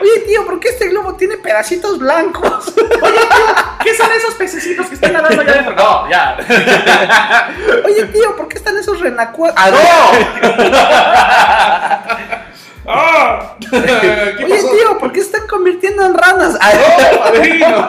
Oye, 0.00 0.20
tío, 0.26 0.44
¿por 0.44 0.58
qué 0.58 0.68
este 0.70 0.88
globo 0.88 1.14
tiene 1.14 1.36
pedacitos 1.36 1.98
blancos? 1.98 2.72
¿Qué 3.82 3.94
son 3.96 4.10
esos 4.12 4.34
pececitos 4.34 4.86
que 4.86 4.94
están 4.94 5.12
nadando 5.12 5.42
allá 5.42 5.52
adentro? 5.52 5.74
No, 5.74 6.10
ya. 6.10 6.36
Oye, 7.84 8.04
tío, 8.06 8.36
¿por 8.36 8.48
qué 8.48 8.56
están 8.58 8.76
esos 8.78 9.00
renacuajos? 9.00 9.54
¡Ah! 12.84 13.54
¿Qué 13.60 14.44
Oye, 14.44 14.56
pasó? 14.56 14.70
tío, 14.70 14.98
¿por 14.98 15.12
qué 15.12 15.20
están 15.20 15.46
convirtiendo 15.46 16.04
en 16.04 16.14
ranas? 16.14 16.56
¡Oh, 16.56 17.18
padrino! 17.22 17.88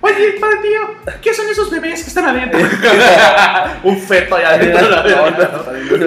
Oye, 0.00 0.36
padre 0.40 0.56
tío, 0.62 1.12
¿qué 1.22 1.32
son 1.34 1.48
esos 1.48 1.70
bebés 1.70 2.02
que 2.02 2.08
están 2.08 2.26
adentro? 2.26 2.60
Un 3.84 3.98
feto 3.98 4.36
allá 4.36 4.50
adentro. 4.50 4.84
de 4.84 4.90
la 4.90 5.02
No, 5.02 5.30
no, 5.30 5.64
padrino. 5.64 6.06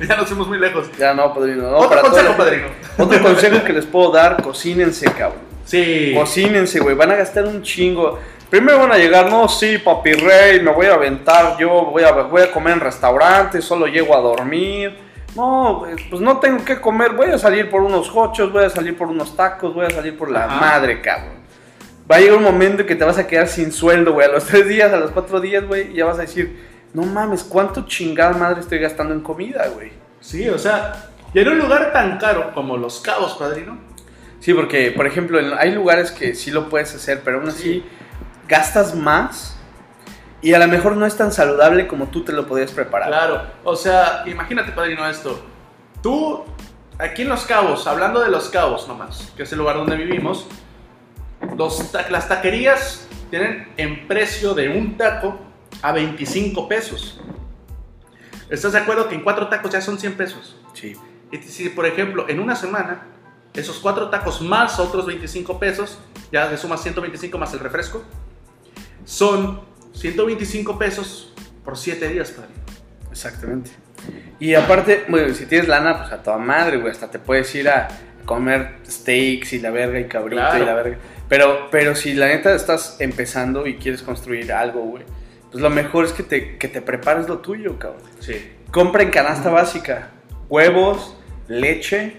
Ya 0.08 0.16
nos 0.16 0.28
fuimos 0.28 0.48
muy 0.48 0.58
lejos. 0.58 0.90
Ya 0.98 1.14
no, 1.14 1.34
padrino. 1.34 1.62
No, 1.70 1.76
Otro 1.76 1.88
para 1.90 2.02
consejo, 2.02 2.36
padrino. 2.36 2.68
Otro 2.98 3.22
consejo 3.22 3.64
que 3.64 3.72
les 3.72 3.86
puedo 3.86 4.10
dar, 4.12 4.42
cocínense, 4.42 5.06
cabrón. 5.12 5.40
Sí. 5.64 6.12
Cocínense, 6.16 6.80
güey. 6.80 6.96
Van 6.96 7.10
a 7.10 7.16
gastar 7.16 7.44
un 7.44 7.62
chingo. 7.62 8.18
Primero 8.48 8.80
van 8.80 8.92
a 8.92 8.98
llegar, 8.98 9.30
no, 9.30 9.48
sí, 9.48 9.78
papi 9.78 10.12
rey, 10.14 10.60
me 10.60 10.72
voy 10.72 10.86
a 10.86 10.94
aventar 10.94 11.56
yo, 11.56 11.68
voy 11.86 12.02
a, 12.02 12.10
voy 12.10 12.42
a 12.42 12.50
comer 12.50 12.72
en 12.74 12.80
restaurantes, 12.80 13.64
solo 13.64 13.86
llego 13.86 14.16
a 14.16 14.20
dormir. 14.20 14.98
No, 15.36 15.84
pues 16.08 16.20
no 16.20 16.38
tengo 16.38 16.64
que 16.64 16.80
comer, 16.80 17.12
voy 17.12 17.30
a 17.30 17.38
salir 17.38 17.70
por 17.70 17.82
unos 17.82 18.10
hochos, 18.12 18.52
voy 18.52 18.64
a 18.64 18.70
salir 18.70 18.96
por 18.98 19.06
unos 19.06 19.36
tacos, 19.36 19.72
voy 19.72 19.86
a 19.86 19.90
salir 19.90 20.18
por 20.18 20.28
la 20.32 20.46
Ajá. 20.46 20.56
madre, 20.60 21.00
cabrón. 21.00 21.39
Va 22.10 22.16
a 22.16 22.20
llegar 22.20 22.38
un 22.38 22.42
momento 22.44 22.84
que 22.86 22.96
te 22.96 23.04
vas 23.04 23.18
a 23.18 23.26
quedar 23.26 23.46
sin 23.48 23.70
sueldo, 23.72 24.12
güey. 24.12 24.26
A 24.28 24.32
los 24.32 24.44
tres 24.46 24.66
días, 24.68 24.92
a 24.92 24.96
los 24.96 25.10
cuatro 25.12 25.40
días, 25.40 25.66
güey, 25.66 25.92
ya 25.92 26.04
vas 26.04 26.18
a 26.18 26.22
decir, 26.22 26.68
no 26.92 27.02
mames, 27.02 27.44
¿cuánto 27.44 27.86
chingada 27.86 28.32
madre 28.32 28.60
estoy 28.60 28.78
gastando 28.78 29.14
en 29.14 29.20
comida, 29.20 29.68
güey? 29.68 29.92
Sí, 30.20 30.48
o 30.48 30.58
sea, 30.58 31.10
y 31.32 31.38
en 31.38 31.48
un 31.48 31.58
lugar 31.58 31.92
tan 31.92 32.18
caro 32.18 32.52
como 32.52 32.76
Los 32.76 33.00
Cabos, 33.00 33.34
padrino. 33.34 33.78
Sí, 34.40 34.54
porque, 34.54 34.90
por 34.90 35.06
ejemplo, 35.06 35.38
hay 35.58 35.70
lugares 35.72 36.10
que 36.10 36.34
sí 36.34 36.50
lo 36.50 36.68
puedes 36.68 36.94
hacer, 36.94 37.20
pero 37.24 37.38
aún 37.38 37.48
así 37.48 37.62
Sí. 37.62 37.84
gastas 38.48 38.94
más 38.94 39.56
y 40.42 40.54
a 40.54 40.58
lo 40.58 40.66
mejor 40.66 40.96
no 40.96 41.04
es 41.06 41.16
tan 41.16 41.30
saludable 41.30 41.86
como 41.86 42.06
tú 42.08 42.24
te 42.24 42.32
lo 42.32 42.46
podías 42.46 42.72
preparar. 42.72 43.08
Claro, 43.08 43.42
o 43.64 43.76
sea, 43.76 44.24
imagínate, 44.26 44.72
padrino, 44.72 45.06
esto. 45.08 45.40
Tú 46.02 46.44
aquí 46.98 47.22
en 47.22 47.28
Los 47.28 47.44
Cabos, 47.44 47.86
hablando 47.86 48.20
de 48.20 48.30
Los 48.30 48.48
Cabos 48.48 48.88
nomás, 48.88 49.30
que 49.36 49.42
es 49.44 49.52
el 49.52 49.58
lugar 49.58 49.76
donde 49.76 49.94
vivimos, 49.96 50.46
los 51.56 51.92
las 52.10 52.28
taquerías 52.28 53.06
tienen 53.30 53.68
en 53.76 54.06
precio 54.06 54.54
de 54.54 54.68
un 54.68 54.96
taco 54.96 55.38
a 55.82 55.92
25 55.92 56.68
pesos. 56.68 57.20
¿Estás 58.48 58.72
de 58.72 58.78
acuerdo 58.78 59.08
que 59.08 59.14
en 59.14 59.22
cuatro 59.22 59.48
tacos 59.48 59.70
ya 59.70 59.80
son 59.80 59.98
100 59.98 60.14
pesos? 60.14 60.56
Sí. 60.74 60.96
Y 61.30 61.36
si, 61.38 61.68
por 61.68 61.86
ejemplo, 61.86 62.28
en 62.28 62.40
una 62.40 62.56
semana, 62.56 63.02
esos 63.54 63.78
cuatro 63.78 64.10
tacos 64.10 64.40
más 64.42 64.80
otros 64.80 65.06
25 65.06 65.60
pesos, 65.60 65.98
ya 66.32 66.50
le 66.50 66.56
sumas 66.56 66.82
125 66.82 67.38
más 67.38 67.52
el 67.54 67.60
refresco, 67.60 68.02
son 69.04 69.60
125 69.92 70.78
pesos 70.78 71.32
por 71.64 71.76
7 71.76 72.08
días, 72.08 72.32
padre. 72.32 72.50
Exactamente. 73.10 73.70
Y 74.40 74.54
aparte, 74.54 75.04
bueno, 75.08 75.32
si 75.34 75.46
tienes 75.46 75.68
lana, 75.68 75.98
pues 75.98 76.12
a 76.12 76.22
toda 76.22 76.38
madre, 76.38 76.78
güey. 76.78 76.90
Hasta 76.90 77.10
te 77.10 77.18
puedes 77.18 77.54
ir 77.54 77.68
a 77.68 77.88
comer 78.24 78.78
steaks 78.86 79.52
y 79.52 79.58
la 79.60 79.70
verga 79.70 80.00
y 80.00 80.08
cabrito 80.08 80.40
Claro. 80.42 80.62
y 80.62 80.66
la 80.66 80.74
verga. 80.74 80.98
Pero, 81.30 81.68
pero 81.70 81.94
si 81.94 82.12
la 82.12 82.26
neta 82.26 82.54
estás 82.54 82.96
empezando 83.00 83.66
y 83.66 83.76
quieres 83.76 84.02
construir 84.02 84.52
algo, 84.52 84.80
güey, 84.82 85.04
pues 85.50 85.62
lo 85.62 85.70
mejor 85.70 86.04
es 86.04 86.12
que 86.12 86.22
te, 86.24 86.58
que 86.58 86.68
te 86.68 86.82
prepares 86.82 87.28
lo 87.28 87.38
tuyo, 87.38 87.78
cabrón. 87.78 88.02
Sí. 88.18 88.52
Compra 88.70 89.02
en 89.02 89.10
canasta 89.10 89.48
básica. 89.48 90.10
Huevos, 90.48 91.16
leche, 91.48 92.16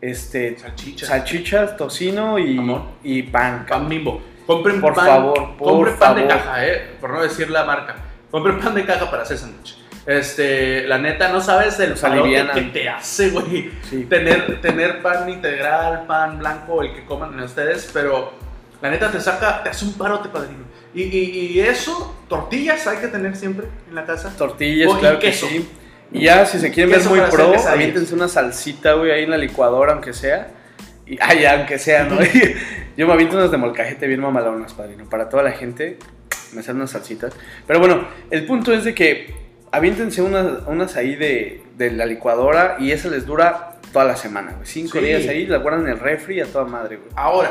este, 0.00 0.56
Salchichas. 0.58 1.08
salchichas, 1.08 1.76
tocino 1.76 2.38
y, 2.38 2.58
y 3.02 3.22
pan. 3.24 3.64
cabrón. 3.66 3.66
Pan 3.66 3.88
bimbo. 3.88 4.22
Compren 4.46 4.80
Por 4.80 4.94
pan, 4.94 5.06
favor, 5.06 5.56
por 5.56 5.68
compren 5.72 5.96
pan 5.96 6.14
de 6.16 6.22
favor. 6.22 6.36
caja, 6.36 6.66
eh, 6.66 6.90
por 7.00 7.10
no 7.10 7.22
decir 7.22 7.50
la 7.50 7.64
marca. 7.64 7.96
Compren 8.30 8.60
pan 8.60 8.74
de 8.74 8.84
caja 8.84 9.10
para 9.10 9.22
hacer 9.22 9.38
sándwich. 9.38 9.78
Este, 10.06 10.86
la 10.86 10.98
neta, 10.98 11.28
no 11.28 11.40
sabes 11.40 11.80
el 11.80 11.90
Los 11.90 12.00
palote 12.00 12.46
que 12.54 12.60
te 12.62 12.88
hace, 12.88 13.30
güey. 13.30 13.70
Sí. 13.88 14.04
Tener, 14.04 14.60
tener 14.60 15.00
pan 15.00 15.28
integral, 15.30 16.04
pan 16.06 16.38
blanco, 16.38 16.82
el 16.82 16.94
que 16.94 17.04
coman 17.06 17.40
ustedes, 17.40 17.90
pero 17.92 18.32
la 18.84 18.90
neta 18.90 19.10
te 19.10 19.18
saca, 19.18 19.62
te 19.62 19.70
hace 19.70 19.86
un 19.86 19.94
parote, 19.94 20.28
padrino. 20.28 20.62
Y, 20.94 21.04
y, 21.04 21.52
y 21.54 21.60
eso, 21.60 22.14
tortillas 22.28 22.86
hay 22.86 22.98
que 22.98 23.08
tener 23.08 23.34
siempre 23.34 23.66
en 23.88 23.94
la 23.94 24.04
casa. 24.04 24.30
Tortillas, 24.36 24.92
y 24.94 24.98
claro 24.98 25.18
que 25.18 25.28
queso. 25.28 25.46
sí. 25.48 25.66
Y 26.12 26.24
ya, 26.24 26.44
si 26.44 26.58
se 26.58 26.70
quieren 26.70 26.92
ver 26.92 27.02
muy 27.08 27.18
pro, 27.30 27.54
aviéntense 27.66 28.14
una 28.14 28.28
salsita, 28.28 28.92
güey, 28.92 29.10
ahí 29.10 29.24
en 29.24 29.30
la 29.30 29.38
licuadora, 29.38 29.94
aunque 29.94 30.12
sea. 30.12 30.48
Y, 31.06 31.16
ya, 31.16 31.54
aunque 31.58 31.78
sea, 31.78 32.04
¿no? 32.04 32.18
Yo 32.98 33.06
me 33.06 33.14
aviento 33.14 33.36
unas 33.36 33.50
de 33.50 33.56
molcajete 33.56 34.06
bien 34.06 34.20
mamalonas, 34.20 34.74
padrino. 34.74 35.08
Para 35.08 35.30
toda 35.30 35.42
la 35.42 35.52
gente, 35.52 35.98
me 36.52 36.62
salen 36.62 36.76
unas 36.82 36.90
salsitas. 36.90 37.32
Pero 37.66 37.80
bueno, 37.80 38.06
el 38.30 38.44
punto 38.44 38.74
es 38.74 38.84
de 38.84 38.94
que 38.94 39.34
aviéntense 39.72 40.20
unas, 40.20 40.46
unas 40.66 40.94
ahí 40.96 41.16
de, 41.16 41.62
de 41.78 41.90
la 41.90 42.04
licuadora 42.04 42.76
y 42.78 42.92
esa 42.92 43.08
les 43.08 43.24
dura 43.24 43.80
toda 43.94 44.04
la 44.04 44.16
semana, 44.16 44.52
güey. 44.52 44.66
Cinco 44.66 44.98
Sí. 44.98 45.04
días 45.06 45.26
ahí, 45.26 45.46
la 45.46 45.56
guardan 45.56 45.84
en 45.86 45.88
el 45.94 45.98
refri 46.00 46.40
a 46.40 46.44
toda 46.44 46.66
madre, 46.66 46.96
güey. 46.96 47.08
Ahora, 47.16 47.50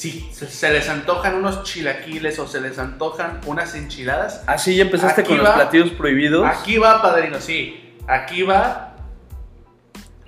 si 0.00 0.26
se, 0.32 0.72
les 0.72 0.88
antojan 0.88 1.34
unos 1.34 1.62
chilaquiles 1.62 2.38
o 2.38 2.48
se 2.48 2.62
les 2.62 2.78
antojan 2.78 3.42
unas 3.44 3.74
enchiladas, 3.74 4.42
Así 4.46 4.74
ya 4.74 4.84
empezaste 4.84 5.24
con 5.24 5.36
los 5.36 5.50
platillos 5.50 5.90
prohibidos. 5.90 6.46
Aquí 6.46 6.78
va, 6.78 7.02
padrino, 7.02 7.38
sí. 7.38 7.98
Aquí 8.08 8.42
va 8.42 8.96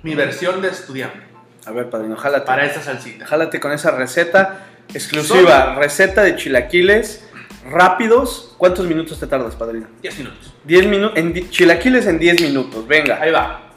mi 0.03 0.13
versión 0.13 0.61
de 0.61 0.67
estudiante 0.67 1.23
A 1.65 1.71
ver, 1.71 1.89
padrino, 1.89 2.15
jálate. 2.15 2.45
para 2.45 2.65
esta 2.65 2.83
salsita. 2.83 3.25
Jálate 3.25 3.59
con 3.59 3.71
esa 3.71 3.89
receta 3.89 4.67
exclusiva, 4.93 5.73
receta 5.73 6.21
de 6.21 6.35
chilaquiles 6.35 7.27
rápidos. 7.67 8.53
¿Cuántos 8.59 8.85
minutos 8.85 9.19
te 9.19 9.25
tardas, 9.25 9.55
padrino? 9.55 9.87
10 10.03 10.17
minutos. 10.19 10.53
10 10.65 10.85
minutos, 10.85 11.17
en 11.17 11.49
chilaquiles 11.49 12.05
en 12.05 12.19
10 12.19 12.41
minutos, 12.41 12.87
venga. 12.87 13.19
Ahí 13.19 13.31
va. 13.31 13.71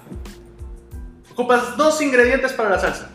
Ocupas 1.33 1.75
dos 1.79 2.03
ingredientes 2.03 2.53
para 2.53 2.69
la 2.69 2.79
salsa. 2.79 3.13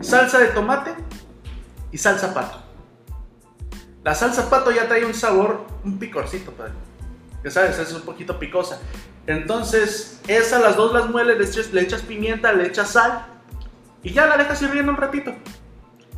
Salsa 0.00 0.38
de 0.38 0.46
tomate 0.46 1.09
y 1.92 1.98
salsa 1.98 2.34
pato. 2.34 2.58
La 4.02 4.14
salsa 4.14 4.48
pato 4.48 4.70
ya 4.70 4.88
trae 4.88 5.04
un 5.04 5.14
sabor, 5.14 5.66
un 5.84 5.98
picorcito, 5.98 6.52
padre. 6.52 6.72
Ya 7.44 7.50
sabes, 7.50 7.78
es 7.78 7.92
un 7.92 8.02
poquito 8.02 8.38
picosa. 8.38 8.80
Entonces, 9.26 10.20
esas 10.26 10.62
las 10.62 10.76
dos 10.76 10.92
las 10.92 11.08
mueles, 11.08 11.38
le 11.38 11.44
echas, 11.44 11.72
le 11.72 11.82
echas 11.82 12.02
pimienta, 12.02 12.52
le 12.52 12.66
echas 12.66 12.90
sal 12.90 13.26
y 14.02 14.12
ya 14.12 14.26
la 14.26 14.36
dejas 14.36 14.60
hirviendo 14.62 14.92
un 14.92 14.98
ratito. 14.98 15.34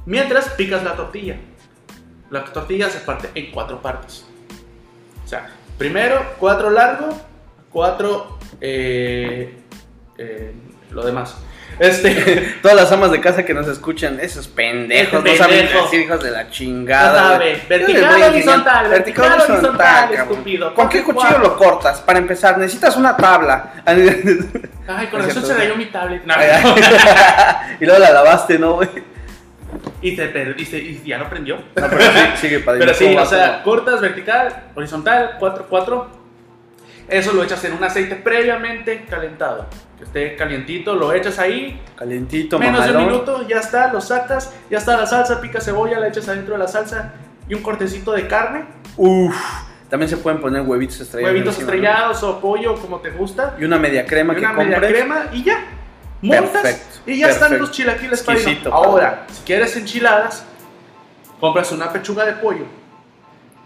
Mientras 0.06 0.48
picas 0.50 0.82
la 0.82 0.96
tortilla. 0.96 1.38
La 2.30 2.44
tortilla 2.44 2.88
se 2.88 3.00
parte 3.00 3.30
en 3.34 3.52
cuatro 3.52 3.82
partes. 3.82 4.24
O 5.24 5.28
sea, 5.28 5.50
primero 5.78 6.34
cuatro 6.38 6.70
largo, 6.70 7.08
cuatro 7.70 8.38
eh, 8.60 9.62
eh, 10.16 10.54
lo 10.90 11.04
demás. 11.04 11.36
Este, 11.78 12.54
Todas 12.62 12.76
las 12.76 12.92
amas 12.92 13.10
de 13.10 13.20
casa 13.20 13.44
que 13.44 13.54
nos 13.54 13.66
escuchan, 13.68 14.18
esos 14.20 14.48
pendejos, 14.48 15.24
no 15.24 15.36
saben 15.36 15.68
decir 15.68 16.00
hijos 16.00 16.22
de 16.22 16.30
la 16.30 16.50
chingada. 16.50 17.36
güey. 17.36 17.56
vertical 17.68 18.22
horizontal, 18.22 18.88
vertical 18.90 19.40
horizontal, 19.40 20.14
estúpido. 20.14 20.74
¿Con 20.74 20.88
qué 20.88 21.02
cuchillo 21.02 21.28
cuatro. 21.28 21.42
lo 21.42 21.56
cortas? 21.56 22.00
Para 22.00 22.18
empezar, 22.18 22.58
necesitas 22.58 22.96
una 22.96 23.16
tabla. 23.16 23.74
Ay, 23.86 25.06
con 25.06 25.20
Es 25.20 25.26
razón 25.28 25.42
cierto. 25.42 25.46
se 25.46 25.54
rayó 25.54 25.76
mi 25.76 25.86
tablet. 25.86 26.24
No, 26.24 26.34
y 27.80 27.84
luego 27.84 28.00
la 28.00 28.10
lavaste, 28.10 28.58
¿no, 28.58 28.74
güey? 28.74 28.88
y 30.02 30.16
te 30.16 30.54
y 30.58 31.02
ya 31.06 31.18
no 31.18 31.28
prendió. 31.28 31.56
No, 31.56 31.62
pero 31.88 32.00
sí, 32.00 32.18
sigue, 32.40 32.58
padrino. 32.58 32.86
Pero 32.86 32.98
sí, 32.98 33.04
¿Cómo 33.06 33.22
o 33.22 33.26
sea, 33.26 33.62
cortas 33.62 34.00
vertical, 34.00 34.64
horizontal, 34.74 35.36
4, 35.38 35.66
4. 35.68 36.22
Eso 37.08 37.32
lo 37.32 37.42
echas 37.42 37.64
en 37.64 37.74
un 37.74 37.84
aceite 37.84 38.16
previamente 38.16 39.04
calentado. 39.08 39.66
Que 40.02 40.06
esté 40.06 40.36
calientito, 40.36 40.96
lo 40.96 41.12
echas 41.12 41.38
ahí. 41.38 41.80
Calientito, 41.94 42.58
menos 42.58 42.82
de 42.84 42.90
un 42.90 42.96
mamalón. 42.96 43.12
minuto, 43.12 43.46
ya 43.48 43.60
está, 43.60 43.92
lo 43.92 44.00
sacas. 44.00 44.52
Ya 44.68 44.78
está 44.78 44.96
la 44.96 45.06
salsa, 45.06 45.40
pica 45.40 45.60
cebolla, 45.60 46.00
la 46.00 46.08
echas 46.08 46.26
adentro 46.28 46.54
de 46.54 46.58
la 46.58 46.66
salsa. 46.66 47.12
Y 47.48 47.54
un 47.54 47.62
cortecito 47.62 48.10
de 48.12 48.26
carne, 48.26 48.64
Uf. 48.96 49.36
También 49.88 50.08
se 50.08 50.16
pueden 50.16 50.40
poner 50.40 50.62
huevitos 50.62 50.98
estrellados. 51.00 51.32
huevitos 51.34 51.54
encima, 51.54 51.70
¿no? 51.72 51.76
estrellados 51.76 52.22
o 52.24 52.40
pollo, 52.40 52.74
como 52.76 52.98
te 52.98 53.10
gusta. 53.10 53.54
Y 53.60 53.64
una 53.64 53.78
media 53.78 54.04
crema 54.04 54.32
Y 54.32 54.36
que 54.36 54.40
una 54.42 54.52
media 54.54 54.74
compres. 54.80 54.92
crema 54.92 55.26
y 55.32 55.44
ya. 55.44 55.64
Montas 56.22 56.50
Perfecto, 56.62 56.98
y 57.06 57.18
ya 57.18 57.28
están 57.28 57.58
los 57.58 57.70
chilaquiles 57.70 58.22
padrino. 58.22 58.72
Ahora, 58.72 59.26
si 59.30 59.42
quieres 59.42 59.76
enchiladas, 59.76 60.44
compras 61.38 61.70
una 61.72 61.92
pechuga 61.92 62.24
de 62.24 62.32
pollo. 62.32 62.64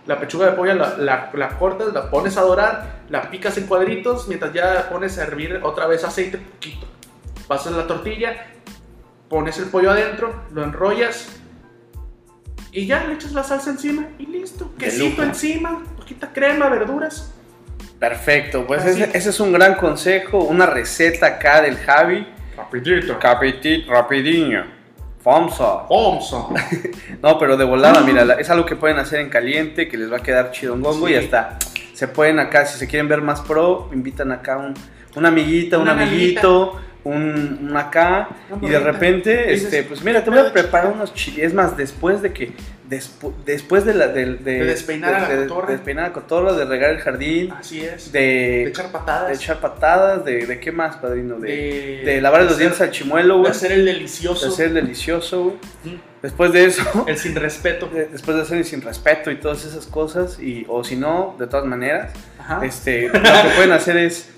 La 0.07 0.21
pechuga 0.21 0.47
de 0.47 0.53
pollo 0.53 0.75
la, 0.75 0.97
la- 0.99 1.31
la 1.35 1.49
cortas, 1.59 1.93
la 1.93 2.11
pones 2.11 2.37
a 2.37 2.43
dorar, 2.43 3.01
la 3.09 3.29
picas 3.31 3.57
en 3.59 3.67
cuadritos, 3.67 4.29
mientras 4.29 4.53
ya 4.53 4.89
pones 4.89 5.19
a 5.19 5.23
hervir 5.25 5.61
otra 5.63 5.87
vez 5.87 6.05
aceite 6.05 6.39
poquito. 6.39 6.87
Pasas 7.49 7.73
la 7.73 7.87
tortilla, 7.87 8.47
pones 9.29 9.59
el 9.59 9.67
pollo 9.67 9.91
adentro, 9.91 10.43
lo 10.53 10.63
enrollas 10.63 11.29
y 12.73 12.87
ya 12.87 13.05
le 13.05 13.15
echas 13.15 13.33
la 13.33 13.43
salsa 13.43 13.71
encima 13.71 14.07
y 14.19 14.27
listo. 14.27 14.73
Quesito 14.79 15.23
encima, 15.23 15.83
poquita 15.97 16.33
crema, 16.33 16.69
verduras. 16.69 17.33
Perfecto, 17.99 18.67
pues 18.67 18.85
ese, 18.85 19.11
ese 19.17 19.31
es 19.31 19.41
un 19.41 19.53
gran 19.53 19.75
consejo, 19.75 20.39
una 20.45 20.67
receta 20.67 21.27
acá 21.27 21.63
del 21.63 21.79
Javi. 21.79 22.27
Rapidito. 22.57 23.19
Capitit, 23.19 23.89
rapidinho. 23.89 24.76
Famsa. 25.27 25.87
Thompson. 25.89 26.55
No, 27.22 27.37
pero 27.37 27.57
de 27.57 27.64
volada, 27.64 28.01
mira, 28.03 28.22
es 28.39 28.49
algo 28.49 28.64
que 28.64 28.77
pueden 28.77 28.99
hacer 28.99 29.18
en 29.18 29.29
caliente, 29.29 29.89
que 29.89 29.97
les 29.99 30.11
va 30.12 30.18
a 30.18 30.22
quedar 30.22 30.53
chidongongo 30.53 31.09
Sí. 31.09 31.14
y 31.14 31.16
hasta 31.16 31.59
se 31.95 32.07
pueden 32.07 32.39
acá, 32.39 32.64
si 32.64 32.79
se 32.79 32.87
quieren 32.87 33.09
ver 33.09 33.22
más 33.22 33.41
pro, 33.41 33.91
invitan 33.93 34.31
acá 34.31 34.57
un, 34.59 34.74
una 35.16 35.29
amiguita, 35.29 35.79
un 35.79 35.89
amiguito, 35.89 36.81
un, 37.03 37.59
un 37.68 37.77
acá, 37.77 38.29
Una 38.51 38.68
y 38.68 38.70
de 38.70 38.79
repente, 38.79 39.53
este, 39.53 39.83
pues 39.83 40.03
mira, 40.05 40.22
te 40.22 40.31
voy 40.31 40.39
a 40.39 40.43
"Pedo 40.43 40.53
preparar 40.53 40.87
chiquito". 40.87 40.97
unos 41.03 41.14
chiles, 41.14 41.47
es 41.47 41.55
más, 41.55 41.77
después 41.77 42.22
de 42.22 42.33
que, 42.33 42.53
despu- 42.89 43.32
después 43.45 43.84
de 43.84 43.95
la, 43.95 44.09
de, 44.09 44.34
De 44.37 44.64
despeinar 44.64 45.14
a 45.14 45.28
la 45.28 45.37
cotorra. 45.43 45.66
de 45.68 45.72
despeinar 45.74 46.05
a 46.05 46.09
la 46.09 46.14
cotorra, 46.14 46.53
de 46.53 46.64
regar 46.64 46.91
el 46.91 46.99
jardín, 46.99 47.53
Así 47.53 47.82
es. 47.84 48.12
De, 48.12 48.18
de, 48.20 48.62
echar 48.68 48.91
patadas. 48.93 49.28
de 49.28 49.34
echar 49.34 49.61
patadas, 49.61 50.24
de, 50.24 50.47
de 50.47 50.61
qué 50.61 50.72
más, 50.72 50.97
padrino, 50.97 51.39
de, 51.39 52.18
lavar 52.22 52.43
los 52.43 52.53
hacer- 52.53 52.59
dientes 52.61 52.80
al 52.80 52.91
chimuelo, 52.91 53.43
De 53.43 53.51
hacer 53.51 53.72
el 53.72 53.84
delicioso. 53.84 54.47
de 54.47 54.53
hacer 54.53 54.72
delicioso, 54.72 55.43
güey. 55.84 56.01
Después 56.22 56.53
de 56.53 56.64
eso, 56.64 56.82
El 57.07 57.18
sin 57.18 57.34
respeto. 57.37 57.87
de- 57.89 58.07
después 58.07 58.37
de 58.37 58.43
hacer 58.43 58.59
el 58.59 58.64
sin 58.64 58.82
respeto 58.82 59.30
y 59.30 59.37
todas 59.37 59.64
esas 59.64 59.87
cosas, 59.87 60.41
y, 60.41 60.64
o 60.68 60.82
si 60.82 60.97
no, 60.97 61.37
de 61.39 61.47
todas 61.47 61.66
maneras, 61.66 62.12
Ajá. 62.39 62.64
este, 62.64 63.09
lo 63.09 63.12
que 63.12 63.20
pueden 63.57 63.72
hacer 63.72 63.97
es, 63.97 64.30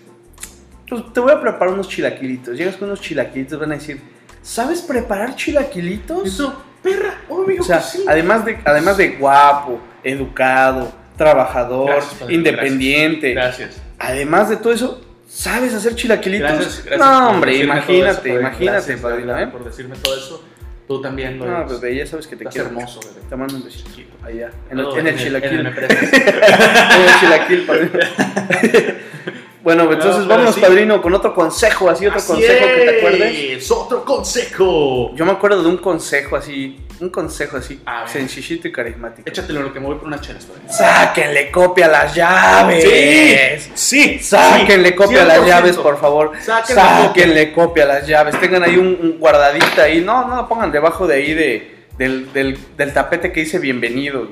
pues 0.88 1.12
te 1.12 1.20
voy 1.20 1.32
a 1.32 1.40
preparar 1.40 1.74
unos 1.74 1.88
chilaquilitos. 1.88 2.57
Llegas 2.57 2.76
con 2.76 2.88
unos 2.88 3.01
chilaquilitos, 3.01 3.59
van 3.61 3.72
a 3.72 3.74
decir, 3.74 4.01
¿sabes 4.42 4.80
preparar 4.82 5.34
chilaquilitos? 5.36 6.26
Eso, 6.26 6.62
perra, 6.83 7.14
obvio 7.29 7.61
O 7.61 7.64
sea, 7.64 7.79
que 7.79 7.85
sí. 7.85 8.05
además 8.09 8.45
de, 8.45 8.59
además 8.64 8.97
de 8.97 9.09
guapo, 9.11 9.81
educado, 10.05 10.93
trabajador, 11.16 11.91
Gracias, 11.91 12.14
padre, 12.14 12.35
independiente, 12.35 13.33
Gracias. 13.35 13.81
además 13.99 14.49
de 14.51 14.57
todo 14.59 14.72
eso, 14.72 15.01
¿sabes 15.29 15.74
hacer 15.74 15.95
chilaquilitos? 15.95 16.51
Gracias, 16.51 16.85
gracias 16.85 17.01
no, 17.11 17.31
hombre, 17.31 17.57
imagínate, 17.57 18.31
eso, 18.31 18.41
imagínate, 18.41 18.97
padrino, 18.99 19.39
¿eh? 19.39 19.47
Por 19.49 19.64
decirme 19.64 19.97
todo 19.97 20.16
eso. 20.16 20.45
Tú 20.87 21.03
también 21.03 21.39
lo 21.39 21.45
No, 21.45 21.59
eres. 21.66 21.81
bebé, 21.83 21.97
ya 21.97 22.07
sabes 22.07 22.26
que 22.26 22.35
te 22.35 22.45
Estás 22.45 22.55
quiero. 22.55 22.68
hermoso, 22.68 23.01
bebé. 23.01 23.20
Te 23.29 23.37
mando 23.37 23.57
un 23.57 23.64
besito. 23.64 23.91
Allá, 24.24 24.51
en 24.70 24.79
el, 24.79 24.87
en 24.99 25.07
el 25.07 25.18
chilaquil. 25.18 25.59
el 25.61 25.66
en 25.66 25.74
el 25.74 27.20
chilaquil, 27.20 27.66
padrino. 27.66 27.99
Bueno, 29.62 29.92
entonces 29.92 30.22
No, 30.22 30.28
vámonos, 30.28 30.54
sí. 30.54 30.61
padrino, 30.61 31.02
con 31.02 31.12
otro 31.14 31.34
consejo, 31.34 31.90
así 31.90 32.06
otro 32.06 32.18
Así 32.18 32.28
consejo 32.28 32.66
que 32.66 32.80
te 32.84 32.98
acuerdes. 32.98 33.34
es, 33.62 33.70
Otro 33.70 34.04
consejo. 34.04 35.14
Yo 35.14 35.24
me 35.26 35.32
acuerdo 35.32 35.62
de 35.62 35.68
un 35.68 35.78
consejo 35.78 36.36
así, 36.36 36.78
un 37.00 37.11
consejo 37.11 37.56
así, 37.56 37.80
sencillito 38.06 38.68
y 38.68 38.72
carismático. 38.72 39.28
Échatelo 39.28 39.62
lo 39.62 39.72
que 39.72 39.80
me 39.80 39.86
voy 39.86 39.96
por 39.96 40.06
unas 40.06 40.20
chelas, 40.20 40.44
padre. 40.44 40.62
Sáquenle 40.72 41.50
copia 41.50 41.86
a 41.86 41.88
las 41.88 42.14
llaves. 42.14 43.70
sí, 43.74 44.18
Sáquenle 44.20 44.94
copia 44.94 45.22
a 45.22 45.24
las 45.26 45.38
100%. 45.40 45.46
llaves, 45.46 45.76
por 45.76 46.00
favor. 46.00 46.32
Sáquenle 46.40 46.82
Sáquenle 46.82 47.52
copia 47.52 47.84
a 47.84 47.86
las 47.86 48.06
llaves. 48.06 48.40
Tengan 48.40 48.62
ahí 48.62 48.76
un, 48.76 48.86
un 49.00 49.18
guardadita 49.18 49.82
ahí. 49.82 50.00
No, 50.00 50.26
no, 50.28 50.48
pongan 50.48 50.70
debajo 50.72 51.06
de 51.06 51.14
ahí 51.16 51.34
de, 51.34 51.86
del, 51.98 52.32
del- 52.32 52.59
del 52.76 52.92
tapete 52.92 53.32
que 53.32 53.40
dice 53.40 53.59
bienvenido. 53.59 54.28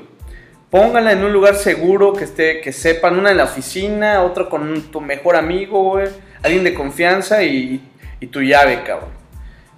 Pónganla 0.77 1.13
en 1.13 1.25
un 1.25 1.33
lugar 1.33 1.55
seguro, 1.55 2.13
que 2.13 2.25
esté, 2.25 2.61
que 2.61 2.71
sepan, 2.71 3.19
una 3.19 3.31
en 3.31 3.39
la 3.39 3.45
oficina, 3.45 4.23
otro 4.23 4.51
con 4.51 4.83
tu 4.91 5.01
mejor 5.01 5.35
amigo, 5.35 5.99
alguien 6.43 6.65
de 6.65 6.75
confianza 6.75 7.43
y, 7.43 7.81
y 8.21 8.27
tu 8.27 8.43
llave, 8.43 8.83
cabrón. 8.83 9.09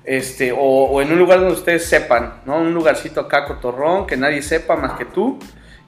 Este, 0.02 0.50
o, 0.50 0.56
o 0.58 1.00
en 1.00 1.12
un 1.12 1.20
lugar 1.20 1.38
donde 1.38 1.54
ustedes 1.54 1.86
sepan, 1.86 2.40
¿no? 2.46 2.58
Un 2.58 2.74
lugarcito 2.74 3.20
acá 3.20 3.44
cotorrón, 3.44 4.08
que 4.08 4.16
nadie 4.16 4.42
sepa 4.42 4.74
más 4.74 4.98
que 4.98 5.04
tú. 5.04 5.38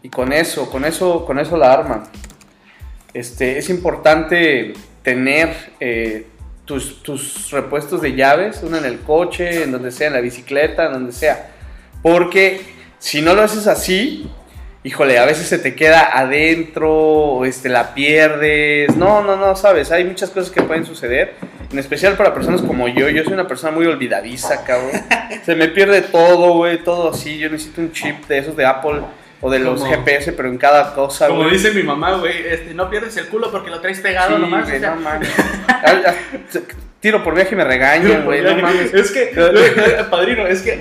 Y 0.00 0.10
con 0.10 0.32
eso, 0.32 0.70
con 0.70 0.84
eso, 0.84 1.26
con 1.26 1.40
eso 1.40 1.56
la 1.56 1.72
arman. 1.72 2.04
Este, 3.12 3.58
es 3.58 3.68
importante 3.68 4.74
tener 5.02 5.72
eh, 5.80 6.28
tus, 6.64 7.02
tus 7.02 7.50
repuestos 7.50 8.00
de 8.00 8.14
llaves, 8.14 8.62
una 8.62 8.78
en 8.78 8.84
el 8.84 9.00
coche, 9.00 9.64
en 9.64 9.72
donde 9.72 9.90
sea, 9.90 10.06
en 10.06 10.12
la 10.12 10.20
bicicleta, 10.20 10.86
en 10.86 10.92
donde 10.92 11.10
sea. 11.10 11.50
Porque 12.00 12.60
si 13.00 13.22
no 13.22 13.34
lo 13.34 13.42
haces 13.42 13.66
así, 13.66 14.30
híjole, 14.84 15.18
a 15.18 15.24
veces 15.26 15.46
se 15.48 15.58
te 15.58 15.74
queda 15.74 16.18
adentro, 16.18 16.90
o 16.92 17.44
este, 17.44 17.68
la 17.68 17.94
pierdes. 17.94 18.96
No, 18.96 19.22
no, 19.22 19.36
no, 19.36 19.54
sabes, 19.56 19.90
hay 19.92 20.04
muchas 20.04 20.30
cosas 20.30 20.50
que 20.50 20.62
pueden 20.62 20.84
suceder. 20.86 21.34
En 21.72 21.78
especial 21.78 22.14
para 22.16 22.34
personas 22.34 22.62
como 22.62 22.88
yo, 22.88 23.08
yo 23.10 23.22
soy 23.22 23.32
una 23.34 23.46
persona 23.46 23.72
muy 23.72 23.86
olvidadiza, 23.86 24.64
cabrón. 24.64 24.90
Se 25.44 25.54
me 25.54 25.68
pierde 25.68 26.02
todo, 26.02 26.54
güey, 26.54 26.82
todo 26.82 27.10
así. 27.10 27.38
Yo 27.38 27.48
necesito 27.48 27.80
un 27.80 27.92
chip 27.92 28.26
de 28.26 28.38
esos 28.38 28.56
de 28.56 28.66
Apple 28.66 29.02
o 29.40 29.50
de 29.50 29.58
los 29.60 29.80
Como- 29.80 29.92
GPS, 29.92 30.32
pero 30.32 30.48
en 30.48 30.58
cada 30.58 30.92
cosa, 30.94 31.28
Como 31.28 31.42
güey. 31.42 31.52
dice 31.52 31.70
mi 31.72 31.82
mamá, 31.84 32.14
güey, 32.16 32.46
este, 32.46 32.74
no 32.74 32.90
pierdes 32.90 33.16
el 33.16 33.28
culo 33.28 33.50
porque 33.52 33.70
lo 33.70 33.80
traes 33.80 34.00
pegado 34.00 34.34
Sí, 34.36 34.42
nomás. 34.42 34.64
güey, 34.64 34.76
o 34.78 34.80
sea, 34.80 34.94
no 34.96 35.00
Tiro 37.00 37.24
por 37.24 37.34
viaje 37.34 37.54
y 37.54 37.56
me 37.56 37.64
regañan, 37.64 38.26
güey, 38.26 38.42
no 38.42 38.54
mames. 38.56 38.92
Es 38.92 39.10
que, 39.10 39.32
güey, 39.34 40.10
padrino, 40.10 40.46
es 40.46 40.60
que 40.60 40.78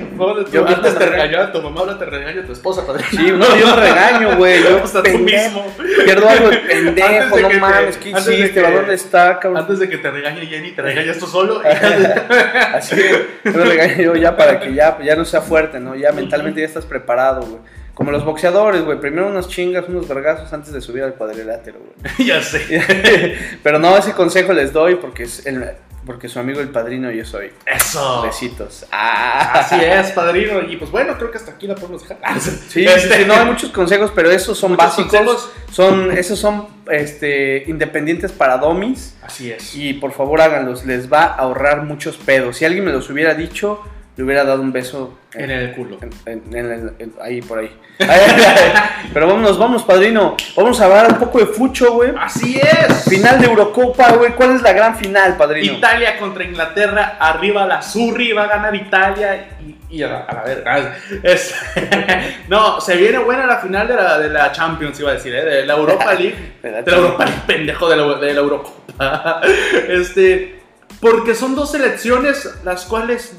Yo 0.52 0.68
antes 0.68 0.98
te 0.98 1.06
regañaba 1.06 1.50
tu 1.54 1.62
mamá, 1.62 1.80
ahora 1.80 1.98
te 1.98 2.04
regaña 2.06 2.46
tu 2.46 2.52
esposa, 2.52 2.86
padrino. 2.86 3.08
Sí, 3.10 3.32
no, 3.32 3.56
yo 3.58 3.68
me 3.74 3.82
regaño, 3.82 4.36
güey. 4.36 4.62
Yo, 4.70 4.84
Hasta 4.84 5.02
tú 5.02 5.18
mismo. 5.18 5.66
Pierdo 6.04 6.28
algo 6.28 6.50
de 6.50 6.58
pendejo, 6.70 7.36
de 7.38 7.42
no 7.42 7.48
que 7.48 7.58
mames, 7.60 7.96
¿qué 7.96 8.10
hiciste? 8.10 8.52
que- 8.52 8.66
¿A 8.66 8.72
dónde 8.72 8.96
está, 8.96 9.40
cabrón? 9.40 9.62
Antes 9.62 9.80
de 9.80 9.88
que 9.88 9.98
te 9.98 10.12
regañe 10.12 10.46
Jenny, 10.46 10.72
te 10.72 10.82
regañas 10.82 11.18
tú 11.20 11.26
solo. 11.26 11.62
Así, 12.74 12.98
yo 13.46 13.52
me 13.54 13.64
regaño 13.64 13.96
yo 14.04 14.16
ya 14.16 14.36
para 14.36 14.60
que 14.60 14.74
ya, 14.74 14.98
ya 15.02 15.16
no 15.16 15.24
sea 15.24 15.40
fuerte, 15.40 15.80
¿no? 15.80 15.96
Ya 15.96 16.12
mentalmente 16.12 16.60
ya 16.60 16.68
estás 16.68 16.86
preparado, 16.86 17.44
güey. 17.44 17.62
Como 17.94 18.12
los 18.12 18.26
boxeadores, 18.26 18.82
güey. 18.84 19.00
Primero 19.00 19.28
unas 19.28 19.48
chingas, 19.48 19.86
unos 19.88 20.06
vergazos 20.08 20.52
antes 20.52 20.74
de 20.74 20.82
subir 20.82 21.04
al 21.04 21.14
cuadrilátero, 21.16 21.80
güey. 21.80 22.28
ya 22.28 22.42
sé. 22.42 23.38
Pero 23.64 23.80
no, 23.80 23.96
ese 23.98 24.12
consejo 24.14 24.52
les 24.54 24.74
doy 24.74 24.96
porque 24.96 25.24
es 25.24 25.46
el, 25.46 25.66
porque 26.06 26.28
su 26.28 26.40
amigo 26.40 26.60
el 26.62 26.70
padrino 26.70 27.12
yo 27.12 27.26
soy. 27.26 27.52
Eso. 27.66 28.22
Besitos. 28.24 28.86
Ah. 28.92 29.52
Así 29.60 29.76
es, 29.84 30.12
padrino. 30.12 30.62
Y 30.62 30.78
pues 30.78 30.90
bueno, 30.92 31.16
creo 31.18 31.32
que 31.32 31.38
hasta 31.38 31.52
aquí 31.52 31.68
la 31.68 31.76
podemos 31.76 32.02
dejar. 32.08 32.40
Sí, 32.40 32.52
sí, 32.70 32.86
Este, 32.86 33.18
sí, 33.20 33.26
no, 33.26 33.34
hay 33.34 33.46
muchos 33.46 33.70
consejos, 33.72 34.12
pero 34.16 34.32
esos 34.32 34.58
son 34.58 34.76
básicos. 34.76 35.12
consejos. 35.12 35.52
Son, 35.72 36.12
esos 36.12 36.40
son 36.40 36.68
este, 36.90 37.64
independientes 37.68 38.32
para 38.32 38.58
domis. 38.58 39.16
Así 39.22 39.52
es. 39.52 39.76
Y 39.76 39.94
por 39.94 40.12
favor 40.14 40.42
háganlos, 40.42 40.86
les 40.86 41.12
va 41.12 41.24
a 41.24 41.36
ahorrar 41.36 41.84
muchos 41.84 42.18
pedos. 42.18 42.58
Si 42.58 42.66
alguien 42.66 42.86
me 42.86 42.92
los 42.92 43.10
hubiera 43.10 43.34
dicho, 43.36 43.82
le 44.20 44.26
hubiera 44.26 44.44
dado 44.44 44.62
un 44.62 44.74
beso 44.74 45.18
En 45.34 45.50
el 45.50 45.72
culo. 45.72 45.98
en- 46.26 46.44
en- 46.54 47.14
ahí 47.22 47.42
por 47.42 47.60
ahí. 47.60 47.74
Pero 49.14 49.28
vámonos, 49.28 49.58
vamos, 49.58 49.84
padrino. 49.84 50.36
Vamos 50.58 50.82
a 50.82 50.86
hablar 50.86 51.14
un 51.14 51.20
poco 51.20 51.40
de 51.40 51.46
fucho, 51.46 51.94
güey. 51.94 52.12
Así 52.20 52.60
es. 52.60 53.06
Final 53.06 53.40
de 53.40 53.48
Eurocopa, 53.48 54.12
güey. 54.12 54.34
¿Cuál 54.34 54.56
es 54.58 54.62
la 54.62 54.74
gran 54.74 54.98
final, 54.98 55.38
padrino? 55.38 55.72
Italia 55.72 56.18
contra 56.20 56.44
Inglaterra, 56.44 57.16
arriba 57.18 57.66
la 57.66 57.82
Surri, 57.82 58.34
va 58.34 58.44
a 58.44 58.48
ganar 58.48 58.76
Italia 58.76 59.48
y, 59.66 59.78
y 59.98 60.04
a, 60.04 60.08
la, 60.10 60.20
a 60.20 60.34
la 60.36 60.44
verga. 60.44 60.96
Es, 61.24 61.56
no, 62.50 62.82
se 62.82 62.98
viene 62.98 63.20
buena 63.20 63.46
la 63.46 63.60
final 63.60 63.88
de 63.88 63.96
la, 63.96 64.20
de 64.20 64.30
la 64.30 64.52
Champions, 64.52 65.00
iba 65.00 65.12
a 65.12 65.14
decir, 65.14 65.34
¿eh? 65.34 65.46
de 65.46 65.66
la 65.66 65.76
Europa 65.76 66.14
League. 66.20 66.56
De 66.62 66.72
la 66.72 66.82
de 66.82 66.92
la 66.92 66.98
Europa 66.98 67.24
League, 67.24 67.42
pendejo, 67.48 67.88
de 67.90 67.96
la, 67.96 68.04
de 68.16 68.34
la 68.34 68.40
Eurocopa. 68.42 69.42
Este, 69.88 70.60
porque 71.00 71.34
son 71.36 71.56
dos 71.56 71.72
selecciones 71.72 72.50
las 72.66 72.84
cuales, 72.86 73.39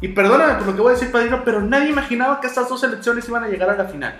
y 0.00 0.08
perdóname 0.08 0.54
por 0.54 0.66
lo 0.66 0.74
que 0.74 0.80
voy 0.80 0.90
a 0.92 0.94
decir, 0.94 1.10
padrino, 1.10 1.42
pero 1.44 1.60
nadie 1.60 1.90
imaginaba 1.90 2.40
que 2.40 2.46
estas 2.46 2.68
dos 2.68 2.80
selecciones 2.80 3.28
iban 3.28 3.44
a 3.44 3.48
llegar 3.48 3.70
a 3.70 3.76
la 3.76 3.84
final. 3.84 4.14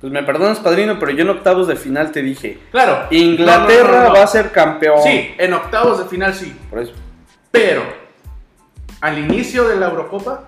Pues 0.00 0.12
me 0.12 0.24
perdonas, 0.24 0.58
padrino, 0.58 0.98
pero 0.98 1.12
yo 1.12 1.22
en 1.22 1.30
octavos 1.30 1.68
de 1.68 1.76
final 1.76 2.10
te 2.10 2.22
dije. 2.22 2.58
Claro, 2.72 3.06
Inglaterra 3.12 3.88
no, 3.88 3.92
no, 3.92 4.02
no, 4.02 4.08
no. 4.08 4.14
va 4.14 4.24
a 4.24 4.26
ser 4.26 4.50
campeón. 4.50 5.00
Sí, 5.00 5.32
en 5.38 5.52
octavos 5.54 6.00
de 6.00 6.06
final 6.06 6.34
sí. 6.34 6.56
Por 6.68 6.80
eso. 6.80 6.92
Pero 7.52 7.84
al 9.00 9.18
inicio 9.18 9.68
de 9.68 9.76
la 9.76 9.86
Eurocopa, 9.90 10.42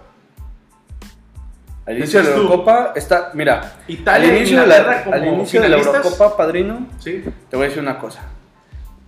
Al 1.87 1.99
inicio 1.99 2.21
de 2.21 2.31
la 2.31 2.35
tú. 2.35 2.41
Eurocopa 2.43 2.93
está, 2.97 3.31
mira, 3.35 3.75
Italia 3.87 4.31
al 4.31 4.37
inicio, 4.39 4.57
de 4.57 4.63
Inglaterra 4.65 4.97
la, 4.97 5.05
como 5.05 5.15
al 5.15 5.27
inicio 5.27 5.63
de 5.63 5.69
la. 5.69 5.77
Eurocopa, 5.77 6.37
padrino, 6.37 6.89
sí, 6.99 7.23
te 7.49 7.57
voy 7.57 7.67
a 7.67 7.69
decir 7.69 7.83
una 7.83 7.97
cosa. 8.01 8.23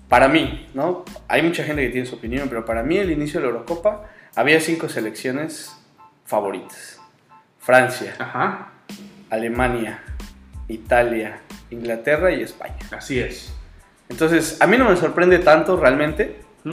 Para 0.08 0.28
mí, 0.28 0.68
¿no? 0.74 1.04
Hay 1.26 1.42
mucha 1.42 1.64
gente 1.64 1.82
que 1.82 1.88
tiene 1.88 2.06
su 2.06 2.14
opinión, 2.14 2.48
pero 2.48 2.64
para 2.64 2.84
mí 2.84 2.98
el 2.98 3.10
inicio 3.10 3.40
de 3.40 3.46
la 3.46 3.52
Eurocopa 3.52 4.04
había 4.34 4.60
cinco 4.60 4.88
selecciones 4.88 5.76
favoritas. 6.24 7.00
Francia, 7.58 8.14
ajá, 8.18 8.72
Alemania, 9.30 10.02
Italia, 10.68 11.40
Inglaterra 11.70 12.32
y 12.32 12.42
España. 12.42 12.76
así 12.92 13.18
es. 13.18 13.52
Entonces, 14.08 14.58
a 14.60 14.66
mí 14.66 14.78
no 14.78 14.88
me 14.88 14.96
sorprende 14.96 15.38
tanto 15.40 15.76
realmente. 15.76 16.36
¿Mm? 16.64 16.70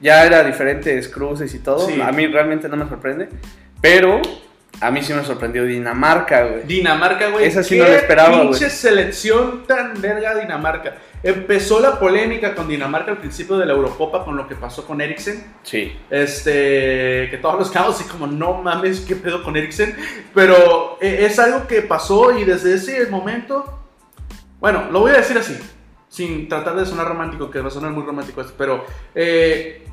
Ya 0.00 0.24
era 0.24 0.44
diferentes 0.44 1.08
cruces 1.08 1.54
y 1.54 1.58
todo. 1.58 1.86
Sí. 1.86 2.00
A 2.00 2.12
mí 2.12 2.26
realmente 2.26 2.68
no 2.68 2.76
me 2.76 2.88
sorprende. 2.88 3.28
Pero 3.80 4.20
a 4.80 4.90
mí 4.90 5.02
sí 5.02 5.14
me 5.14 5.24
sorprendió 5.24 5.64
Dinamarca, 5.64 6.44
güey. 6.44 6.64
Dinamarca, 6.64 7.30
güey. 7.30 7.46
Esa 7.46 7.62
sí 7.62 7.78
no 7.78 7.84
la 7.84 7.96
esperaba, 7.96 8.36
güey. 8.36 8.50
pinche 8.50 8.68
selección 8.68 9.64
tan 9.66 10.00
verga 10.00 10.34
Dinamarca. 10.34 10.96
Empezó 11.22 11.80
la 11.80 11.98
polémica 11.98 12.54
con 12.54 12.68
Dinamarca 12.68 13.10
al 13.10 13.18
principio 13.18 13.56
de 13.56 13.64
la 13.64 13.72
Eurocopa 13.72 14.24
con 14.24 14.36
lo 14.36 14.46
que 14.46 14.54
pasó 14.54 14.86
con 14.86 15.00
Eriksen. 15.00 15.44
Sí. 15.62 15.96
Este, 16.10 17.28
que 17.30 17.38
todos 17.40 17.58
nos 17.58 17.70
quedamos 17.70 17.98
así 17.98 18.04
como, 18.08 18.26
no 18.26 18.62
mames, 18.62 19.00
¿qué 19.00 19.16
pedo 19.16 19.42
con 19.42 19.56
Eriksen? 19.56 19.96
Pero 20.34 20.98
eh, 21.00 21.26
es 21.28 21.38
algo 21.38 21.66
que 21.66 21.82
pasó 21.82 22.38
y 22.38 22.44
desde 22.44 22.74
ese 22.74 23.06
momento, 23.06 23.80
bueno, 24.60 24.90
lo 24.90 25.00
voy 25.00 25.12
a 25.12 25.16
decir 25.16 25.38
así, 25.38 25.58
sin 26.08 26.48
tratar 26.48 26.76
de 26.76 26.84
sonar 26.84 27.08
romántico, 27.08 27.50
que 27.50 27.60
va 27.60 27.68
a 27.68 27.70
sonar 27.70 27.92
muy 27.92 28.04
romántico 28.04 28.42
esto, 28.42 28.54
pero 28.58 28.84
eh, 29.14 29.86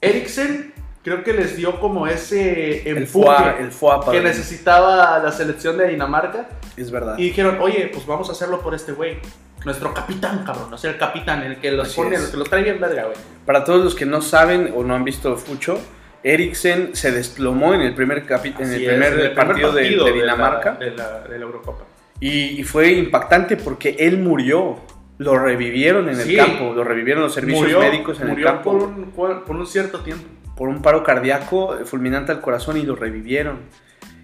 Eriksen 0.00 0.73
creo 1.04 1.22
que 1.22 1.32
les 1.34 1.56
dio 1.56 1.78
como 1.78 2.06
ese 2.08 2.88
El 2.88 2.98
empuje 2.98 3.26
FUA, 3.26 3.56
el 3.60 3.70
FUA, 3.70 4.10
que 4.10 4.20
necesitaba 4.20 5.18
la 5.20 5.30
selección 5.30 5.76
de 5.78 5.88
Dinamarca 5.88 6.48
Es 6.76 6.90
verdad. 6.90 7.16
y 7.18 7.24
dijeron, 7.24 7.58
oye, 7.60 7.90
pues 7.92 8.04
vamos 8.06 8.28
a 8.30 8.32
hacerlo 8.32 8.60
por 8.60 8.74
este 8.74 8.92
güey. 8.92 9.18
Nuestro 9.64 9.94
capitán, 9.94 10.44
cabrón, 10.44 10.72
o 10.74 10.76
sea, 10.76 10.90
el 10.90 10.98
capitán, 10.98 11.42
el 11.42 11.56
que 11.58 11.70
los 11.72 11.86
Así 11.88 11.96
pone, 11.96 12.16
el 12.16 12.30
que 12.30 12.36
los 12.36 12.50
trae 12.50 12.62
bien 12.64 12.80
verga, 12.80 13.04
güey. 13.04 13.16
Para 13.46 13.64
todos 13.64 13.82
los 13.84 13.94
que 13.94 14.04
no 14.04 14.20
saben 14.20 14.72
o 14.76 14.82
no 14.84 14.94
han 14.94 15.04
visto 15.04 15.34
Fucho, 15.36 15.78
Eriksen 16.22 16.94
se 16.94 17.12
desplomó 17.12 17.72
en 17.74 17.80
el 17.82 17.94
primer, 17.94 18.26
capi- 18.26 18.54
en 18.58 18.66
el 18.68 18.74
Así 18.74 18.84
es, 18.84 18.90
primer, 18.90 19.12
en 19.14 19.20
el 19.20 19.32
partido, 19.32 19.72
de- 19.72 19.82
de, 19.84 19.96
la- 19.96 20.10
Dinamarca. 20.10 20.72
De 20.72 20.90
la, 20.90 21.20
de 21.20 21.38
la 21.38 21.44
Eurocopa. 21.44 21.84
Y, 22.20 22.60
y 22.60 22.62
fue 22.64 22.92
impactante 22.92 23.56
porque 23.56 23.96
él 23.98 24.18
murió. 24.18 24.80
Lo 25.16 25.38
revivieron 25.38 26.08
en 26.08 26.16
Sí. 26.16 26.32
el 26.32 26.36
campo, 26.44 26.72
lo 26.74 26.82
revivieron 26.82 27.22
los 27.22 27.32
servicios 27.32 27.62
Murió- 27.62 27.78
médicos 27.80 28.16
en 28.18 28.22
el 28.24 28.28
murió 28.30 28.46
campo. 28.48 28.72
Por 29.14 29.30
un, 29.30 29.42
por 29.44 29.56
un 29.56 29.66
cierto 29.66 30.00
tiempo. 30.00 30.24
Por 30.56 30.68
un 30.68 30.82
paro 30.82 31.02
cardíaco 31.02 31.76
eh, 31.78 31.84
fulminante 31.84 32.32
al 32.32 32.40
corazón 32.40 32.76
y 32.76 32.82
lo 32.82 32.96
revivieron. 32.96 33.58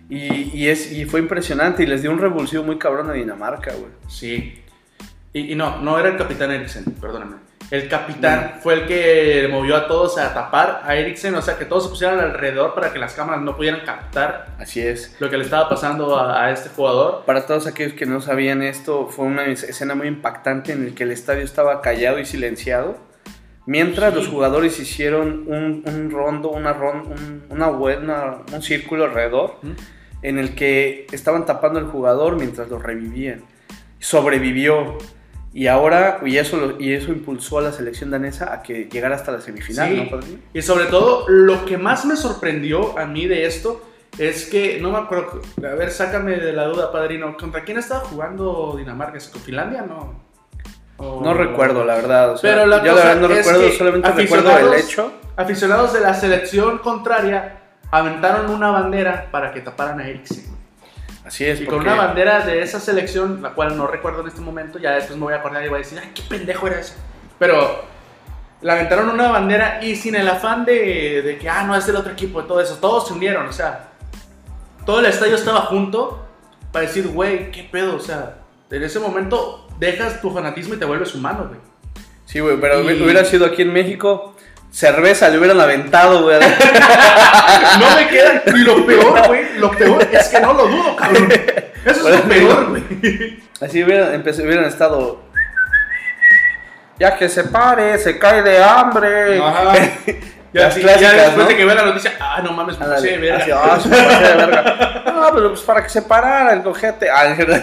Y, 0.08 0.50
y 0.58 0.68
es, 0.68 0.90
y 0.92 1.04
fue 1.04 1.20
impresionante 1.20 1.82
y 1.84 1.86
les 1.86 2.02
dio 2.02 2.10
un 2.10 2.18
revulsivo 2.18 2.64
muy 2.64 2.78
cabrón 2.78 3.08
a 3.10 3.12
Dinamarca, 3.12 3.72
güey. 3.72 3.92
Sí. 4.08 4.60
Y, 5.32 5.52
y 5.52 5.54
no, 5.54 5.80
no 5.80 5.98
era 5.98 6.08
el 6.08 6.16
capitán 6.16 6.50
Eriksen, 6.50 6.84
perdóname. 7.00 7.36
El 7.70 7.88
capitán 7.88 8.54
fue 8.60 8.74
el 8.74 8.86
que 8.88 9.46
movió 9.48 9.76
a 9.76 9.86
todos 9.86 10.18
a 10.18 10.34
tapar 10.34 10.82
a 10.84 10.96
Eriksen, 10.96 11.32
o 11.36 11.42
sea, 11.42 11.56
que 11.56 11.64
todos 11.64 11.84
se 11.84 11.90
pusieran 11.90 12.18
alrededor 12.18 12.74
para 12.74 12.92
que 12.92 12.98
las 12.98 13.14
cámaras 13.14 13.42
no 13.42 13.54
pudieran 13.56 13.82
captar 13.86 14.48
Así 14.58 14.80
es. 14.80 15.14
lo 15.20 15.30
que 15.30 15.36
le 15.38 15.44
estaba 15.44 15.68
pasando 15.68 16.16
a, 16.18 16.44
a 16.46 16.50
este 16.50 16.68
jugador. 16.70 17.22
Para 17.26 17.46
todos 17.46 17.68
aquellos 17.68 17.92
que 17.92 18.06
no 18.06 18.20
sabían 18.20 18.62
esto, 18.62 19.06
fue 19.06 19.26
una 19.26 19.44
es- 19.46 19.62
escena 19.62 19.94
muy 19.94 20.08
impactante 20.08 20.72
en 20.72 20.84
el 20.86 20.94
que 20.96 21.04
el 21.04 21.12
estadio 21.12 21.44
estaba 21.44 21.80
callado 21.80 22.18
y 22.18 22.24
silenciado. 22.26 22.96
Mientras 23.66 24.10
Sí. 24.12 24.18
los 24.18 24.28
jugadores 24.28 24.78
hicieron 24.80 25.44
un, 25.46 25.82
un 25.86 26.10
rondo, 26.10 26.50
una 26.50 26.72
un, 26.72 27.42
una 27.50 27.66
buena, 27.68 28.38
un 28.52 28.62
círculo 28.62 29.04
alrededor, 29.04 29.56
¿Mm? 29.62 29.70
en 30.22 30.38
el 30.38 30.54
que 30.54 31.06
estaban 31.12 31.46
tapando 31.46 31.78
al 31.78 31.86
jugador 31.86 32.36
mientras 32.36 32.68
lo 32.68 32.78
revivían. 32.78 33.42
Sobrevivió. 33.98 34.98
Y 35.52 35.66
ahora, 35.66 36.20
y 36.24 36.36
eso, 36.36 36.56
lo- 36.56 36.80
y 36.80 36.92
eso 36.94 37.10
impulsó 37.12 37.58
a 37.58 37.62
la 37.62 37.72
selección 37.72 38.10
danesa 38.10 38.52
a 38.52 38.62
que 38.62 38.88
llegara 38.90 39.16
hasta 39.16 39.32
la 39.32 39.40
semifinal, 39.40 39.88
Sí. 39.90 39.96
¿no, 40.04 40.10
padrino? 40.10 40.38
Y 40.54 40.62
sobre 40.62 40.86
todo, 40.86 41.24
lo 41.28 41.64
que 41.64 41.76
más 41.76 42.04
me 42.06 42.16
sorprendió 42.16 42.96
a 42.98 43.04
mí 43.06 43.26
de 43.26 43.46
esto 43.46 43.84
es 44.18 44.46
que, 44.46 44.78
no 44.80 44.90
me 44.92 44.98
acuerdo, 44.98 45.40
a 45.58 45.74
ver, 45.74 45.90
sácame 45.90 46.36
de 46.36 46.52
la 46.52 46.66
duda, 46.66 46.92
padrino, 46.92 47.36
¿contra 47.36 47.64
quién 47.64 47.78
estaba 47.78 48.00
jugando 48.00 48.74
Dinamarca? 48.78 49.18
¿Es 49.18 49.28
con 49.28 49.40
Finlandia? 49.42 49.82
No. 49.82 50.19
O- 51.00 51.20
No 51.22 51.34
recuerdo, 51.34 51.84
la 51.84 51.94
verdad. 51.96 52.32
o 52.32 52.36
sea, 52.36 52.50
Pero 52.54 52.66
la 52.66 52.78
yo 52.84 52.94
la 52.94 52.94
verdad 52.94 53.16
no 53.16 53.26
es 53.28 53.36
recuerdo, 53.46 53.70
solamente 53.72 54.10
recuerdo 54.12 54.50
el 54.50 54.56
aficionados- 54.56 54.84
hecho. 54.84 55.12
Aficionados 55.36 55.92
de 55.94 56.00
la 56.00 56.14
selección 56.14 56.78
contraria 56.78 57.56
aventaron 57.90 58.50
una 58.50 58.70
bandera 58.70 59.28
para 59.30 59.52
que 59.52 59.60
taparan 59.60 59.98
a 60.00 60.06
Eriksen. 60.08 60.44
Así 61.24 61.44
es, 61.46 61.60
Y 61.60 61.66
con 61.66 61.80
una 61.80 61.94
bandera 61.94 62.44
de 62.44 62.60
esa 62.62 62.80
selección, 62.80 63.40
la 63.42 63.50
cual 63.50 63.76
no 63.76 63.86
recuerdo 63.86 64.20
en 64.22 64.28
este 64.28 64.40
momento, 64.40 64.78
ya 64.78 64.92
después 64.92 65.16
me 65.18 65.24
voy 65.24 65.32
a 65.34 65.36
acordar 65.36 65.64
y 65.64 65.68
voy 65.68 65.76
a 65.76 65.78
decir, 65.78 65.98
ay, 66.02 66.10
qué 66.14 66.22
pendejo 66.28 66.66
era 66.66 66.80
eso. 66.80 66.94
Pero 67.38 67.84
la 68.62 68.72
aventaron 68.74 69.08
una 69.10 69.30
bandera 69.30 69.78
y 69.82 69.96
sin 69.96 70.14
el 70.16 70.28
afán 70.28 70.64
de, 70.64 71.22
de 71.22 71.38
que, 71.38 71.48
ah, 71.48 71.62
no, 71.64 71.74
es 71.76 71.86
del 71.86 71.96
otro 71.96 72.12
equipo 72.12 72.40
y 72.40 72.44
todo 72.44 72.60
eso, 72.60 72.76
todos 72.80 73.08
se 73.08 73.14
unieron, 73.14 73.46
o 73.46 73.52
sea, 73.52 73.88
todo 74.84 75.00
el 75.00 75.06
estadio 75.06 75.36
estaba 75.36 75.60
junto 75.62 76.26
para 76.72 76.86
decir, 76.86 77.08
güey, 77.08 77.50
qué 77.50 77.62
pedo, 77.64 77.96
o 77.96 78.00
sea, 78.00 78.36
en 78.70 78.82
ese 78.82 78.98
momento 78.98 79.66
dejas 79.80 80.20
tu 80.20 80.30
fanatismo 80.32 80.74
y 80.74 80.76
te 80.76 80.84
vuelves 80.84 81.14
humano, 81.14 81.46
güey. 81.48 81.60
Sí, 82.26 82.38
güey, 82.38 82.56
pero 82.60 82.80
Y- 82.88 83.02
hubiera 83.02 83.24
sido 83.24 83.46
aquí 83.46 83.62
en 83.62 83.72
México, 83.72 84.36
cerveza 84.70 85.28
le 85.28 85.38
hubieran 85.38 85.58
aventado, 85.60 86.22
güey. 86.22 86.38
No 87.80 87.96
me 87.96 88.08
queda, 88.08 88.42
y 88.46 88.58
lo 88.58 88.86
peor, 88.86 89.26
güey, 89.26 89.58
lo 89.58 89.70
peor 89.72 90.06
es 90.12 90.28
que 90.28 90.40
no 90.40 90.52
lo 90.52 90.66
dudo, 90.68 90.94
cabrón. 90.96 91.28
Eso 91.84 92.08
es 92.08 92.16
lo 92.18 92.22
peor, 92.28 92.68
güey. 92.68 93.40
Así 93.60 93.82
hubieran, 93.82 94.14
empecé- 94.14 94.42
hubieran 94.44 94.66
estado. 94.66 95.22
Ya 96.98 97.16
que 97.16 97.28
se 97.30 97.44
pare, 97.44 97.96
se 97.98 98.18
cae 98.18 98.42
de 98.42 98.62
hambre. 98.62 99.40
Ajá. 99.40 99.72
Ya, 100.52 100.62
Las 100.62 100.74
sí, 100.74 100.80
clásicas, 100.80 101.12
ya 101.14 101.22
después 101.22 101.44
¿no? 101.44 101.46
de 101.46 101.56
que 101.56 101.64
vea 101.64 101.74
la 101.76 101.84
noticia, 101.84 102.12
ah, 102.18 102.40
no 102.42 102.52
mames, 102.52 102.76
me 102.78 102.86
pasé 102.86 103.06
de 103.12 103.18
verga. 103.18 103.36
así, 103.38 103.50
ah, 103.54 103.78
se 103.80 103.88
me 103.88 103.96
pasé 104.02 104.28
de 104.28 104.34
verga. 104.34 105.02
No, 105.20 105.30
pero 105.34 105.48
pues 105.50 105.60
para 105.60 105.82
que 105.82 105.88
se 105.90 106.00
parara 106.02 106.54
el 106.54 106.62
cojete. 106.62 107.08
Ah, 107.10 107.34
Pinche 107.36 107.54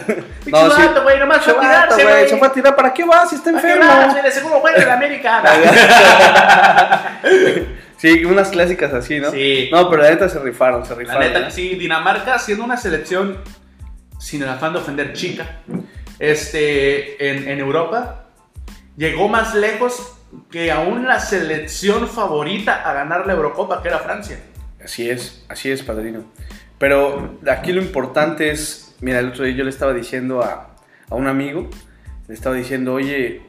no, 0.52 0.72
sí. 0.72 0.82
güey, 1.04 1.20
nomás 1.20 1.44
fue 1.44 1.54
a 1.54 1.60
tirarse, 1.60 2.04
güey. 2.04 2.30
Se 2.30 2.38
fue 2.38 2.48
a 2.48 2.52
tirar, 2.52 2.76
¿para 2.76 2.94
qué 2.94 3.04
vas? 3.04 3.30
Si 3.30 3.36
está 3.36 3.52
¿Para 3.52 3.62
qué 3.64 3.72
enfermo. 3.74 4.22
vas, 4.24 4.34
seguro 4.34 4.60
juega 4.60 4.78
en 4.78 4.88
la 4.88 4.94
América. 4.94 5.44
Sí, 7.98 8.24
unas 8.26 8.50
clásicas 8.50 8.94
así, 8.94 9.20
¿no? 9.20 9.32
Sí. 9.32 9.70
No, 9.72 9.90
pero 9.90 10.04
la 10.04 10.12
neta 10.12 10.30
se 10.30 10.38
rifaron, 10.38 10.86
se 10.86 10.92
La 10.92 11.00
rifaron. 11.00 11.22
neta, 11.22 11.48
¿eh? 11.48 11.52
sí, 11.52 11.74
Dinamarca 11.76 12.38
siendo 12.38 12.64
una 12.64 12.78
selección, 12.78 13.40
sin 14.20 14.44
el 14.44 14.50
afán 14.50 14.74
de 14.74 14.80
ofender 14.80 15.14
chica, 15.14 15.62
este, 16.20 17.28
en, 17.28 17.48
en 17.50 17.58
Europa, 17.60 18.26
llegó 18.98 19.28
más 19.30 19.56
lejos 19.56 20.14
que 20.52 20.72
aún 20.72 21.06
la 21.06 21.20
selección 21.20 22.08
favorita 22.08 22.90
a 22.90 22.94
ganar 22.94 23.26
la 23.28 23.34
Eurocopa, 23.34 23.82
que 23.82 23.88
era 23.88 24.00
Francia. 24.00 24.40
Así 24.84 25.10
es, 25.10 25.46
así 25.50 25.72
es, 25.72 25.84
padrino. 25.84 26.24
Pero 26.78 27.40
aquí 27.50 27.72
lo 27.74 27.82
importante 27.82 28.52
es, 28.52 28.96
mira, 29.02 29.20
el 29.20 29.30
otro 29.30 29.46
día 29.46 29.56
yo 29.56 29.64
le 29.64 29.70
estaba 29.70 29.94
diciendo 29.94 30.42
a, 30.44 30.76
a 31.10 31.16
un 31.16 31.28
amigo, 31.28 31.70
le 32.28 32.34
estaba 32.34 32.56
diciendo, 32.56 32.94
oye, 32.94 33.42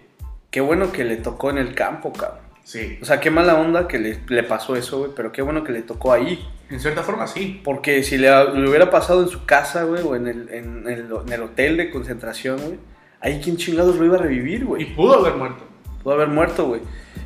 qué 0.50 0.60
bueno 0.60 0.92
que 0.92 1.04
le 1.04 1.16
tocó 1.16 1.50
en 1.50 1.58
el 1.58 1.74
campo, 1.74 2.12
cabrón. 2.12 2.48
Sí. 2.64 2.98
O 3.00 3.04
sea, 3.06 3.18
qué 3.18 3.30
mala 3.30 3.54
onda 3.58 3.88
que 3.88 3.98
le, 3.98 4.20
le 4.28 4.42
pasó 4.42 4.76
eso, 4.76 4.98
güey, 4.98 5.10
pero 5.16 5.32
qué 5.32 5.40
bueno 5.42 5.64
que 5.64 5.72
le 5.72 5.82
tocó 5.82 6.12
ahí. 6.12 6.46
En 6.70 6.80
cierta 6.80 7.02
forma, 7.02 7.26
sí. 7.26 7.60
Porque 7.64 8.02
si 8.02 8.18
le, 8.18 8.28
le 8.28 8.68
hubiera 8.68 8.90
pasado 8.90 9.22
en 9.22 9.28
su 9.28 9.46
casa, 9.46 9.84
güey, 9.84 10.02
o 10.02 10.14
en 10.16 10.26
el, 10.26 10.48
en, 10.50 10.86
el, 10.86 11.08
en 11.26 11.32
el 11.32 11.42
hotel 11.42 11.76
de 11.78 11.90
concentración, 11.90 12.58
güey, 12.58 12.78
ahí 13.20 13.40
quién 13.42 13.56
chingados 13.56 13.96
lo 13.96 14.04
iba 14.04 14.16
a 14.16 14.20
revivir, 14.20 14.60
Y 14.60 14.64
güey. 14.64 14.94
pudo 14.94 15.14
haber 15.18 15.34
muerto. 15.34 15.64
Pudo 16.08 16.14
haber 16.22 16.28
muerto, 16.28 16.66
güey. 16.66 16.80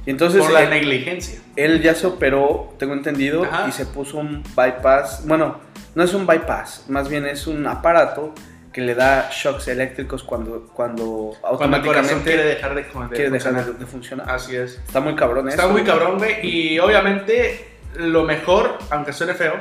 Y 0.04 0.10
entonces 0.10 0.42
por 0.42 0.50
la 0.50 0.64
él, 0.64 0.70
negligencia. 0.70 1.38
él 1.54 1.80
ya 1.82 1.94
se 1.94 2.08
operó, 2.08 2.74
tengo 2.80 2.94
entendido, 2.94 3.44
Ajá. 3.44 3.68
y 3.68 3.72
se 3.72 3.86
puso 3.86 4.18
un 4.18 4.42
bypass. 4.56 5.24
Bueno, 5.24 5.58
no 5.94 6.02
es 6.02 6.12
un 6.14 6.26
bypass, 6.26 6.86
más 6.88 7.08
bien 7.08 7.24
es 7.26 7.46
un 7.46 7.64
aparato 7.68 8.34
que 8.72 8.80
le 8.80 8.96
da 8.96 9.28
shocks 9.30 9.68
eléctricos 9.68 10.24
cuando, 10.24 10.66
cuando 10.74 11.30
Cuando 11.40 11.76
el 11.76 11.82
corazón 11.84 12.14
automáticamente 12.16 12.24
quiere 12.32 12.44
dejar 12.48 12.74
de, 12.74 12.82
de 12.82 12.88
quiere 12.88 13.30
dejar 13.30 13.52
funcionar. 13.52 13.64
de, 13.66 13.72
de 13.78 13.86
funcionar. 13.86 14.30
Así 14.30 14.56
es. 14.56 14.80
Está 14.84 14.98
muy 15.00 15.14
cabrón 15.14 15.48
Está 15.48 15.68
muy 15.68 15.84
cabrón, 15.84 16.18
güey. 16.18 16.44
Y 16.44 16.78
obviamente, 16.80 17.68
lo 17.98 18.24
mejor, 18.24 18.78
aunque 18.90 19.12
suene 19.12 19.34
feo, 19.34 19.54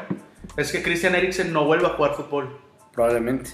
es 0.57 0.71
que 0.71 0.81
Christian 0.81 1.13
Eriksen 1.13 1.53
no 1.53 1.65
vuelva 1.65 1.89
a 1.89 1.91
jugar 1.91 2.15
fútbol. 2.15 2.57
Probablemente. 2.93 3.51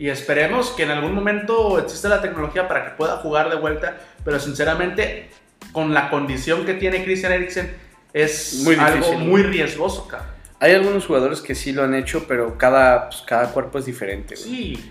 Y 0.00 0.08
esperemos 0.08 0.70
que 0.70 0.84
en 0.84 0.90
algún 0.90 1.14
momento 1.14 1.78
exista 1.78 2.08
la 2.08 2.22
tecnología 2.22 2.66
para 2.66 2.84
que 2.86 2.90
pueda 2.92 3.18
jugar 3.18 3.50
de 3.50 3.56
vuelta. 3.56 3.98
Pero 4.24 4.40
sinceramente, 4.40 5.28
con 5.72 5.92
la 5.92 6.08
condición 6.08 6.64
que 6.64 6.72
tiene 6.72 7.04
Christian 7.04 7.32
Eriksen, 7.32 7.70
es 8.14 8.62
Muy 8.64 8.76
algo 8.76 9.12
muy 9.18 9.42
riesgoso, 9.42 10.08
cabrón. 10.08 10.30
Hay 10.58 10.72
algunos 10.72 11.04
jugadores 11.04 11.42
que 11.42 11.54
sí 11.54 11.72
lo 11.72 11.84
han 11.84 11.94
hecho, 11.94 12.24
pero 12.26 12.56
cada, 12.56 13.10
pues, 13.10 13.22
cada 13.26 13.52
cuerpo 13.52 13.78
es 13.78 13.84
diferente. 13.84 14.36
güey. 14.36 14.48
Sí. 14.48 14.90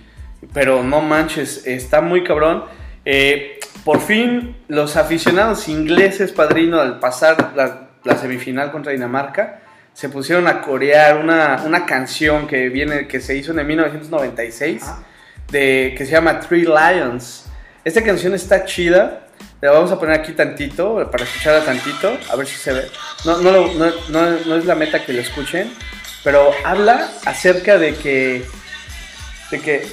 Pero 0.53 0.83
no 0.83 1.01
manches, 1.01 1.65
está 1.65 2.01
muy 2.01 2.23
cabrón. 2.23 2.65
Eh, 3.03 3.59
por 3.83 4.01
fin, 4.01 4.57
los 4.67 4.95
aficionados 4.95 5.67
ingleses, 5.69 6.31
padrino, 6.31 6.79
al 6.79 6.99
pasar 6.99 7.53
la, 7.55 7.89
la 8.03 8.15
semifinal 8.15 8.71
contra 8.71 8.91
Dinamarca, 8.91 9.61
se 9.93 10.09
pusieron 10.09 10.47
a 10.47 10.61
corear 10.61 11.17
una, 11.17 11.61
una 11.65 11.85
canción 11.85 12.47
que, 12.47 12.69
viene, 12.69 13.07
que 13.07 13.19
se 13.19 13.35
hizo 13.35 13.51
en 13.51 13.59
el 13.59 13.65
1996, 13.65 14.83
Ajá. 14.83 15.03
de, 15.51 15.93
que 15.97 16.05
se 16.05 16.11
llama 16.13 16.39
Three 16.39 16.65
Lions. 16.65 17.45
Esta 17.83 18.03
canción 18.03 18.33
está 18.33 18.65
chida. 18.65 19.25
La 19.61 19.71
vamos 19.71 19.91
a 19.91 19.99
poner 19.99 20.17
aquí 20.19 20.31
tantito, 20.33 21.09
para 21.11 21.23
escucharla 21.25 21.65
tantito, 21.65 22.17
a 22.31 22.35
ver 22.37 22.47
si 22.47 22.55
se 22.55 22.71
ve. 22.71 22.87
No, 23.25 23.37
no, 23.41 23.51
lo- 23.51 23.73
no, 23.73 23.85
no- 24.09 24.37
no 24.45 24.55
es 24.55 24.65
la 24.65 24.75
meta 24.75 25.03
que 25.05 25.11
lo 25.11 25.19
escuchen, 25.21 25.73
pero 26.23 26.51
habla 26.63 27.09
acerca 27.25 27.77
de 27.77 27.93
que, 27.95 28.45
de 29.51 29.59
que, 29.59 29.85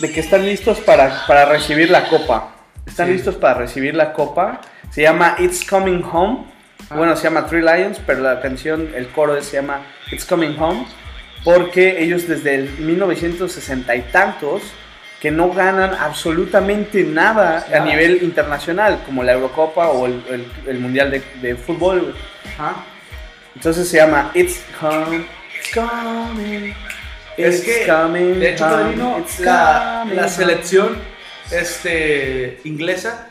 de 0.00 0.12
que 0.12 0.20
están 0.20 0.46
listos 0.46 0.80
para, 0.80 1.26
para 1.26 1.44
recibir 1.46 1.90
la 1.90 2.08
copa. 2.08 2.54
Están 2.86 3.08
Sí. 3.08 3.12
listos 3.14 3.34
para 3.36 3.54
recibir 3.54 3.94
la 3.94 4.12
copa. 4.14 4.60
Se 4.90 5.02
llama 5.02 5.36
It's 5.38 5.64
Coming 5.68 6.02
Home. 6.10 6.51
Bueno, 6.96 7.16
se 7.16 7.24
llama 7.24 7.46
Three 7.46 7.62
Lions, 7.62 8.00
pero 8.06 8.20
la 8.20 8.40
canción, 8.40 8.90
el 8.94 9.08
coro 9.08 9.40
se 9.42 9.56
llama 9.56 9.80
It's 10.10 10.24
Coming 10.24 10.56
Home. 10.58 10.86
Porque 11.44 12.02
ellos 12.02 12.28
desde 12.28 12.54
el 12.54 12.70
1960 12.78 13.96
y 13.96 14.02
tantos 14.02 14.62
que 15.20 15.30
no 15.32 15.50
ganan 15.52 15.92
absolutamente 15.94 17.02
nada 17.04 17.64
a 17.72 17.80
nivel 17.80 18.22
internacional, 18.22 19.00
como 19.06 19.22
la 19.24 19.32
Eurocopa 19.32 19.88
o 19.88 20.06
el, 20.06 20.22
el- 20.30 20.46
el 20.68 20.78
Mundial 20.78 21.10
de, 21.10 21.22
de 21.40 21.56
Fútbol. 21.56 22.14
Ajá. 22.58 22.84
Entonces 23.56 23.88
se 23.88 23.96
llama 23.98 24.30
It's 24.34 24.62
Coming, 24.80 25.26
It's 25.58 25.74
Coming. 25.74 26.74
Es 27.36 27.60
que, 27.62 27.86
coming 27.86 28.38
de 28.40 28.52
hecho, 28.52 28.64
home, 28.66 28.74
padrino, 28.82 29.24
la, 29.40 30.04
la 30.12 30.22
home. 30.22 30.28
selección 30.28 30.96
este, 31.50 32.60
inglesa, 32.64 33.28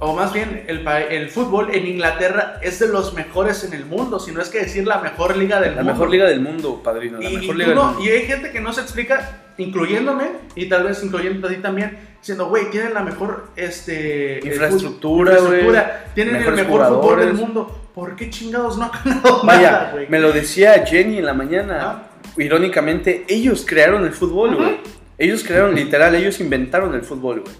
o 0.00 0.14
más 0.16 0.32
bien 0.32 0.64
el, 0.66 0.86
el 0.88 1.28
fútbol 1.30 1.68
en 1.74 1.86
Inglaterra 1.86 2.58
es 2.62 2.78
de 2.80 2.88
los 2.88 3.14
mejores 3.14 3.62
en 3.64 3.74
el 3.74 3.84
mundo, 3.86 4.18
si 4.18 4.32
no 4.32 4.40
es 4.42 4.48
que 4.48 4.58
decir 4.60 4.86
la 4.86 4.98
mejor 4.98 5.36
liga 5.36 5.60
del 5.60 5.70
La 5.76 5.82
mundo. 5.82 5.92
mejor 5.92 6.10
liga 6.10 6.26
del 6.26 6.40
mundo, 6.40 6.80
padrino. 6.82 7.18
La 7.20 7.30
Y, 7.30 7.36
mejor 7.36 7.54
y 7.54 7.58
liga 7.58 7.64
tú 7.64 7.68
del 7.70 7.74
no- 7.76 7.84
mundo. 7.92 8.04
y 8.04 8.08
hay 8.08 8.22
gente 8.26 8.50
que 8.50 8.60
no 8.60 8.72
se 8.72 8.80
explica, 8.80 9.42
incluyéndome, 9.58 10.24
y 10.54 10.68
tal 10.68 10.84
vez 10.84 11.02
incluyendo 11.04 11.46
a 11.46 11.50
ti 11.50 11.56
también, 11.56 11.98
diciendo, 12.18 12.48
güey, 12.48 12.70
tienen 12.70 12.94
la 12.94 13.02
mejor 13.02 13.48
este, 13.56 14.40
Infraestructura, 14.42 15.32
infraestructura, 15.34 16.04
tienen 16.14 16.36
el 16.36 16.52
mejor 16.52 16.86
fútbol 16.88 17.20
del 17.20 17.34
mundo. 17.34 17.76
¿Por 17.94 18.16
qué 18.16 18.30
chingados 18.30 18.78
no 18.78 18.84
han 18.84 18.90
ganado 19.04 19.42
Vaya, 19.44 19.70
nada, 19.70 19.90
güey? 19.92 20.06
me 20.08 20.18
lo 20.20 20.32
decía 20.32 20.84
Jenny 20.86 21.18
en 21.18 21.26
la 21.26 21.34
mañana. 21.34 21.78
Ah. 21.82 22.02
Irónicamente, 22.38 23.24
ellos 23.28 23.64
crearon 23.68 24.04
el 24.04 24.12
fútbol, 24.12 24.56
güey. 24.56 24.78
Ellos 25.18 25.44
crearon, 25.44 25.74
literal, 25.74 26.14
ellos 26.14 26.40
inventaron 26.40 26.94
el 26.94 27.02
fútbol, 27.02 27.40
güey. 27.40 27.54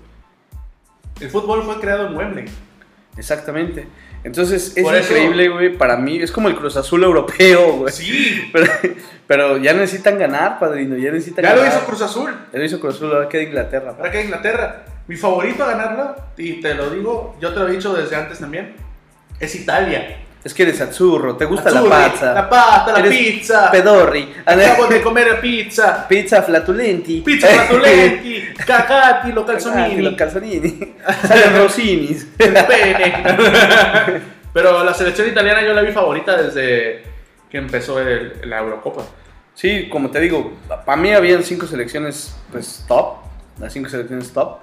El 1.21 1.31
fútbol 1.31 1.63
fue 1.63 1.79
creado 1.81 2.07
en 2.07 2.17
Wembley. 2.17 2.47
Exactamente. 3.17 3.87
Entonces, 4.23 4.77
es 4.77 4.85
Por 4.85 4.97
increíble, 4.97 5.49
güey, 5.49 5.77
para 5.77 5.97
mí. 5.97 6.21
Es 6.21 6.31
como 6.31 6.49
el 6.49 6.57
Cruz 6.57 6.77
Azul 6.77 7.03
europeo, 7.03 7.73
güey. 7.79 7.93
Sí, 7.93 8.49
Pero, 8.53 8.67
pero 9.27 9.57
ya 9.57 9.73
necesitan 9.73 10.19
ganar, 10.19 10.59
padrino. 10.59 10.97
Ya 10.97 11.11
necesitan 11.11 11.45
ya 11.45 11.55
lo 11.55 11.63
ganar. 11.63 11.77
hizo 11.77 11.87
Cruz 11.87 12.03
Azul. 12.03 12.31
Ya 12.53 12.59
lo 12.59 12.65
hizo 12.65 12.81
Cruz 12.81 12.97
Azul, 12.97 13.13
ahora 13.13 13.29
queda 13.29 13.43
Inglaterra. 13.43 13.95
Ahora 13.97 14.11
que 14.11 14.23
Inglaterra. 14.23 14.85
Mi 15.07 15.17
favorito 15.17 15.65
a 15.65 15.73
ganarla, 15.73 16.17
y 16.37 16.61
te 16.61 16.75
lo 16.75 16.91
digo, 16.91 17.37
yo 17.41 17.53
te 17.53 17.59
lo 17.61 17.69
he 17.69 17.73
dicho 17.73 17.93
desde 17.95 18.15
antes 18.15 18.39
también, 18.39 18.75
es 19.41 19.55
Italia. 19.57 20.19
Es 20.43 20.55
que 20.55 20.63
eres 20.63 20.81
azzurro, 20.81 21.37
te 21.37 21.45
gusta 21.45 21.69
Azzurri, 21.69 21.89
la 21.91 22.11
pizza. 22.13 22.33
La 22.33 22.49
pasta, 22.49 22.93
la 22.93 22.99
Eres 23.01 23.11
pizza. 23.19 23.71
Pedorri. 23.71 24.33
Acabo 24.47 24.87
de 24.87 25.03
comer 25.03 25.39
pizza. 25.41 26.09
Pizza 26.09 26.43
flatulenti. 26.43 27.21
Pizza 27.21 27.47
flatulenti, 27.49 28.43
cacati, 28.67 29.33
lo 29.33 29.45
Calzonini. 29.45 30.01
Los 30.03 30.15
calzonini. 30.15 30.95
Salen 31.29 31.57
rosinis. 31.59 32.27
el 32.39 32.53
pene. 32.55 34.23
Pero 34.53 34.83
la 34.83 34.95
selección 34.95 35.29
italiana 35.29 35.63
yo 35.63 35.75
la 35.75 35.83
vi 35.83 35.93
favorita 35.93 36.41
desde 36.43 37.03
que 37.51 37.59
empezó 37.59 38.01
el- 38.01 38.41
la 38.45 38.61
Eurocopa. 38.61 39.03
Sí, 39.55 39.89
como 39.91 40.11
te 40.11 40.21
digo, 40.21 40.55
para 40.87 40.97
mí 40.97 41.13
habían 41.13 41.43
cinco 41.45 41.67
selecciones 41.67 42.35
pues 42.51 42.85
top, 42.89 43.17
las 43.59 43.73
cinco 43.73 43.91
selecciones 43.91 44.33
top. 44.33 44.57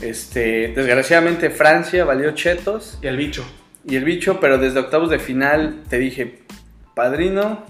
Este, 0.00 0.68
desgraciadamente 0.68 1.50
Francia 1.50 2.04
valió 2.04 2.30
chetos 2.32 2.98
Y 3.02 3.06
el 3.06 3.16
bicho. 3.16 3.44
Y 3.86 3.96
el 3.96 4.04
bicho, 4.04 4.40
pero 4.40 4.58
desde 4.58 4.80
octavos 4.80 5.10
de 5.10 5.18
final 5.18 5.82
te 5.88 5.98
dije, 5.98 6.42
padrino, 6.94 7.64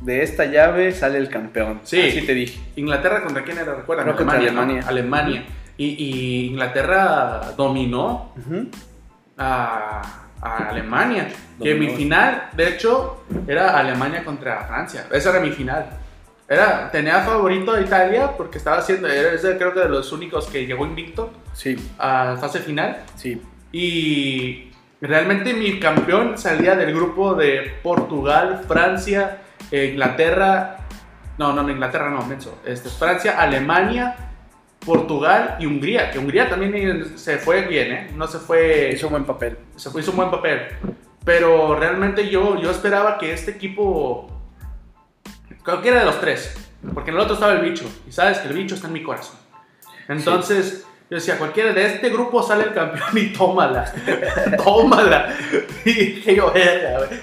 de 0.00 0.22
esta 0.22 0.44
llave 0.44 0.92
sale 0.92 1.18
el 1.18 1.28
campeón. 1.28 1.80
Sí. 1.84 2.00
Así 2.00 2.22
te 2.22 2.34
dije. 2.34 2.60
¿Inglaterra 2.76 3.22
contra 3.22 3.42
quién 3.42 3.58
era? 3.58 3.74
¿Recuerdan? 3.74 4.04
Creo 4.06 4.16
contra 4.16 4.36
¿no? 4.38 4.42
Alemania. 4.42 4.84
Alemania. 4.86 5.44
Y, 5.78 5.86
y 5.86 6.46
Inglaterra 6.46 7.52
dominó 7.56 8.32
a, 9.36 10.02
a 10.40 10.56
Alemania. 10.68 11.28
Que 11.62 11.74
mi 11.74 11.88
final, 11.88 12.50
de 12.54 12.68
hecho, 12.68 13.24
era 13.46 13.78
Alemania 13.78 14.22
contra 14.24 14.64
Francia. 14.66 15.06
Esa 15.10 15.30
era 15.30 15.40
mi 15.40 15.50
final. 15.50 15.86
Era, 16.48 16.90
tenía 16.90 17.20
favorito 17.22 17.72
a 17.72 17.80
Italia 17.80 18.36
porque 18.36 18.58
estaba 18.58 18.78
haciendo, 18.78 19.08
ese 19.08 19.56
creo 19.56 19.74
que 19.74 19.80
de 19.80 19.88
los 19.88 20.12
únicos 20.12 20.46
que 20.46 20.64
llegó 20.64 20.86
invicto 20.86 21.32
Sí, 21.52 21.76
a 21.98 22.36
fase 22.40 22.60
final. 22.60 23.02
sí. 23.16 23.42
Y 23.72 24.70
realmente 25.00 25.54
mi 25.54 25.78
campeón 25.78 26.38
salía 26.38 26.74
del 26.74 26.94
grupo 26.94 27.34
de 27.34 27.74
Portugal, 27.82 28.64
Francia, 28.66 29.42
eh, 29.70 29.90
Inglaterra. 29.92 30.78
No, 31.38 31.52
no, 31.52 31.68
Inglaterra 31.68 32.10
no, 32.10 32.24
menso. 32.24 32.60
Este, 32.64 32.88
Francia, 32.88 33.38
Alemania, 33.38 34.16
Portugal 34.84 35.56
y 35.58 35.66
Hungría. 35.66 36.10
Que 36.10 36.18
Hungría 36.18 36.48
también 36.48 37.18
se 37.18 37.36
fue 37.38 37.62
bien, 37.62 37.92
¿eh? 37.92 38.10
No 38.14 38.26
se 38.26 38.38
fue. 38.38 38.90
Hizo 38.94 39.10
buen 39.10 39.24
papel. 39.24 39.58
Se 39.76 39.90
fue, 39.90 40.00
hizo 40.00 40.12
un 40.12 40.16
buen 40.16 40.30
papel. 40.30 40.68
Pero 41.24 41.78
realmente 41.78 42.28
yo, 42.30 42.60
yo 42.60 42.70
esperaba 42.70 43.18
que 43.18 43.32
este 43.32 43.50
equipo. 43.50 44.30
Cualquiera 45.64 45.98
de 45.98 46.06
los 46.06 46.20
tres. 46.20 46.56
Porque 46.94 47.10
en 47.10 47.16
el 47.16 47.22
otro 47.22 47.34
estaba 47.34 47.52
el 47.52 47.60
bicho. 47.60 47.84
Y 48.08 48.12
sabes 48.12 48.38
que 48.38 48.48
el 48.48 48.54
bicho 48.54 48.76
está 48.76 48.86
en 48.86 48.94
mi 48.94 49.02
corazón. 49.02 49.36
Entonces. 50.08 50.85
Yo 51.08 51.16
decía, 51.16 51.38
cualquiera 51.38 51.72
de 51.72 51.86
este 51.86 52.08
grupo 52.10 52.42
sale 52.42 52.64
el 52.64 52.72
campeón 52.74 53.08
y 53.16 53.26
tómala. 53.32 53.92
tómala. 54.64 55.34
Y 55.84 55.92
dije 55.92 56.34
yo. 56.34 56.52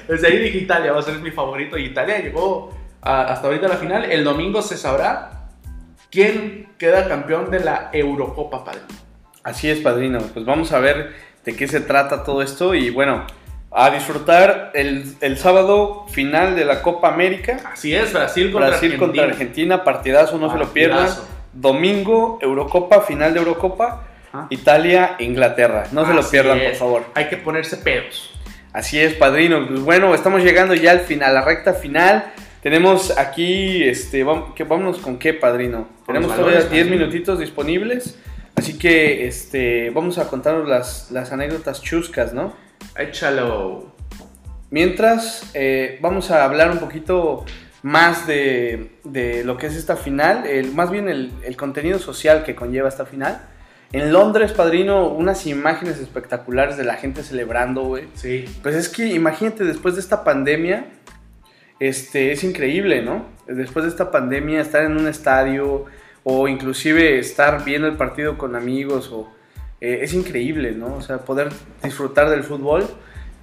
Desde 0.08 0.28
ahí 0.28 0.38
dije 0.38 0.58
Italia, 0.60 0.94
va 0.94 1.00
a 1.00 1.04
ser 1.04 1.20
mi 1.20 1.32
favorito. 1.32 1.78
Y 1.78 1.86
Italia 1.88 2.20
llegó 2.20 2.74
a- 3.02 3.24
hasta 3.24 3.48
ahorita 3.48 3.66
a 3.66 3.70
la 3.70 3.76
final. 3.78 4.06
El 4.10 4.24
domingo 4.24 4.62
se 4.62 4.78
sabrá 4.78 5.48
quién 6.10 6.70
queda 6.78 7.08
campeón 7.08 7.52
de 7.52 7.60
la 7.60 7.90
Eurocopa, 7.92 8.64
padre. 8.64 8.82
Así 9.44 9.70
es, 9.70 9.80
padrino. 9.80 10.20
Pues 10.34 10.46
vamos 10.46 10.72
a 10.72 10.80
ver 10.80 11.14
de 11.44 11.56
qué 11.56 11.68
se 11.68 11.82
trata 11.82 12.24
todo 12.24 12.42
esto 12.42 12.74
y 12.76 12.90
bueno, 12.90 13.26
a 13.70 13.90
disfrutar 13.90 14.72
el, 14.76 15.14
el 15.20 15.38
sábado 15.38 16.06
final 16.10 16.56
de 16.56 16.64
la 16.64 16.82
Copa 16.82 17.10
América. 17.10 17.58
Así 17.74 17.94
es, 17.94 18.14
Brasil 18.14 18.52
contra 18.52 18.70
Brasil 18.70 18.92
Argentina. 18.94 19.06
contra 19.06 19.24
Argentina, 19.26 19.84
partidazo, 19.84 20.38
no 20.38 20.50
se 20.50 20.58
lo 20.58 20.68
pierdan. 20.70 21.10
Domingo, 21.54 22.39
Eurocopa, 22.41 23.01
final 23.01 23.34
de 23.34 23.39
Eurocopa, 23.39 24.08
Ajá. 24.32 24.47
Italia, 24.49 25.16
Inglaterra. 25.20 25.86
No 25.91 26.06
se 26.06 26.14
lo 26.14 26.28
pierdan, 26.30 26.60
por 26.60 26.76
favor. 26.76 27.04
Hay 27.14 27.30
que 27.30 27.38
ponerse 27.38 27.78
pedos. 27.78 28.32
Así 28.74 28.99
es, 28.99 29.14
padrino. 29.14 29.68
Pues 29.68 29.82
bueno, 29.82 30.16
estamos 30.16 30.41
llegando 30.43 30.74
ya 30.74 30.91
al 30.91 31.01
final, 31.01 31.30
a 31.30 31.34
la 31.34 31.45
recta 31.45 31.74
final. 31.74 32.34
Tenemos 32.64 33.18
aquí, 33.18 33.84
este, 33.84 34.26
vam- 34.26 34.54
que 34.56 34.64
vámonos 34.64 34.97
con 34.97 35.18
qué, 35.20 35.34
padrino. 35.34 35.88
Tenemos 36.08 36.30
todavía 36.30 36.60
valores, 36.60 36.72
10 36.72 36.86
padrino. 36.86 37.01
minutitos 37.06 37.39
disponibles. 37.39 38.18
Así 38.56 38.78
que, 38.80 39.28
este, 39.28 39.89
vamos 39.91 40.18
a 40.18 40.28
contaros 40.28 40.68
las, 40.68 41.12
las 41.12 41.32
anécdotas 41.32 41.82
chuscas, 41.82 42.34
¿no? 42.34 42.54
Échalo. 42.97 43.93
Mientras, 44.72 45.51
eh, 45.54 45.99
vamos 46.01 46.32
a 46.32 46.43
hablar 46.45 46.72
un 46.72 46.80
poquito 46.80 47.45
más 47.84 48.26
de, 48.26 48.92
de 49.04 49.44
lo 49.44 49.58
que 49.58 49.68
es 49.68 49.76
esta 49.76 49.96
final, 49.96 50.46
el- 50.48 50.72
más 50.74 50.90
bien 50.90 51.08
el, 51.10 51.32
el 51.44 51.56
contenido 51.56 52.00
social 52.00 52.44
que 52.44 52.56
conlleva 52.56 52.90
esta 52.90 53.06
final. 53.06 53.42
En 53.92 54.12
Londres, 54.12 54.54
padrino, 54.54 55.08
unas 55.10 55.46
imágenes 55.46 56.00
espectaculares 56.00 56.78
de 56.78 56.84
la 56.84 56.96
gente 56.96 57.22
celebrando, 57.22 57.84
güey. 57.84 58.06
Sí. 58.16 58.46
Pues 58.64 58.74
es 58.76 58.90
que 58.90 59.06
imagínate, 59.14 59.64
después 59.66 59.94
de 59.94 60.02
esta 60.02 60.24
pandemia, 60.24 60.88
este, 61.80 62.32
es 62.32 62.44
increíble, 62.44 63.04
¿no? 63.04 63.28
Después 63.48 63.84
de 63.86 63.92
esta 63.92 64.10
pandemia, 64.10 64.62
estar 64.62 64.84
en 64.84 64.98
un 64.98 65.08
estadio 65.08 65.86
o 66.24 66.48
inclusive 66.48 67.20
estar 67.20 67.64
viendo 67.66 67.88
el 67.88 67.98
partido 67.98 68.38
con 68.38 68.56
amigos, 68.56 69.10
o, 69.12 69.30
eh, 69.82 70.00
es 70.02 70.14
increíble, 70.14 70.72
¿no? 70.72 70.96
O 70.96 71.02
sea, 71.02 71.20
poder 71.20 71.50
disfrutar 71.84 72.30
del 72.30 72.44
fútbol 72.44 72.86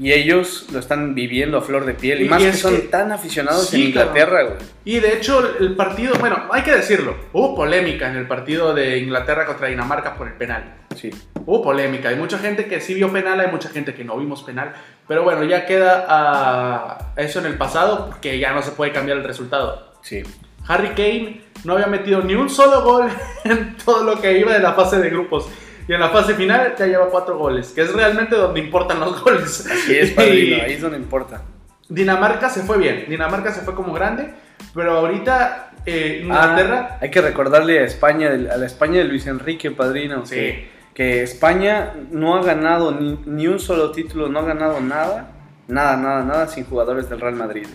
y 0.01 0.13
ellos 0.13 0.67
lo 0.73 0.79
están 0.79 1.15
viviendo 1.15 1.59
a 1.59 1.61
flor 1.61 1.85
de 1.85 1.93
piel. 1.93 2.23
Y, 2.23 2.25
Y 2.25 2.29
más 2.31 2.43
que 2.43 2.49
es 2.49 2.59
son 2.59 2.75
que- 2.75 2.89
tan 2.89 3.13
aficionados 3.13 3.69
Sí, 3.69 3.83
en 3.83 3.89
Inglaterra, 3.89 4.43
güey. 4.45 4.57
Y 4.87 4.99
de 4.99 5.13
hecho, 5.15 5.57
el 5.61 5.77
partido, 5.77 6.15
bueno, 6.19 6.49
hay 6.51 6.63
que 6.63 6.73
decirlo, 6.75 7.15
hubo 7.35 7.55
polémica 7.55 8.09
en 8.09 8.17
el 8.17 8.27
partido 8.27 8.73
de 8.73 8.97
Inglaterra 8.99 9.45
contra 9.45 9.69
Dinamarca 9.69 10.15
por 10.17 10.27
el 10.27 10.35
penal. 10.35 10.79
Sí. 10.97 11.11
Hubo 11.45 11.63
polémica, 11.63 12.09
hay 12.09 12.17
mucha 12.17 12.39
gente 12.39 12.65
que 12.65 12.81
sí 12.81 12.95
vio 12.95 13.13
penal, 13.13 13.39
hay 13.41 13.51
mucha 13.51 13.69
gente 13.69 13.93
que 13.95 14.03
no 14.03 14.17
vimos 14.17 14.43
penal, 14.43 14.73
pero 15.07 15.23
bueno, 15.23 15.45
ya 15.45 15.67
queda 15.67 16.07
ah, 16.09 17.13
eso 17.17 17.39
en 17.41 17.47
el 17.47 17.59
pasado 17.59 18.07
porque 18.07 18.39
ya 18.39 18.53
no 18.53 18.63
se 18.63 18.71
puede 18.73 18.93
cambiar 18.93 19.19
el 19.19 19.25
resultado. 19.25 19.93
Sí. 20.03 20.23
Harry 20.67 20.89
Kane 20.91 21.43
no 21.65 21.75
había 21.75 21.87
metido 21.89 22.23
ni 22.23 22.35
un 22.35 22.49
solo 22.49 22.83
gol 22.83 23.09
en 23.45 23.77
todo 23.77 24.03
lo 24.05 24.21
que 24.21 24.39
iba 24.39 24.53
de 24.53 24.61
la 24.61 24.73
fase 24.73 24.99
de 24.99 25.11
grupos. 25.11 25.47
Y 25.89 25.93
en 25.93 26.01
la 26.01 26.09
fase 26.11 26.35
final 26.35 26.75
ya 26.79 26.87
lleva 26.87 27.09
cuatro 27.09 27.37
goles, 27.39 27.73
que 27.73 27.83
es 27.83 27.93
realmente 27.93 28.37
donde 28.37 28.61
importan 28.61 29.01
los 29.01 29.23
goles. 29.23 29.67
Así 29.71 29.97
es, 29.97 30.11
padrino, 30.13 30.63
ahí 30.65 30.73
es 30.75 30.81
donde 30.83 30.99
importa. 30.99 31.43
Dinamarca 31.89 32.49
se 32.49 32.63
fue 32.63 32.79
bien, 32.79 33.07
Dinamarca 33.09 33.53
se 33.53 33.63
fue 33.63 33.75
como 33.75 33.93
grande, 33.93 34.33
pero 34.75 34.93
ahorita 34.99 35.73
eh, 35.87 36.21
Inglaterra... 36.23 36.89
Ah, 36.93 36.99
hay 37.01 37.11
que 37.11 37.21
recordarle 37.21 37.81
a 37.81 37.85
España, 37.85 38.29
a 38.29 38.57
la 38.57 38.67
España 38.67 38.99
de 38.99 39.05
Luis 39.05 39.27
Enrique, 39.27 39.71
padrino, 39.73 40.25
Sí. 40.25 40.37
que, 40.37 40.71
que 40.95 41.23
España 41.25 41.93
no 42.13 42.37
ha 42.37 42.45
ganado 42.45 42.93
ni, 42.93 43.19
ni 43.27 43.49
un 43.49 43.59
solo 43.59 43.91
título, 43.91 44.29
no 44.29 44.39
ha 44.41 44.43
ganado 44.45 44.81
nada, 44.81 45.33
nada, 45.67 45.97
nada, 45.97 46.23
nada 46.25 46.47
sin 46.47 46.65
jugadores 46.65 47.09
del 47.11 47.21
Real 47.21 47.35
Madrid. 47.35 47.67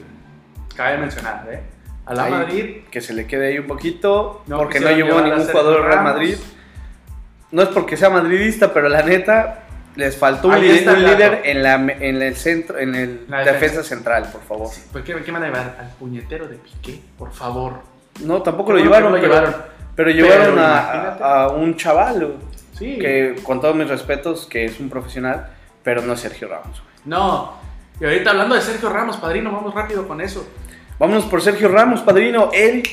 Cabe 0.75 0.97
mencionar, 0.97 1.45
¿eh? 1.51 1.61
A 2.05 2.13
la 2.13 2.25
Ahí, 2.25 2.31
Madrid 2.31 2.75
Que 2.91 3.01
se 3.01 3.13
le 3.13 3.25
quede 3.25 3.47
ahí 3.47 3.57
un 3.57 3.65
poquito, 3.67 4.43
No 4.45 4.57
porque 4.59 4.79
no 4.79 4.91
llevó 4.91 5.17
a 5.17 5.21
ningún 5.23 5.43
jugador 5.45 5.77
del 5.81 5.85
Real. 5.85 6.03
Madrid. 6.03 6.35
No 7.55 7.61
es 7.63 7.69
porque 7.69 7.95
sea 7.97 8.09
madridista, 8.09 8.73
pero 8.73 8.89
la 8.89 9.01
neta, 9.01 9.61
les 9.95 10.17
faltó 10.17 10.49
un, 10.49 10.59
líder, 10.59 10.89
un 10.89 11.03
líder 11.05 11.41
en, 11.45 11.63
la, 11.63 11.75
en 11.75 12.21
el 12.21 12.35
centro, 12.35 12.77
en 12.77 12.93
el 12.95 13.25
La 13.29 13.37
defensa. 13.39 13.53
defensa. 13.61 13.83
central, 13.83 14.29
por 14.31 14.41
favor. 14.41 14.69
¿Por 14.91 15.03
qué, 15.03 15.15
qué 15.23 15.31
van 15.31 15.43
a 15.43 15.45
llevar? 15.45 15.77
Al 15.79 15.89
puñetero 15.97 16.47
de 16.47 16.57
Piqué, 16.57 16.99
por 17.17 17.31
favor. 17.31 17.79
No, 18.23 18.41
tampoco 18.41 18.73
lo 18.73 18.79
llevaron, 18.79 19.13
lo 19.13 19.19
pero, 19.21 19.33
llevaron. 19.33 19.55
pero 19.95 20.09
llevaron 20.09 20.55
Pero 20.55 20.61
a, 20.65 20.79
a- 21.13 21.43
a 21.45 21.47
un 21.49 21.75
chaval. 21.77 22.35
Sí. 22.77 22.97
que 22.99 23.35
con 23.43 23.61
todos 23.61 23.73
mis 23.73 23.87
respetos, 23.87 24.45
que 24.47 24.65
es 24.65 24.79
un 24.81 24.89
profesional, 24.89 25.47
pero 25.81 26.01
no 26.01 26.11
es 26.13 26.19
Sergio 26.19 26.49
Ramos. 26.49 26.81
güey. 26.81 26.95
No. 27.05 27.53
Y 28.01 28.03
ahorita 28.03 28.31
hablando 28.31 28.55
de 28.55 28.61
Sergio 28.61 28.89
Ramos, 28.89 29.15
padrino, 29.15 29.49
vamos 29.53 29.73
rápido 29.73 30.05
con 30.05 30.19
eso. 30.19 30.45
Vámonos 30.99 31.23
por 31.25 31.41
Sergio 31.41 31.69
Ramos, 31.69 32.01
padrino. 32.01 32.49
Él, 32.53 32.83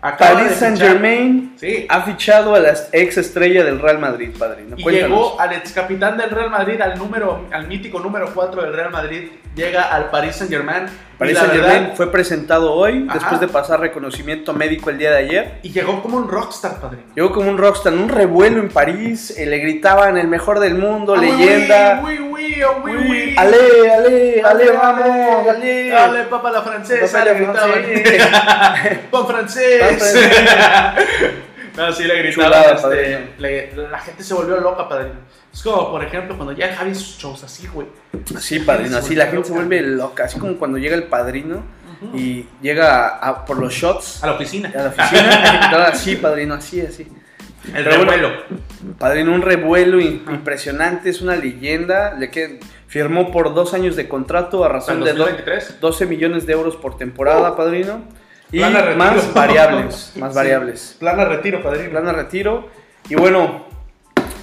Paris 0.00 0.52
Saint 0.52 0.78
Germain, 0.78 1.54
Sí. 1.56 1.86
ha 1.88 2.02
fichado 2.02 2.54
a 2.54 2.60
la 2.60 2.72
ex 2.92 3.16
estrella 3.18 3.64
del 3.64 3.80
Real 3.80 3.98
Madrid, 3.98 4.30
padrino. 4.38 4.76
Y 4.76 4.82
Cuéntanos. 4.82 5.08
llegó 5.18 5.40
al 5.40 5.52
ex 5.54 5.72
capitán 5.72 6.16
del 6.16 6.30
Real 6.30 6.50
Madrid, 6.50 6.80
al 6.80 6.96
número, 6.98 7.46
al 7.50 7.66
mítico 7.66 7.98
número 7.98 8.32
4 8.32 8.62
del 8.62 8.72
Real 8.74 8.90
Madrid, 8.90 9.30
llega 9.56 9.82
al 9.92 10.10
Paris 10.10 10.36
Saint 10.36 10.52
Germain. 10.52 10.86
Paris 11.18 11.32
y 11.32 11.34
la 11.34 11.40
Saint 11.40 11.52
Germain 11.54 11.80
verdad- 11.82 11.96
fue 11.96 12.12
presentado 12.12 12.72
hoy, 12.72 13.04
Ajá. 13.08 13.18
después 13.18 13.40
de 13.40 13.48
pasar 13.48 13.80
reconocimiento 13.80 14.52
médico 14.54 14.90
el 14.90 14.98
día 14.98 15.10
de 15.10 15.16
ayer. 15.18 15.58
Y 15.62 15.70
llegó 15.70 16.00
como 16.02 16.16
un 16.16 16.28
rockstar, 16.28 16.80
padrino. 16.80 17.02
Llegó 17.16 17.32
como 17.32 17.50
un 17.50 17.58
rockstar, 17.58 17.92
un 17.92 18.08
revuelo 18.08 18.60
en 18.60 18.68
París, 18.68 19.34
eh, 19.36 19.46
le 19.46 19.58
gritaban 19.58 20.16
el 20.16 20.28
mejor 20.28 20.60
del 20.60 20.74
mundo, 20.76 21.14
Ah, 21.16 21.20
leyenda. 21.20 22.00
Oui, 22.04 22.18
oui, 22.20 22.28
oui, 22.30 22.62
oh, 22.62 22.82
oui. 22.84 23.34
Ale, 23.36 23.56
ale, 23.92 24.42
ale, 24.44 24.70
vamos, 24.70 25.48
ale. 25.48 25.96
Ale, 25.96 26.22
papa 26.24 26.50
la 26.52 26.62
francesa, 26.62 27.18
Papá 27.18 27.24
le 27.24 27.34
gritaban. 27.34 29.00
Pan 29.10 29.26
francés. 29.26 30.16
No, 31.76 31.92
sí 31.92 32.02
le 32.02 32.32
Chulada, 32.32 32.72
gritaban. 32.72 32.74
este, 32.74 32.82
padrino. 32.88 33.18
le- 33.38 33.88
la 33.88 33.98
gente 34.00 34.24
se 34.24 34.34
volvió 34.34 34.56
loca, 34.56 34.88
padrino. 34.88 35.14
Es 35.58 35.64
como, 35.64 35.90
por 35.90 36.04
ejemplo, 36.04 36.36
cuando 36.36 36.52
ya 36.52 36.72
Javi 36.72 36.94
sus 36.94 37.18
shows 37.18 37.42
así, 37.42 37.66
güey. 37.66 37.88
Sí, 38.38 38.60
padrino, 38.60 38.96
así 38.98 39.16
la 39.16 39.26
gente 39.26 39.48
se 39.48 39.52
vuelve 39.52 39.80
loca, 39.82 40.24
así 40.24 40.38
como 40.38 40.54
cuando 40.56 40.78
llega 40.78 40.94
el 40.94 41.04
padrino 41.04 41.62
y 42.14 42.46
llega 42.62 43.08
a- 43.08 43.28
a- 43.28 43.44
por 43.44 43.58
los 43.58 43.72
shots 43.74 44.22
A 44.22 44.28
la 44.28 44.32
oficina. 44.34 44.72
a 44.72 44.82
la 44.82 44.88
oficina. 44.90 45.86
así, 45.92 46.14
padrino, 46.14 46.54
así, 46.54 46.80
así. 46.80 47.08
El 47.74 47.82
Pero 47.84 47.96
bueno, 47.96 48.12
revuelo. 48.12 48.30
Padrino, 48.98 49.34
un 49.34 49.42
revuelo 49.42 50.00
in- 50.00 50.22
impresionante, 50.30 51.10
es 51.10 51.20
una 51.22 51.34
leyenda. 51.34 52.14
Le 52.14 52.30
que 52.30 52.60
firmó 52.86 53.32
por 53.32 53.52
dos 53.52 53.74
años 53.74 53.96
de 53.96 54.08
contrato 54.08 54.64
a 54.64 54.68
razón 54.68 55.00
de 55.02 55.12
do- 55.12 55.24
2023. 55.24 55.80
12 55.80 56.06
millones 56.06 56.46
de 56.46 56.52
euros 56.52 56.76
por 56.76 56.96
temporada, 56.96 57.56
padrino. 57.56 58.04
Y 58.52 58.60
más 58.60 59.34
variables, 59.34 60.12
más 60.16 60.30
Sí. 60.32 60.36
variables. 60.36 60.96
Plan 61.00 61.16
de 61.16 61.24
retiro, 61.24 61.62
padrino. 61.64 61.90
Plan 61.90 62.04
de 62.06 62.12
retiro. 62.12 62.68
Y 63.08 63.16
bueno, 63.16 63.66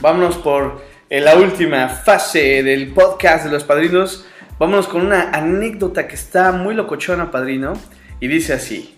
vámonos 0.01 0.35
por 0.37 0.81
eh, 1.07 1.21
la 1.21 1.35
última 1.35 1.87
fase 1.87 2.63
del 2.63 2.91
podcast 2.93 3.45
de 3.45 3.51
los 3.51 3.63
padrinos. 3.63 4.25
Vámonos 4.57 4.87
con 4.87 5.05
una 5.05 5.29
anécdota 5.31 6.07
que 6.07 6.15
está 6.15 6.51
muy 6.51 6.73
locochona, 6.73 7.29
padrino. 7.29 7.73
Y 8.19 8.27
dice 8.27 8.53
así. 8.53 8.97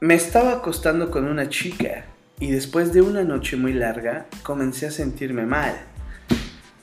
Me 0.00 0.14
estaba 0.14 0.52
acostando 0.52 1.10
con 1.10 1.26
una 1.26 1.48
chica 1.48 2.04
y 2.38 2.52
después 2.52 2.92
de 2.92 3.02
una 3.02 3.22
noche 3.22 3.56
muy 3.56 3.74
larga 3.74 4.26
comencé 4.42 4.86
a 4.86 4.90
sentirme 4.90 5.44
mal. 5.44 5.74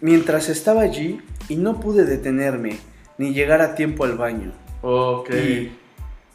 Mientras 0.01 0.49
estaba 0.49 0.81
allí 0.81 1.19
y 1.49 1.55
no 1.55 1.79
pude 1.79 2.05
detenerme 2.05 2.77
ni 3.17 3.33
llegar 3.33 3.61
a 3.61 3.73
tiempo 3.73 4.03
al 4.03 4.17
baño. 4.17 4.51
Ok. 4.81 5.31
Y 5.33 5.71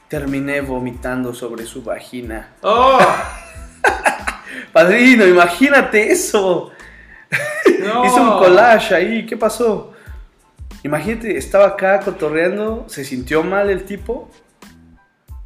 terminé 0.09 0.61
vomitando 0.61 1.33
sobre 1.35 1.67
su 1.67 1.83
vagina. 1.83 2.55
¡Oh! 2.63 2.99
Padrino, 4.73 5.27
imagínate 5.27 6.11
eso. 6.11 6.72
No. 7.83 8.05
Hice 8.05 8.21
un 8.21 8.31
collage 8.39 8.95
ahí, 8.95 9.27
¿qué 9.27 9.37
pasó? 9.37 9.93
Imagínate, 10.85 11.37
estaba 11.37 11.67
acá 11.67 11.99
cotorreando, 12.01 12.85
se 12.89 13.05
sintió 13.05 13.43
mal 13.43 13.71
el 13.71 13.85
tipo, 13.85 14.31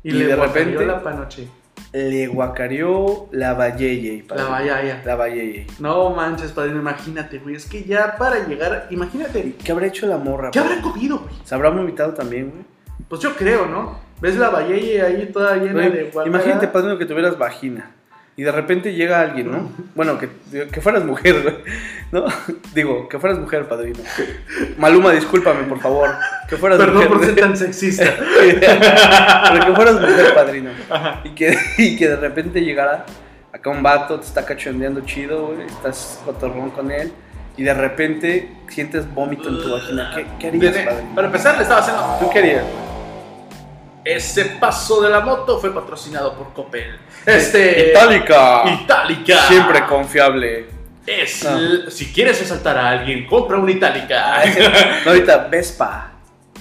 Y, 0.03 0.11
y 0.11 0.13
le 0.13 0.27
de 0.27 0.37
repente- 0.37 0.85
la 0.87 1.03
panoche. 1.03 1.49
le 1.93 2.27
guacareó 2.27 3.29
la 3.33 3.55
valleye. 3.55 4.23
La 4.23 4.27
padrino. 4.29 4.51
vaya, 4.51 4.83
ya. 4.83 5.03
La 5.05 5.17
valleye. 5.17 5.67
No 5.79 6.11
manches, 6.11 6.53
padrino, 6.53 6.79
imagínate, 6.81 7.39
güey. 7.39 7.55
Es 7.57 7.65
que 7.67 7.85
ya 7.85 8.17
para 8.17 8.47
llegar, 8.47 8.87
imagínate, 8.91 9.55
¿Qué 9.65 9.73
habrá 9.73 9.87
hecho 9.87 10.07
la 10.07 10.19
morra? 10.19 10.51
¿qué 10.51 10.59
habrá 10.59 10.81
comido, 10.83 11.19
güey? 11.21 11.35
¿Se 11.45 11.55
habrá 11.55 11.71
vomitado 11.71 12.13
también, 12.13 12.51
güey? 12.51 12.65
Pues 13.09 13.21
yo 13.23 13.35
creo, 13.35 13.67
¿no? 13.67 13.99
¿Ves 14.21 14.37
la 14.37 14.51
valleye 14.51 15.01
ahí 15.03 15.31
toda 15.33 15.57
llena 15.57 15.89
de 15.89 16.05
guacara? 16.13 16.27
Imagínate, 16.37 16.69
padrino, 16.69 16.99
que 16.99 17.07
tuvieras 17.07 17.39
vagina. 17.39 17.93
Y 18.39 18.43
de 18.43 18.53
repente 18.53 18.93
llega 18.93 19.23
alguien, 19.23 19.51
¿no? 19.51 19.73
Bueno, 19.95 20.19
que, 20.19 20.29
que 20.71 20.81
fueras 20.83 21.05
mujer, 21.05 21.43
güey. 21.43 21.57
¿No? 22.13 22.27
Digo, 22.75 23.09
que 23.09 23.19
fueras 23.19 23.39
mujer, 23.39 23.67
padrino. 23.67 24.01
Maluma, 24.77 25.13
discúlpame, 25.13 25.63
por 25.63 25.81
favor. 25.81 26.11
Que 26.47 26.57
fueras 26.57 26.79
Perdón 26.79 26.97
mujer. 26.97 27.09
por 27.09 27.21
ser 27.21 27.31
güey. 27.33 27.43
tan 27.43 27.57
sexista. 27.57 28.05
Pero 28.15 29.67
que 29.67 29.75
fueras 29.75 29.95
mujer, 29.95 30.35
padrino. 30.35 30.71
Ajá. 30.91 31.23
Y 31.25 31.31
que, 31.31 31.59
y 31.79 31.97
que 31.97 32.09
de 32.09 32.17
repente 32.17 32.61
llegara 32.61 33.07
acá 33.55 33.71
un 33.71 33.83
vato, 33.83 34.21
te 34.21 34.27
está 34.27 34.45
cachondeando 34.45 35.01
chido, 35.01 35.47
güey. 35.47 35.67
Estás 35.67 36.21
cotorrón 36.27 36.71
con 36.71 36.91
él. 36.91 37.11
Y 37.57 37.63
de 37.63 37.73
repente 37.73 38.53
sientes 38.69 39.11
vómito 39.15 39.49
en 39.49 39.63
tu 39.63 39.73
vagina. 39.73 40.13
¿Qué, 40.15 40.27
qué 40.39 40.49
harías, 40.49 40.77
padrino? 40.85 41.15
para 41.15 41.29
empezar, 41.29 41.57
le 41.57 41.63
estaba 41.63 41.81
haciendo. 41.81 42.19
¿Tú 42.21 42.29
qué 42.31 42.39
harías? 42.41 42.65
Ese 44.05 44.45
paso 44.45 45.01
de 45.01 45.09
la 45.09 45.21
moto 45.21 45.59
fue 45.59 45.75
patrocinado 45.75 46.35
por 46.37 46.53
Coppel. 46.53 46.97
Este. 47.27 47.91
Itálica. 47.91 48.63
Itálica. 48.83 49.37
Siempre 49.49 49.85
confiable. 49.87 50.67
Es. 51.07 51.45
Ah. 51.45 51.59
Si 51.89 52.13
quieres 52.13 52.41
asaltar 52.41 52.79
a 52.79 52.91
alguien, 52.91 53.27
compra 53.27 53.59
una 53.59 53.71
Itálica. 53.73 54.43
No, 55.05 55.11
ahorita, 55.11 55.49
Vespa. 55.51 56.13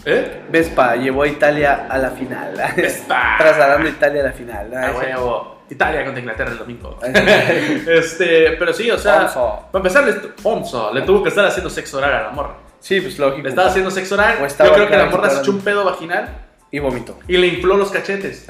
¿Eh? 0.03 0.43
Vespa 0.49 0.95
llevó 0.95 1.23
a 1.23 1.27
Italia 1.27 1.87
a 1.89 1.97
la 1.97 2.11
final. 2.11 2.53
Vespa. 2.75 3.35
Trasladando 3.37 3.87
a 3.87 3.91
Italia 3.91 4.21
a 4.21 4.25
la 4.25 4.31
final. 4.33 4.71
Ah, 4.75 4.91
huevo. 4.95 5.55
Italia 5.67 6.03
contra 6.03 6.19
Inglaterra 6.19 6.51
el 6.51 6.57
domingo. 6.59 6.99
ese- 7.01 7.83
este, 7.97 8.51
pero 8.51 8.71
sí, 8.71 8.89
o 8.91 8.99
sea, 8.99 9.21
Fonso. 9.21 9.67
para 9.71 9.79
empezar, 9.87 10.31
Fonso, 10.37 10.93
le 10.93 11.01
tuvo 11.01 11.23
que 11.23 11.29
estar 11.29 11.43
haciendo 11.45 11.71
sexo 11.71 11.97
oral 11.97 12.13
a 12.13 12.21
la 12.23 12.29
morra. 12.29 12.57
Sí, 12.79 13.01
pues 13.01 13.17
lógico. 13.17 13.41
Le 13.41 13.49
estaba 13.49 13.69
haciendo 13.69 13.89
sexo 13.89 14.13
oral. 14.13 14.35
Yo 14.39 14.73
creo 14.73 14.87
que 14.87 14.95
la 14.97 15.05
morra 15.05 15.29
se 15.31 15.39
echó 15.41 15.49
un 15.51 15.61
pedo 15.61 15.83
vaginal 15.83 16.44
Y 16.75 16.79
vómito. 16.79 17.17
y 17.25 17.37
le 17.37 17.47
infló 17.47 17.77
los 17.77 17.89
cachetes. 17.89 18.45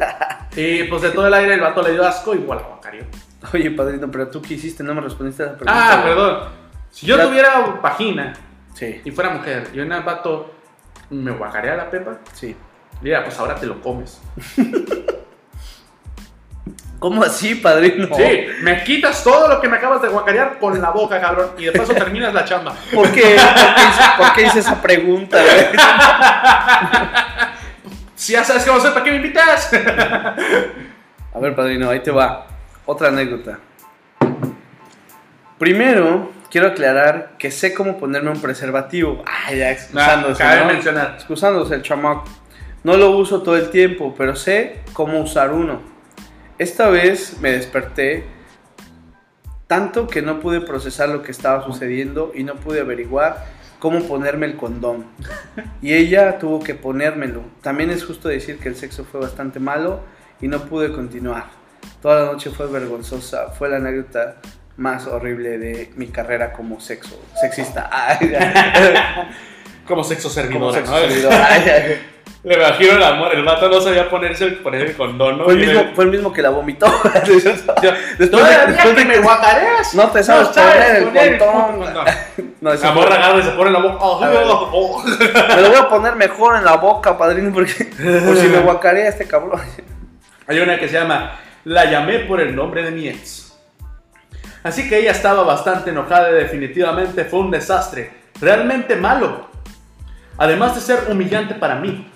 y 0.56 0.84
pues 0.84 1.02
de 1.02 1.10
todo 1.10 1.26
el 1.26 1.34
aire 1.34 1.52
el 1.54 1.60
vato 1.60 1.82
le 1.82 1.92
dio 1.92 2.06
asco 2.06 2.34
y 2.34 2.38
bueno, 2.38 2.62
guacareó. 2.66 3.04
Oye, 3.52 3.70
padrino, 3.70 4.10
pero 4.10 4.28
tú 4.28 4.40
qué 4.40 4.54
hiciste, 4.54 4.82
no 4.82 4.94
me 4.94 5.02
respondiste 5.02 5.42
a 5.42 5.46
la 5.46 5.52
pregunta. 5.58 5.92
Ah, 5.92 6.02
perdón. 6.02 6.38
Si 6.90 7.04
yo 7.04 7.20
tuviera 7.20 7.78
vagina 7.82 8.32
Sí, 8.72 9.02
y 9.04 9.10
fuera 9.10 9.28
mujer 9.30 9.68
y 9.74 9.80
un 9.80 9.88
vato 9.88 10.54
me 11.10 11.32
guacarea 11.32 11.76
la 11.76 11.90
pepa, 11.90 12.18
sí. 12.32 12.56
diría, 13.02 13.22
pues 13.24 13.38
ahora 13.38 13.56
te 13.56 13.66
lo 13.66 13.82
comes. 13.82 14.22
¿Cómo 16.98 17.22
así, 17.22 17.56
padrino? 17.56 18.08
Sí, 18.16 18.46
me 18.62 18.82
quitas 18.84 19.22
todo 19.22 19.48
lo 19.48 19.60
que 19.60 19.68
me 19.68 19.76
acabas 19.76 20.00
de 20.00 20.08
guacarear 20.08 20.58
con 20.58 20.80
la 20.80 20.90
boca, 20.90 21.20
cabrón, 21.20 21.50
y 21.58 21.66
de 21.66 21.72
paso 21.72 21.92
terminas 21.98 22.32
la 22.32 22.44
chamba. 22.44 22.74
¿Por 22.94 23.10
qué? 23.12 23.36
¿Por 23.36 23.74
qué 23.74 23.82
hice, 23.82 24.02
por 24.18 24.32
qué 24.34 24.42
hice 24.42 24.58
esa 24.60 24.80
pregunta? 24.80 25.38
Si 28.16 28.32
ya 28.32 28.42
sabes 28.42 28.64
qué 28.64 28.70
vamos 28.70 28.84
a 28.84 28.88
hacer, 28.88 28.94
¿para 28.94 29.04
qué 29.04 29.10
me 29.10 29.16
invitas? 29.18 29.70
A 31.34 31.38
ver, 31.38 31.54
padrino, 31.54 31.90
ahí 31.90 32.00
te 32.00 32.10
va. 32.10 32.46
Otra 32.86 33.08
anécdota. 33.08 33.58
Primero, 35.58 36.32
quiero 36.50 36.68
aclarar 36.68 37.34
que 37.38 37.50
sé 37.50 37.74
cómo 37.74 37.98
ponerme 37.98 38.30
un 38.30 38.40
preservativo. 38.40 39.22
Ah, 39.26 39.52
ya, 39.52 39.70
excusándose, 39.70 40.42
cabe 40.42 40.60
¿no? 40.62 40.66
mencionar. 40.68 41.12
Excusándose 41.14 41.74
el 41.74 41.82
chamaco. 41.82 42.24
No 42.84 42.96
lo 42.96 43.10
uso 43.10 43.42
todo 43.42 43.56
el 43.56 43.68
tiempo, 43.68 44.14
pero 44.16 44.34
sé 44.34 44.80
cómo 44.94 45.20
usar 45.20 45.52
uno. 45.52 45.82
Esta 46.58 46.88
vez 46.88 47.38
me 47.40 47.52
desperté 47.52 48.24
tanto 49.66 50.06
que 50.06 50.22
no 50.22 50.40
pude 50.40 50.62
procesar 50.62 51.10
lo 51.10 51.22
que 51.22 51.32
estaba 51.32 51.62
sucediendo 51.64 52.32
y 52.34 52.44
no 52.44 52.54
pude 52.54 52.80
averiguar 52.80 53.44
cómo 53.86 54.02
ponerme 54.02 54.46
el 54.46 54.56
condón. 54.56 55.06
Y 55.80 55.94
ella 55.94 56.40
tuvo 56.40 56.58
que 56.58 56.74
ponérmelo. 56.74 57.42
También 57.62 57.90
es 57.90 58.04
justo 58.04 58.28
decir 58.28 58.58
que 58.58 58.68
el 58.68 58.74
sexo 58.74 59.04
fue 59.04 59.20
bastante 59.20 59.60
malo 59.60 60.00
y 60.40 60.48
no 60.48 60.64
pude 60.64 60.90
continuar. 60.90 61.44
Toda 62.02 62.24
la 62.24 62.32
noche 62.32 62.50
fue 62.50 62.66
vergonzosa. 62.66 63.50
Fue 63.50 63.68
la 63.68 63.76
anécdota 63.76 64.38
más 64.76 65.06
horrible 65.06 65.58
de 65.58 65.92
mi 65.94 66.08
carrera 66.08 66.52
como 66.52 66.80
sexo 66.80 67.16
sexista. 67.40 67.88
Como 69.86 70.02
sexo 70.02 70.28
como 70.52 70.72
servidor, 70.72 71.32
sexo. 71.32 72.02
Le 72.44 72.54
imagino 72.54 72.92
el 72.92 73.02
amor, 73.02 73.34
el 73.34 73.42
vato 73.44 73.68
no 73.68 73.80
sabía 73.80 74.08
ponerse 74.08 74.44
el, 74.44 74.54
poner 74.58 74.82
el 74.82 74.96
condón, 74.96 75.38
¿no? 75.38 75.44
Fue 75.44 75.54
el, 75.54 75.58
mismo, 75.58 75.80
le- 75.82 75.94
fue 75.94 76.04
el 76.04 76.10
mismo 76.10 76.32
que 76.32 76.42
la 76.42 76.50
vomitó. 76.50 76.86
Después 77.26 77.44
después 78.18 78.84
de 78.84 78.94
que 78.94 79.04
me 79.04 79.18
guacareas. 79.18 79.94
No 79.94 80.10
te 80.10 80.22
sabes 80.22 80.48
poner 80.48 81.12
el 81.32 81.38
condón. 81.38 81.84
No, 82.60 82.70
La 82.70 82.76
fue- 82.78 82.92
morra 82.92 83.16
agarra 83.16 83.38
y 83.38 83.42
se 83.42 83.50
pone 83.50 83.66
en 83.68 83.72
la 83.74 83.80
boca. 83.80 83.96
Oh, 84.00 84.20
oh, 84.22 84.70
oh. 84.72 85.04
Me 85.04 85.60
lo 85.62 85.68
voy 85.68 85.76
a 85.78 85.88
poner 85.88 86.16
mejor 86.16 86.56
en 86.56 86.64
la 86.64 86.76
boca, 86.76 87.18
padrino, 87.18 87.52
porque 87.52 87.84
por 88.24 88.36
si 88.36 88.46
me 88.48 88.58
guacarea 88.60 89.08
este 89.08 89.26
cabrón. 89.26 89.60
Hay 90.46 90.58
una 90.60 90.78
que 90.78 90.88
se 90.88 90.94
llama 90.94 91.38
La 91.64 91.84
llamé 91.84 92.20
por 92.20 92.40
el 92.40 92.54
nombre 92.56 92.82
de 92.82 92.90
mi 92.92 93.08
ex. 93.08 93.56
Así 94.62 94.88
que 94.88 94.98
ella 94.98 95.12
estaba 95.12 95.42
bastante 95.42 95.90
enojada 95.90 96.30
y 96.30 96.34
definitivamente 96.34 97.24
fue 97.24 97.40
un 97.40 97.50
desastre. 97.50 98.10
Realmente 98.40 98.96
malo. 98.96 99.48
Además 100.38 100.74
de 100.74 100.80
ser 100.80 101.04
humillante 101.10 101.54
para 101.54 101.76
mí. 101.76 102.10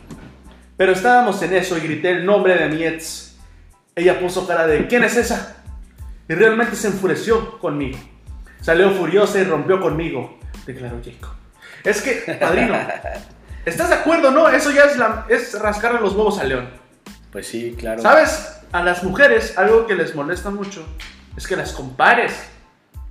Pero 0.80 0.92
estábamos 0.92 1.42
en 1.42 1.54
eso 1.54 1.76
y 1.76 1.82
grité 1.82 2.08
el 2.08 2.24
nombre 2.24 2.56
de 2.56 2.70
mi 2.70 2.82
ex. 2.84 3.36
Ella 3.94 4.18
puso 4.18 4.48
cara 4.48 4.66
de 4.66 4.86
¿quién 4.86 5.04
es 5.04 5.14
esa? 5.14 5.56
Y 6.26 6.32
realmente 6.32 6.74
se 6.74 6.88
enfureció 6.88 7.58
conmigo. 7.58 7.98
Salió 8.62 8.90
furiosa 8.90 9.40
y 9.40 9.44
rompió 9.44 9.78
conmigo, 9.78 10.38
declaró 10.64 10.98
Jacob. 11.04 11.34
Es 11.84 12.00
que, 12.00 12.34
padrino, 12.40 12.74
¿estás 13.66 13.90
de 13.90 13.96
acuerdo, 13.96 14.30
no? 14.30 14.48
Eso 14.48 14.70
ya 14.70 14.84
es, 14.84 14.96
la, 14.96 15.26
es 15.28 15.60
rascarle 15.60 16.00
los 16.00 16.14
huevos 16.14 16.38
al 16.38 16.48
león. 16.48 16.70
Pues 17.30 17.46
sí, 17.46 17.76
claro. 17.78 18.00
¿Sabes? 18.00 18.62
A 18.72 18.82
las 18.82 19.02
mujeres 19.02 19.58
algo 19.58 19.86
que 19.86 19.94
les 19.94 20.14
molesta 20.14 20.48
mucho 20.48 20.82
es 21.36 21.46
que 21.46 21.56
las 21.56 21.72
compares 21.72 22.32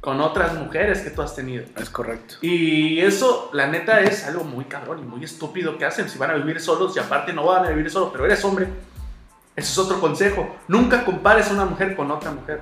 con 0.01 0.21
otras 0.21 0.53
mujeres 0.55 1.01
que 1.01 1.09
tú 1.09 1.21
has 1.21 1.35
tenido. 1.35 1.65
Es 1.77 1.89
correcto. 1.89 2.35
Y 2.41 2.99
eso, 3.01 3.49
la 3.53 3.67
neta, 3.67 3.99
es 4.01 4.25
algo 4.25 4.43
muy 4.43 4.65
cabrón 4.65 4.99
y 4.99 5.03
muy 5.03 5.23
estúpido 5.23 5.77
que 5.77 5.85
hacen 5.85 6.09
si 6.09 6.17
van 6.17 6.31
a 6.31 6.35
vivir 6.35 6.61
solos 6.61 6.95
y 6.95 6.99
aparte 6.99 7.33
no 7.33 7.45
van 7.45 7.65
a 7.65 7.69
vivir 7.69 7.89
solos, 7.91 8.09
pero 8.11 8.25
eres 8.25 8.43
hombre. 8.45 8.67
Ese 9.55 9.71
es 9.71 9.77
otro 9.77 9.99
consejo. 9.99 10.55
Nunca 10.69 11.03
compares 11.03 11.49
a 11.49 11.53
una 11.53 11.65
mujer 11.65 11.95
con 11.95 12.09
otra 12.11 12.31
mujer. 12.31 12.61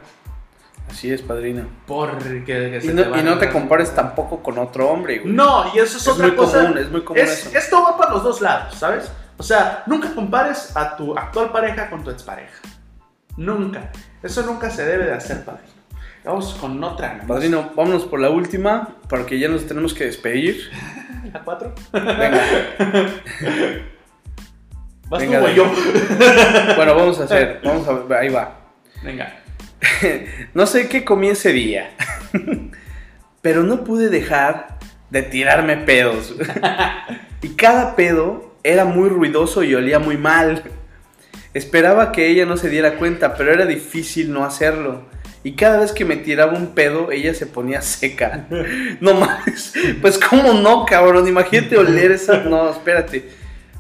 Así 0.90 1.12
es, 1.12 1.22
padrino. 1.22 1.68
Porque 1.86 2.44
que 2.46 2.80
Y 2.84 2.88
no, 2.88 3.20
y 3.20 3.22
no 3.22 3.38
te 3.38 3.52
compares 3.52 3.94
tampoco 3.94 4.42
con 4.42 4.58
otro 4.58 4.90
hombre, 4.90 5.20
güey. 5.20 5.32
No, 5.34 5.66
y 5.76 5.80
eso 5.80 5.98
es, 5.98 6.04
Es 6.04 6.08
otra 6.08 6.28
muy 6.28 6.36
cosa. 6.36 6.62
común, 6.64 6.78
es 6.78 6.90
muy 6.90 7.04
común 7.04 7.22
Es- 7.22 7.46
eso. 7.46 7.58
Esto 7.58 7.84
va 7.84 7.98
para 7.98 8.12
los 8.14 8.24
dos 8.24 8.42
lados, 8.42 8.74
¿sabes? 8.76 9.12
O 9.38 9.44
sea, 9.44 9.84
nunca 9.86 10.16
compares 10.16 10.76
a 10.76 10.96
tu 10.96 11.16
actual 11.16 11.52
pareja 11.52 11.90
con 11.90 12.04
tu 12.04 12.10
expareja. 12.10 12.56
Nunca. 13.36 13.92
Eso 14.24 14.42
nunca 14.44 14.72
se 14.72 14.84
debe 14.86 15.06
de 15.06 15.14
hacer, 15.14 15.44
padrino. 15.46 15.77
Vamos 16.28 16.54
con 16.56 16.84
otra. 16.84 17.20
¿no? 17.22 17.28
Padrino, 17.28 17.72
vámonos 17.74 18.04
por 18.04 18.20
la 18.20 18.30
última, 18.30 18.98
porque 19.08 19.40
ya 19.40 19.48
nos 19.48 19.66
tenemos 19.66 19.94
que 19.94 20.04
despedir. 20.04 20.70
¿La 21.32 21.42
cuatro? 21.42 21.74
Venga. 21.94 22.42
¿Vas 25.10 25.22
Venga, 25.22 25.40
tú 25.40 25.46
o 25.46 25.48
dale. 25.48 25.56
yo? 25.56 25.72
Bueno, 26.76 26.96
vamos 26.96 27.18
a 27.22 27.24
hacer, 27.24 27.62
vamos 27.64 27.88
a 27.88 27.94
ver, 27.94 28.18
ahí 28.18 28.30
va. 28.30 28.60
Venga. 29.04 29.34
No 30.54 30.66
sé 30.66 30.90
qué 30.90 31.06
comí 31.06 31.30
ese 31.30 31.54
día, 31.54 31.92
pero 33.42 33.64
no 33.64 33.86
pude 33.86 34.10
dejar 34.10 34.80
de 35.10 35.22
tirarme 35.22 35.78
pedos. 35.78 36.36
Y 37.42 37.50
cada 37.50 37.96
pedo 37.96 38.56
era 38.64 38.84
muy 38.84 39.08
ruidoso 39.08 39.64
y 39.64 39.76
olía 39.76 40.00
muy 40.00 40.18
mal. 40.18 40.64
Esperaba 41.54 42.12
que 42.12 42.28
ella 42.28 42.46
no 42.46 42.58
se 42.58 42.70
diera 42.70 42.96
cuenta, 42.96 43.36
pero 43.36 43.54
era 43.54 43.66
difícil 43.66 44.34
no 44.34 44.44
hacerlo. 44.44 45.06
Y 45.48 45.54
cada 45.54 45.80
vez 45.80 45.94
que 45.94 46.04
me 46.04 46.18
tiraba 46.18 46.52
un 46.58 46.76
pedo, 46.76 47.10
ella 47.10 47.34
se 47.34 47.46
ponía 47.46 47.82
seca. 47.82 48.48
No 49.00 49.14
mames. 49.14 49.74
Pues 50.02 50.20
cómo 50.20 50.52
no, 50.52 50.86
cabrón. 50.86 51.26
Imagínate 51.26 51.78
oler 51.78 52.12
esa... 52.12 52.40
No, 52.40 52.70
espérate. 52.70 53.30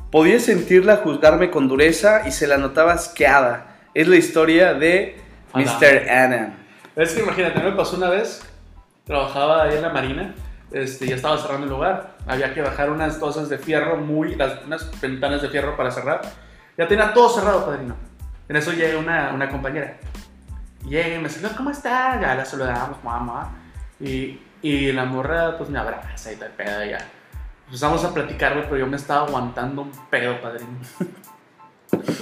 Podía 0.10 0.40
sentirla 0.40 0.96
juzgarme 0.96 1.52
con 1.52 1.68
dureza 1.68 2.26
y 2.26 2.32
se 2.32 2.48
la 2.48 2.58
notaba 2.58 2.94
asqueada. 2.94 3.76
Es 3.94 4.08
la 4.08 4.16
historia 4.16 4.76
de. 4.76 5.18
Mr. 5.54 6.10
Adam. 6.10 6.54
Es 6.96 7.12
que 7.12 7.22
imagínate, 7.24 7.60
me 7.60 7.74
pasó 7.74 7.98
una 7.98 8.12
vez, 8.12 8.42
trabajaba 9.04 9.64
ahí 9.64 9.76
en 9.76 9.82
la 9.82 9.90
marina, 9.90 10.36
este, 10.72 11.06
ya 11.06 11.16
estaba 11.16 11.38
cerrando 11.38 11.66
el 11.66 11.70
lugar, 11.70 12.16
había 12.26 12.54
que 12.54 12.62
bajar 12.62 12.90
unas 12.90 13.18
cosas 13.18 13.50
de 13.50 13.58
fierro, 13.58 13.98
muy, 13.98 14.36
las, 14.36 14.64
unas 14.64 14.90
ventanas 15.02 15.42
de 15.42 15.50
fierro 15.50 15.76
para 15.76 15.92
cerrar. 15.92 16.22
Ya 16.78 16.88
tenía 16.88 17.14
todo 17.14 17.28
cerrado, 17.28 17.66
padrino. 17.66 17.98
En 18.48 18.56
eso 18.56 18.72
llega 18.72 18.98
una, 18.98 19.34
una 19.34 19.50
compañera. 19.50 19.98
Llega 20.86 21.16
y 21.16 21.20
me 21.20 21.28
dice, 21.28 21.48
¿cómo 21.56 21.70
está? 21.70 22.20
Ya 22.22 22.36
la 22.36 22.46
saludamos, 22.46 23.04
mamá. 23.04 23.56
Y, 24.00 24.40
y 24.62 24.92
la 24.92 25.06
morra, 25.06 25.58
pues 25.58 25.70
me 25.70 25.80
abraza 25.80 26.32
y 26.32 26.36
tal 26.36 26.52
pedo, 26.52 26.86
ya. 26.86 27.00
Empezamos 27.66 28.04
a 28.04 28.14
platicar, 28.14 28.54
güey, 28.54 28.66
pero 28.66 28.78
yo 28.78 28.88
me 28.88 28.96
estaba 28.96 29.26
aguantando 29.26 29.82
un 29.82 29.92
pedo, 30.10 30.40
padrino. 30.42 30.80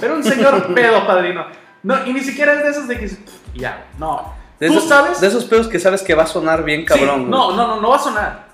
Pero 0.00 0.14
un 0.14 0.22
señor 0.22 0.74
pedo, 0.74 1.04
padrino. 1.06 1.44
No, 1.82 2.06
y 2.06 2.12
ni 2.12 2.20
siquiera 2.20 2.52
es 2.54 2.62
de 2.62 2.70
esos 2.70 2.88
de 2.88 2.98
que. 2.98 3.10
Ya, 3.54 3.86
no. 3.98 4.32
De 4.60 4.68
¿Tú 4.68 4.74
esos, 4.74 4.88
sabes? 4.88 5.20
De 5.20 5.26
esos 5.26 5.44
pedos 5.44 5.68
que 5.68 5.80
sabes 5.80 6.02
que 6.02 6.14
va 6.14 6.22
a 6.22 6.26
sonar 6.26 6.64
bien 6.64 6.84
cabrón. 6.84 7.24
Sí, 7.24 7.26
no, 7.26 7.50
no, 7.50 7.66
no, 7.66 7.80
no 7.80 7.90
va 7.90 7.96
a 7.96 7.98
sonar. 7.98 8.46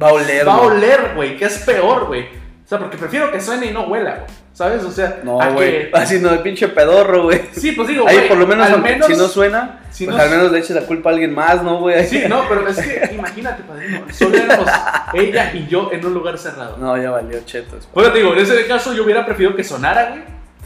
Va 0.00 0.08
a 0.08 0.12
oler. 0.14 0.48
Va 0.48 0.54
a 0.54 0.60
oler, 0.60 1.12
güey, 1.14 1.36
que 1.36 1.44
es 1.44 1.58
peor, 1.58 2.06
güey. 2.06 2.28
O 2.72 2.74
sea, 2.74 2.78
porque 2.80 2.96
prefiero 2.96 3.30
que 3.30 3.38
suene 3.38 3.66
y 3.66 3.70
no 3.70 3.82
huela, 3.82 4.12
güey. 4.12 4.30
¿Sabes? 4.54 4.82
O 4.82 4.90
sea, 4.90 5.20
No, 5.24 5.38
a 5.42 5.50
güey. 5.50 5.90
que- 5.90 5.90
Así 5.96 6.18
no, 6.20 6.30
de 6.30 6.38
pinche 6.38 6.68
pedorro, 6.68 7.24
güey. 7.24 7.42
Sí, 7.52 7.72
pues 7.72 7.86
digo, 7.88 8.08
Ahí 8.08 8.16
güey, 8.16 8.28
por 8.28 8.38
lo 8.38 8.46
menos, 8.46 8.66
al 8.70 8.80
menos 8.80 9.06
si 9.08 9.12
no 9.14 9.28
suena, 9.28 9.80
si 9.90 10.06
pues 10.06 10.16
no- 10.16 10.22
al 10.22 10.30
menos 10.30 10.50
le 10.50 10.58
eches 10.60 10.70
la 10.76 10.86
culpa 10.86 11.10
a 11.10 11.12
alguien 11.12 11.34
más, 11.34 11.62
¿no, 11.62 11.80
güey? 11.80 12.06
Sí, 12.06 12.22
no, 12.30 12.44
pero 12.48 12.66
es 12.66 12.78
que 12.78 13.10
imagínate, 13.14 13.62
padrino. 13.64 14.00
Solo 14.10 14.38
éramos 14.38 14.66
ella 15.12 15.50
y 15.52 15.66
yo 15.66 15.90
en 15.92 16.06
un 16.06 16.14
lugar 16.14 16.38
cerrado. 16.38 16.78
No, 16.78 16.96
ya 16.96 17.10
valió 17.10 17.40
chetos. 17.44 17.86
Bueno, 17.92 18.10
te 18.10 18.20
digo, 18.20 18.32
en 18.32 18.38
ese 18.38 18.66
caso 18.66 18.94
yo 18.94 19.04
hubiera 19.04 19.26
preferido 19.26 19.54
que 19.54 19.64
sonara, 19.64 20.08
güey. 20.08 20.22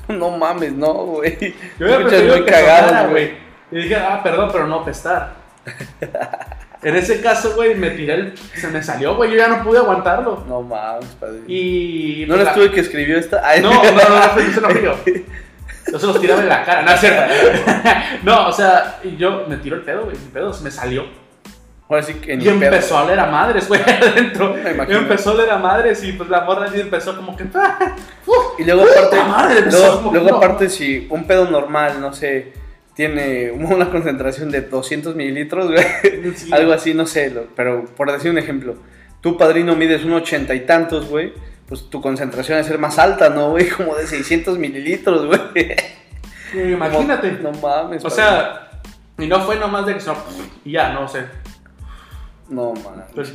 No 0.21 0.31
mames, 0.31 0.73
no, 0.75 0.93
güey. 0.95 1.37
Yo 1.81 1.87
hubiera 1.87 2.03
preferido 2.05 2.37
muy 2.37 2.45
que 2.45 2.53
sonara, 2.55 3.07
güey. 3.09 3.33
Y 3.73 3.77
dije, 3.79 3.97
ah, 3.97 4.21
perdón, 4.23 4.51
pero 4.53 4.69
no 4.69 4.85
pestar. 4.85 5.33
En 6.89 6.97
ese 6.97 7.21
caso, 7.21 7.55
güey, 7.55 7.75
me 7.75 7.91
tiré 7.91 8.15
el... 8.15 8.35
Se 8.55 8.69
me 8.69 8.83
salió, 8.83 9.17
güey, 9.17 9.31
yo 9.33 9.37
ya 9.37 9.49
no 9.49 9.63
pude 9.65 9.79
aguantarlo. 9.79 10.45
No 10.49 10.63
mames, 10.63 11.07
padre. 11.21 11.41
Y... 11.49 12.25
¿No 12.29 12.35
eres 12.35 12.47
la- 12.47 12.55
tú 12.55 12.63
el 12.63 12.73
que 12.73 12.81
escribió 12.81 13.19
esta? 13.19 13.41
Ay, 13.45 13.61
No, 13.61 13.71
no, 13.73 13.83
no, 13.83 13.91
no, 13.91 14.37
no 14.37 14.53
se 14.55 14.61
lo 14.61 14.69
río. 14.69 14.95
Yo 15.93 15.99
se 15.99 16.07
los 16.07 16.21
tiraba 16.21 16.43
en 16.43 16.49
la 16.49 16.65
cara, 16.65 16.83
no 16.83 16.91
es 16.93 17.01
cierto. 17.01 17.23
No, 18.25 18.49
o 18.49 18.53
sea, 18.53 18.99
y 19.05 19.17
yo 19.17 19.45
me 19.49 19.57
tiro 19.57 19.77
el 19.77 19.83
pedo, 19.83 20.05
güey, 20.05 20.17
mi 20.17 20.29
pedo 20.33 20.53
se 20.53 20.65
me 20.65 20.71
salió. 20.71 21.05
Ahora 21.89 22.03
sí 22.03 22.15
que 22.15 22.35
Y 22.35 22.49
empezó 22.49 22.89
pedo. 22.89 22.99
a 22.99 23.05
oler 23.05 23.21
a 23.21 23.27
madres, 23.27 23.69
güey, 23.69 23.81
adentro. 23.87 24.57
Y 24.89 24.93
empezó 24.93 25.31
a 25.31 25.35
oler 25.35 25.51
a 25.51 25.59
madres 25.59 26.03
y 26.03 26.13
pues 26.13 26.29
la 26.29 26.41
morra 26.41 26.67
así 26.67 26.81
empezó 26.81 27.15
como 27.15 27.37
que. 27.37 27.45
¡Uf! 27.45 28.37
Y 28.59 28.65
luego 28.65 28.83
aparte, 28.83 29.17
¡Puta 29.17 29.25
madre! 29.29 29.61
luego, 29.71 30.11
luego 30.13 30.37
aparte 30.37 30.69
si 30.69 31.07
un 31.11 31.27
pedo 31.29 31.49
normal, 31.49 32.01
no 32.01 32.13
sé, 32.13 32.53
tiene 32.97 33.51
una 33.53 33.91
concentración 33.91 34.51
de 34.51 34.63
200 34.63 35.15
mililitros, 35.15 35.71
güey, 35.71 35.85
Sí. 36.35 36.53
algo 36.53 36.73
así, 36.73 36.95
no 36.95 37.07
sé, 37.07 37.33
pero 37.55 37.85
por 37.85 38.11
decir 38.11 38.31
un 38.33 38.39
ejemplo, 38.39 38.77
tu 39.21 39.37
padrino 39.39 39.77
mides 39.77 40.05
un 40.05 40.15
ochenta 40.15 40.55
y 40.55 40.61
tantos, 40.67 41.07
güey, 41.09 41.33
pues 41.69 41.89
tu 41.91 42.01
concentración 42.01 42.57
debe 42.57 42.69
ser 42.69 42.79
más 42.79 42.99
alta, 42.99 43.29
¿no, 43.29 43.51
güey? 43.51 43.69
Como 43.77 43.95
de 43.95 44.07
600 44.07 44.59
mililitros, 44.59 45.27
güey. 45.27 45.77
Sí, 46.53 46.59
Imagínate. 46.61 47.33
No 47.43 47.53
mames. 47.53 48.05
O 48.05 48.11
sea, 48.11 48.71
y 49.19 49.27
no 49.27 49.41
fue 49.43 49.57
nomás 49.57 49.85
de 49.87 49.95
que 49.95 50.01
sonó, 50.01 50.21
y 50.65 50.73
ya, 50.73 50.93
no 50.93 51.07
sé. 51.09 51.25
No 52.49 52.73
mames. 52.75 53.07
Pues, 53.15 53.33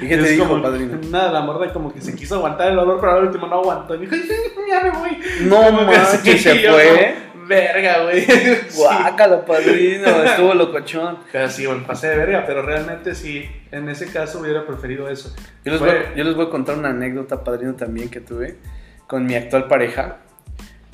¿Y 0.00 0.08
qué 0.08 0.16
te 0.18 0.22
es 0.24 0.30
dijo, 0.32 0.46
como- 0.48 0.62
padrino? 0.62 0.98
Nada, 1.10 1.32
la 1.32 1.40
morra 1.40 1.72
como 1.72 1.92
que 1.92 2.00
se 2.02 2.14
quiso 2.14 2.34
aguantar 2.36 2.70
el 2.70 2.78
olor, 2.78 3.00
pero 3.00 3.12
al 3.14 3.24
último 3.28 3.46
no 3.46 3.56
aguantó. 3.56 3.94
Y 3.94 3.98
dijo, 4.00 4.14
"Ay, 4.14 4.22
ya 4.68 4.80
me 4.82 4.90
voy. 4.90 5.18
No 5.42 5.62
Como 5.64 5.90
que 6.22 6.36
se 6.38 6.54
fue. 6.68 7.14
Verga, 7.46 8.02
güey. 8.04 8.20
Sí. 8.68 8.78
Guácala, 8.78 9.44
padrino, 9.44 10.06
estuvo 10.24 10.54
locochón. 10.54 11.18
Pero 11.30 11.48
sí, 11.50 11.66
bueno, 11.66 11.84
pasé 11.86 12.08
de 12.08 12.16
verga, 12.16 12.44
pero 12.46 12.62
realmente 12.62 13.14
sí, 13.14 13.48
en 13.70 13.88
ese 13.88 14.06
caso 14.10 14.40
hubiera 14.40 14.64
preferido 14.66 15.08
eso. 15.08 15.34
Yo 15.64 15.72
les, 15.72 15.80
Fue- 15.80 15.88
voy, 15.88 16.16
yo 16.16 16.24
les 16.24 16.34
voy 16.34 16.46
a 16.46 16.50
contar 16.50 16.76
una 16.78 16.90
anécdota, 16.90 17.44
padrino, 17.44 17.74
también 17.74 18.08
que 18.08 18.20
tuve 18.20 18.56
con 19.06 19.26
mi 19.26 19.34
actual 19.34 19.66
pareja. 19.68 20.18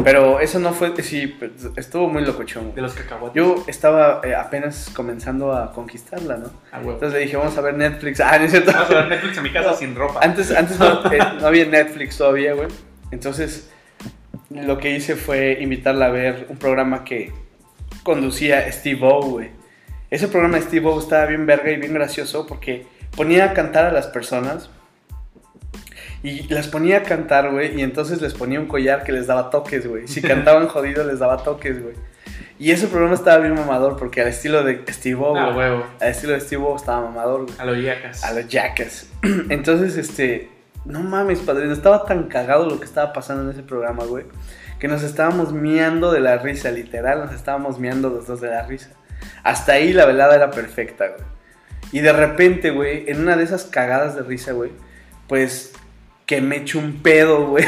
Pero 0.05 0.39
eso 0.39 0.61
no 0.61 0.73
fue, 0.73 0.95
sí, 1.03 1.27
pues, 1.27 1.51
estuvo 1.77 2.09
muy 2.09 2.25
locochón. 2.25 2.73
De 2.75 2.81
los 2.81 2.95
cacahuates. 2.95 3.35
Yo 3.35 3.65
estaba 3.67 4.21
eh, 4.25 4.35
apenas 4.35 4.91
comenzando 4.95 5.53
a 5.53 5.73
conquistarla, 5.73 6.37
¿no? 6.37 6.51
Ah. 6.71 6.79
Entonces 6.81 7.13
le 7.15 7.19
dije, 7.19 7.37
vamos 7.37 7.59
a 7.59 7.61
ver 7.61 7.75
Netflix. 7.75 8.21
Ah, 8.25 8.39
no 8.39 8.45
es 8.45 8.53
cierto. 8.53 8.71
Vamos 8.73 8.91
a 8.91 8.95
ver 8.95 9.09
Netflix 9.09 9.37
en 9.39 9.43
mi 9.43 9.53
casa 9.53 9.75
sin 9.75 9.97
ropa. 9.97 10.21
Antes, 10.23 10.53
antes 10.53 10.79
no, 10.79 11.13
eh, 11.13 11.19
no 11.41 11.47
había 11.49 11.65
Netflix 11.67 12.17
todavía, 12.17 12.55
güey. 12.55 12.69
Entonces, 13.11 13.71
lo 14.51 14.79
que 14.79 14.95
hice 14.95 15.17
fue 15.17 15.59
invitarla 15.61 16.07
a 16.07 16.11
ver 16.11 16.47
un 16.49 16.57
programa 16.57 17.05
que 17.05 17.33
conducía 18.03 18.71
Steve 18.73 19.01
O, 19.03 19.23
güey. 19.23 19.51
Ese 20.11 20.29
programa 20.29 20.57
de 20.57 20.63
Steve 20.63 20.87
O 20.87 20.99
estaba 20.99 21.27
bien 21.27 21.47
verga 21.47 21.71
y 21.71 21.77
bien 21.77 21.93
gracioso 21.93 22.47
porque 22.47 22.87
ponía 23.17 23.45
a 23.45 23.53
cantar 23.53 23.85
a 23.87 23.93
las 23.93 24.07
personas 24.07 24.71
y 26.23 26.43
las 26.53 26.67
ponía 26.67 26.99
a 26.99 27.03
cantar, 27.03 27.51
güey, 27.51 27.79
y 27.79 27.83
entonces 27.83 28.21
les 28.21 28.35
ponía 28.35 28.59
un 28.59 28.67
collar 28.67 29.05
que 29.05 29.13
les 29.13 29.27
daba 29.27 29.51
toques, 29.51 29.87
güey. 29.87 30.09
Si 30.09 30.21
cantaban 30.23 30.67
jodido, 30.67 31.05
les 31.05 31.19
daba 31.19 31.45
toques, 31.45 31.83
güey. 31.83 31.95
Y 32.59 32.73
ese 32.73 32.89
programa 32.89 33.15
estaba 33.15 33.39
bien 33.39 33.55
mamador 33.55 33.97
porque 33.97 34.21
al 34.21 34.29
estilo 34.29 34.65
de 34.65 34.83
Steve 34.89 35.21
O, 35.21 35.37
Ah, 35.37 35.85
al 36.01 36.09
estilo 36.09 36.33
de 36.33 36.41
Steve 36.41 36.63
O 36.65 36.75
estaba 36.75 37.03
mamador, 37.03 37.45
güey. 37.45 37.55
A 37.59 37.65
los 37.65 37.81
yacas. 37.81 38.25
A 38.25 38.33
los 38.33 38.49
Jackass. 38.49 39.09
Entonces, 39.49 39.97
este. 39.97 40.49
No 40.89 41.01
mames, 41.01 41.41
padrino. 41.41 41.73
Estaba 41.73 42.07
tan 42.07 42.25
cagado 42.25 42.67
lo 42.67 42.81
que 42.81 42.87
estaba 42.87 43.13
pasando 43.13 43.45
en 43.45 43.51
ese 43.51 43.63
programa, 43.63 44.05
güey. 44.05 44.25
Que 44.79 44.89
nos 44.89 45.03
estábamos 45.03 45.53
miando 45.53 46.11
de 46.11 46.21
la 46.21 46.39
risa, 46.39 46.71
literal. 46.71 47.21
Nos 47.21 47.35
estábamos 47.35 47.79
miando 47.79 48.09
los 48.09 48.27
dos 48.27 48.41
de 48.41 48.49
la 48.49 48.63
risa. 48.63 48.91
Hasta 49.45 49.73
ahí 49.73 49.93
la 49.93 50.07
velada 50.07 50.35
era 50.35 50.51
perfecta, 50.51 51.09
güey. 51.09 51.21
Y 51.93 52.01
de 52.01 52.13
repente, 52.13 52.71
güey, 52.71 53.05
en 53.09 53.21
una 53.21 53.37
de 53.37 53.45
esas 53.45 53.65
cagadas 53.65 54.15
de 54.15 54.23
risa, 54.23 54.53
güey, 54.53 54.73
pues 55.27 55.73
que 56.25 56.41
me 56.41 56.57
echo 56.57 56.79
un 56.79 57.03
pedo, 57.03 57.49
güey. 57.49 57.67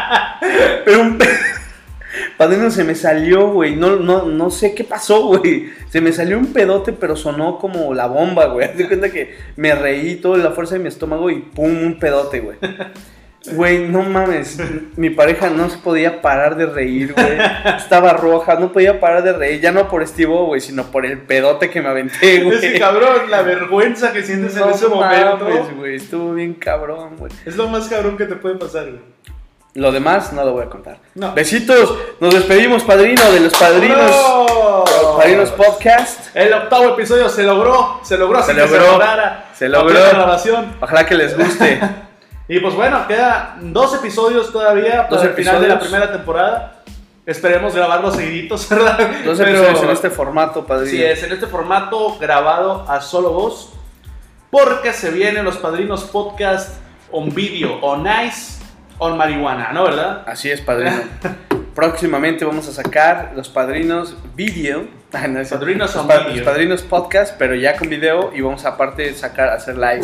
Pero 0.84 1.00
un 1.00 1.16
pedo. 1.16 1.30
Padrino, 2.36 2.70
se 2.70 2.84
me 2.84 2.94
salió, 2.94 3.48
güey. 3.52 3.76
No, 3.76 3.96
no, 3.96 4.24
no 4.26 4.50
sé 4.50 4.74
qué 4.74 4.84
pasó, 4.84 5.26
güey. 5.26 5.70
Se 5.88 6.00
me 6.00 6.12
salió 6.12 6.38
un 6.38 6.52
pedote, 6.52 6.92
pero 6.92 7.16
sonó 7.16 7.58
como 7.58 7.94
la 7.94 8.06
bomba, 8.06 8.46
güey. 8.46 8.72
De 8.76 8.86
cuenta 8.86 9.10
que 9.10 9.34
me 9.56 9.74
reí 9.74 10.16
toda 10.16 10.38
la 10.38 10.50
fuerza 10.52 10.74
de 10.74 10.80
mi 10.80 10.88
estómago 10.88 11.30
y 11.30 11.40
pum, 11.40 11.82
un 11.82 11.98
pedote, 11.98 12.40
güey. 12.40 12.56
Güey, 13.52 13.88
no 13.90 14.00
mames. 14.00 14.56
Mi 14.96 15.10
pareja 15.10 15.50
no 15.50 15.68
se 15.68 15.76
podía 15.76 16.22
parar 16.22 16.56
de 16.56 16.64
reír, 16.64 17.12
güey. 17.12 17.36
Estaba 17.76 18.14
roja, 18.14 18.54
no 18.58 18.72
podía 18.72 19.00
parar 19.00 19.22
de 19.22 19.34
reír. 19.34 19.60
Ya 19.60 19.70
no 19.70 19.86
por 19.88 20.02
Estivo, 20.02 20.46
güey, 20.46 20.62
sino 20.62 20.84
por 20.84 21.04
el 21.04 21.18
pedote 21.18 21.68
que 21.68 21.82
me 21.82 21.88
aventé, 21.90 22.40
güey. 22.42 22.56
Ese 22.56 22.78
cabrón, 22.78 23.30
la 23.30 23.42
vergüenza 23.42 24.14
que 24.14 24.22
sientes 24.22 24.56
No 24.56 24.68
en 24.68 24.70
ese 24.72 24.88
momento. 24.88 25.44
mames, 25.44 25.76
güey. 25.76 25.96
Estuvo 25.96 26.32
bien 26.32 26.54
cabrón, 26.54 27.16
güey. 27.18 27.30
Es 27.44 27.54
lo 27.56 27.68
más 27.68 27.86
cabrón 27.88 28.16
que 28.16 28.24
te 28.24 28.36
puede 28.36 28.54
pasar, 28.54 28.84
güey. 28.84 29.13
Lo 29.74 29.90
demás 29.90 30.32
no 30.32 30.44
lo 30.44 30.52
voy 30.52 30.64
a 30.64 30.70
contar. 30.70 30.98
No. 31.14 31.32
Besitos. 31.34 31.94
Nos 32.20 32.32
despedimos, 32.32 32.84
padrino, 32.84 33.22
de 33.32 33.40
los 33.40 33.52
padrinos. 33.56 34.10
¡No! 34.10 34.84
Padrinos 35.18 35.50
Podcast. 35.50 36.34
El 36.36 36.52
octavo 36.52 36.90
episodio 36.90 37.28
se 37.28 37.42
logró, 37.42 38.00
se 38.04 38.16
logró, 38.16 38.42
Se 38.42 38.54
logró, 38.54 38.68
se 38.78 38.90
lograra. 38.92 39.44
se 39.54 39.68
logró. 39.68 39.94
grabación. 39.94 40.76
Ojalá 40.80 41.06
que 41.06 41.14
les 41.14 41.36
guste. 41.36 41.80
Y 42.46 42.60
pues 42.60 42.74
bueno, 42.74 43.06
quedan 43.08 43.72
dos 43.72 43.94
episodios 43.94 44.52
todavía 44.52 45.06
Dos 45.08 45.18
para 45.20 45.30
el 45.30 45.34
final 45.34 45.62
de 45.62 45.68
la 45.68 45.74
episodios. 45.76 45.78
primera 46.02 46.12
temporada. 46.12 46.82
Esperemos 47.24 47.74
grabarlos 47.74 48.16
seguiditos, 48.16 48.68
¿verdad? 48.68 48.98
Dos 49.24 49.38
Pero- 49.38 49.50
episodios 49.50 49.82
en 49.82 49.88
este 49.90 50.10
formato, 50.10 50.66
padrino. 50.66 50.90
Sí, 50.90 51.02
es 51.02 51.22
en 51.22 51.32
este 51.32 51.46
formato 51.46 52.18
grabado 52.20 52.84
a 52.86 53.00
solo 53.00 53.30
voz. 53.30 53.72
Porque 54.50 54.92
se 54.92 55.10
vienen 55.10 55.42
los 55.46 55.56
padrinos 55.56 56.04
podcast 56.04 56.74
on 57.10 57.34
video, 57.34 57.78
on 57.80 58.02
nice, 58.02 58.62
on 58.98 59.16
marihuana, 59.16 59.72
¿no? 59.72 59.84
¿Verdad? 59.84 60.22
Así 60.26 60.50
es, 60.50 60.60
padrino. 60.60 60.92
Próximamente 61.74 62.44
vamos 62.44 62.68
a 62.68 62.72
sacar 62.72 63.32
los 63.34 63.48
padrinos 63.48 64.16
video. 64.34 64.84
Ah, 65.16 65.28
no, 65.28 65.38
es- 65.38 65.50
Padrinos 65.50 65.94
los, 65.94 66.02
on 66.02 66.08
pa- 66.08 66.18
video. 66.24 66.34
los 66.38 66.42
padrinos 66.44 66.82
podcast, 66.82 67.36
pero 67.38 67.54
ya 67.54 67.76
con 67.76 67.88
video 67.88 68.32
y 68.34 68.40
vamos 68.40 68.64
aparte 68.64 69.14
sacar, 69.14 69.50
hacer 69.50 69.76
live. 69.78 70.00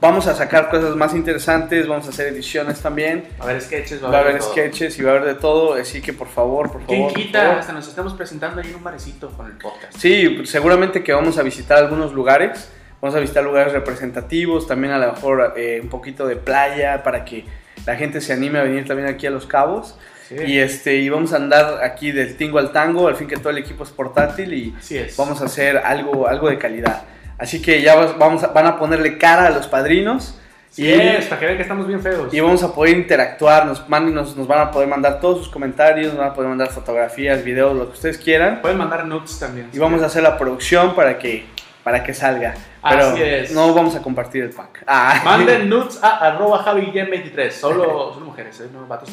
Vamos 0.00 0.28
a 0.28 0.36
sacar 0.36 0.70
cosas 0.70 0.94
más 0.94 1.14
interesantes, 1.14 1.88
vamos 1.88 2.06
a 2.06 2.10
hacer 2.10 2.28
ediciones 2.28 2.80
también. 2.80 3.26
A 3.40 3.46
ver, 3.46 3.60
sketches, 3.60 4.00
Va 4.00 4.16
a 4.18 4.20
haber 4.20 4.34
de 4.34 4.38
todo. 4.38 4.52
sketches 4.52 4.96
y 5.00 5.02
va 5.02 5.10
a 5.10 5.16
haber 5.16 5.26
de 5.26 5.34
todo, 5.34 5.74
así 5.74 6.00
que 6.00 6.12
por 6.12 6.28
favor, 6.28 6.70
por 6.70 6.82
¿Quién 6.82 7.00
favor. 7.00 7.12
por 7.12 7.22
quita? 7.22 7.40
favor. 7.42 7.58
Hasta 7.58 7.72
nos 7.72 7.88
estamos 7.88 8.14
presentando 8.14 8.60
ahí 8.62 8.68
en 8.70 8.76
un 8.76 8.84
barecito 8.84 9.30
con 9.30 9.46
el 9.46 9.54
podcast. 9.54 9.96
Sí, 9.98 10.42
seguramente 10.44 11.02
que 11.02 11.12
vamos 11.12 11.36
a 11.36 11.42
visitar 11.42 11.78
algunos 11.78 12.12
lugares. 12.12 12.70
Vamos 13.02 13.16
a 13.16 13.18
visitar 13.18 13.42
lugares 13.42 13.72
representativos, 13.72 14.68
también 14.68 14.92
a 14.92 14.98
lo 14.98 15.12
mejor 15.12 15.54
eh, 15.56 15.80
un 15.82 15.88
poquito 15.88 16.24
de 16.28 16.36
playa 16.36 17.02
para 17.02 17.24
que 17.24 17.44
la 17.86 17.96
gente 17.96 18.20
se 18.20 18.32
anime 18.32 18.58
a 18.58 18.62
venir 18.62 18.86
también 18.86 19.08
aquí 19.08 19.26
a 19.26 19.30
Los 19.30 19.46
Cabos. 19.46 19.96
Sí. 20.28 20.36
Y 20.46 20.58
este 20.58 20.96
y 20.96 21.08
vamos 21.08 21.32
a 21.32 21.36
andar 21.36 21.82
aquí 21.82 22.12
del 22.12 22.36
tingo 22.36 22.58
al 22.58 22.70
tango, 22.70 23.08
al 23.08 23.16
fin 23.16 23.26
que 23.26 23.36
todo 23.36 23.50
el 23.50 23.58
equipo 23.58 23.82
es 23.84 23.90
portátil 23.90 24.52
y 24.54 24.74
es. 24.94 25.16
vamos 25.16 25.40
a 25.42 25.46
hacer 25.46 25.78
algo, 25.78 26.28
algo 26.28 26.48
de 26.48 26.56
calidad. 26.58 27.02
Así 27.36 27.60
que 27.60 27.82
ya 27.82 27.96
vamos 27.96 28.44
a- 28.44 28.48
van 28.48 28.66
a 28.66 28.78
ponerle 28.78 29.18
cara 29.18 29.46
a 29.46 29.50
los 29.50 29.66
padrinos 29.66 30.36
Sí, 30.70 30.88
es, 30.88 31.26
para 31.26 31.40
que 31.40 31.46
vean 31.46 31.56
que 31.56 31.62
estamos 31.62 31.88
bien 31.88 32.00
feos. 32.00 32.32
Y 32.32 32.38
vamos 32.38 32.62
a 32.62 32.72
poder 32.72 32.96
interactuar, 32.96 33.66
nos, 33.66 33.88
nos, 33.88 34.36
nos 34.36 34.46
van 34.46 34.60
a 34.60 34.70
poder 34.70 34.86
mandar 34.86 35.18
todos 35.20 35.38
sus 35.38 35.48
comentarios, 35.48 36.12
nos 36.12 36.18
van 36.18 36.28
a 36.28 36.34
poder 36.34 36.48
mandar 36.48 36.68
fotografías, 36.70 37.42
videos, 37.42 37.76
lo 37.76 37.86
que 37.88 37.94
ustedes 37.94 38.18
quieran. 38.18 38.60
Pueden 38.62 38.78
mandar 38.78 39.04
nudes 39.04 39.36
también. 39.40 39.68
Y 39.72 39.78
vamos 39.80 40.00
a 40.00 40.06
hacer 40.06 40.22
la 40.22 40.38
producción 40.38 40.94
para 40.94 41.18
que, 41.18 41.44
para 41.82 42.04
que 42.04 42.14
salga. 42.14 42.54
Pero 42.82 43.08
Así 43.08 43.22
es. 43.22 43.50
no 43.52 43.74
vamos 43.74 43.94
a 43.94 44.00
compartir 44.02 44.42
el 44.44 44.50
pack. 44.50 44.84
Ah. 44.86 45.20
Manden 45.24 45.68
nudes 45.68 45.98
a 46.02 46.16
arroba 46.28 46.64
javiguem23. 46.64 47.50
Solo, 47.50 48.12
solo 48.14 48.24
mujeres, 48.26 48.58
¿eh? 48.60 48.68
No 48.72 48.86
vatos. 48.86 49.10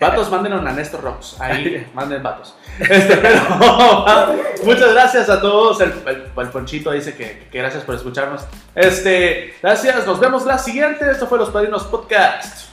Vatos, 0.00 0.30
mándenos 0.30 0.64
a 0.64 0.72
Néstor 0.72 1.02
Rocks. 1.02 1.36
Ahí, 1.38 1.86
manden 1.94 2.22
vatos. 2.22 2.56
Este, 2.78 3.16
pero, 3.18 3.40
muchas 4.64 4.92
gracias 4.94 5.28
a 5.28 5.40
todos. 5.40 5.80
El, 5.82 5.92
el- 6.06 6.30
el 6.36 6.48
Ponchito 6.48 6.90
dice 6.92 7.14
que, 7.14 7.48
que 7.52 7.58
gracias 7.58 7.84
por 7.84 7.94
escucharnos. 7.94 8.46
Este, 8.74 9.54
gracias. 9.62 10.06
Nos 10.06 10.18
vemos 10.18 10.46
la 10.46 10.56
siguiente. 10.58 11.10
Esto 11.10 11.26
fue 11.26 11.36
Los 11.38 11.50
Padrinos 11.50 11.84
Podcast. 11.84 12.70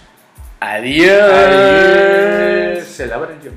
Adiós. 0.62 1.20
Adiós. 1.22 2.88
Se 2.88 3.08
la 3.08 3.16
abren 3.16 3.42
yo. 3.42 3.52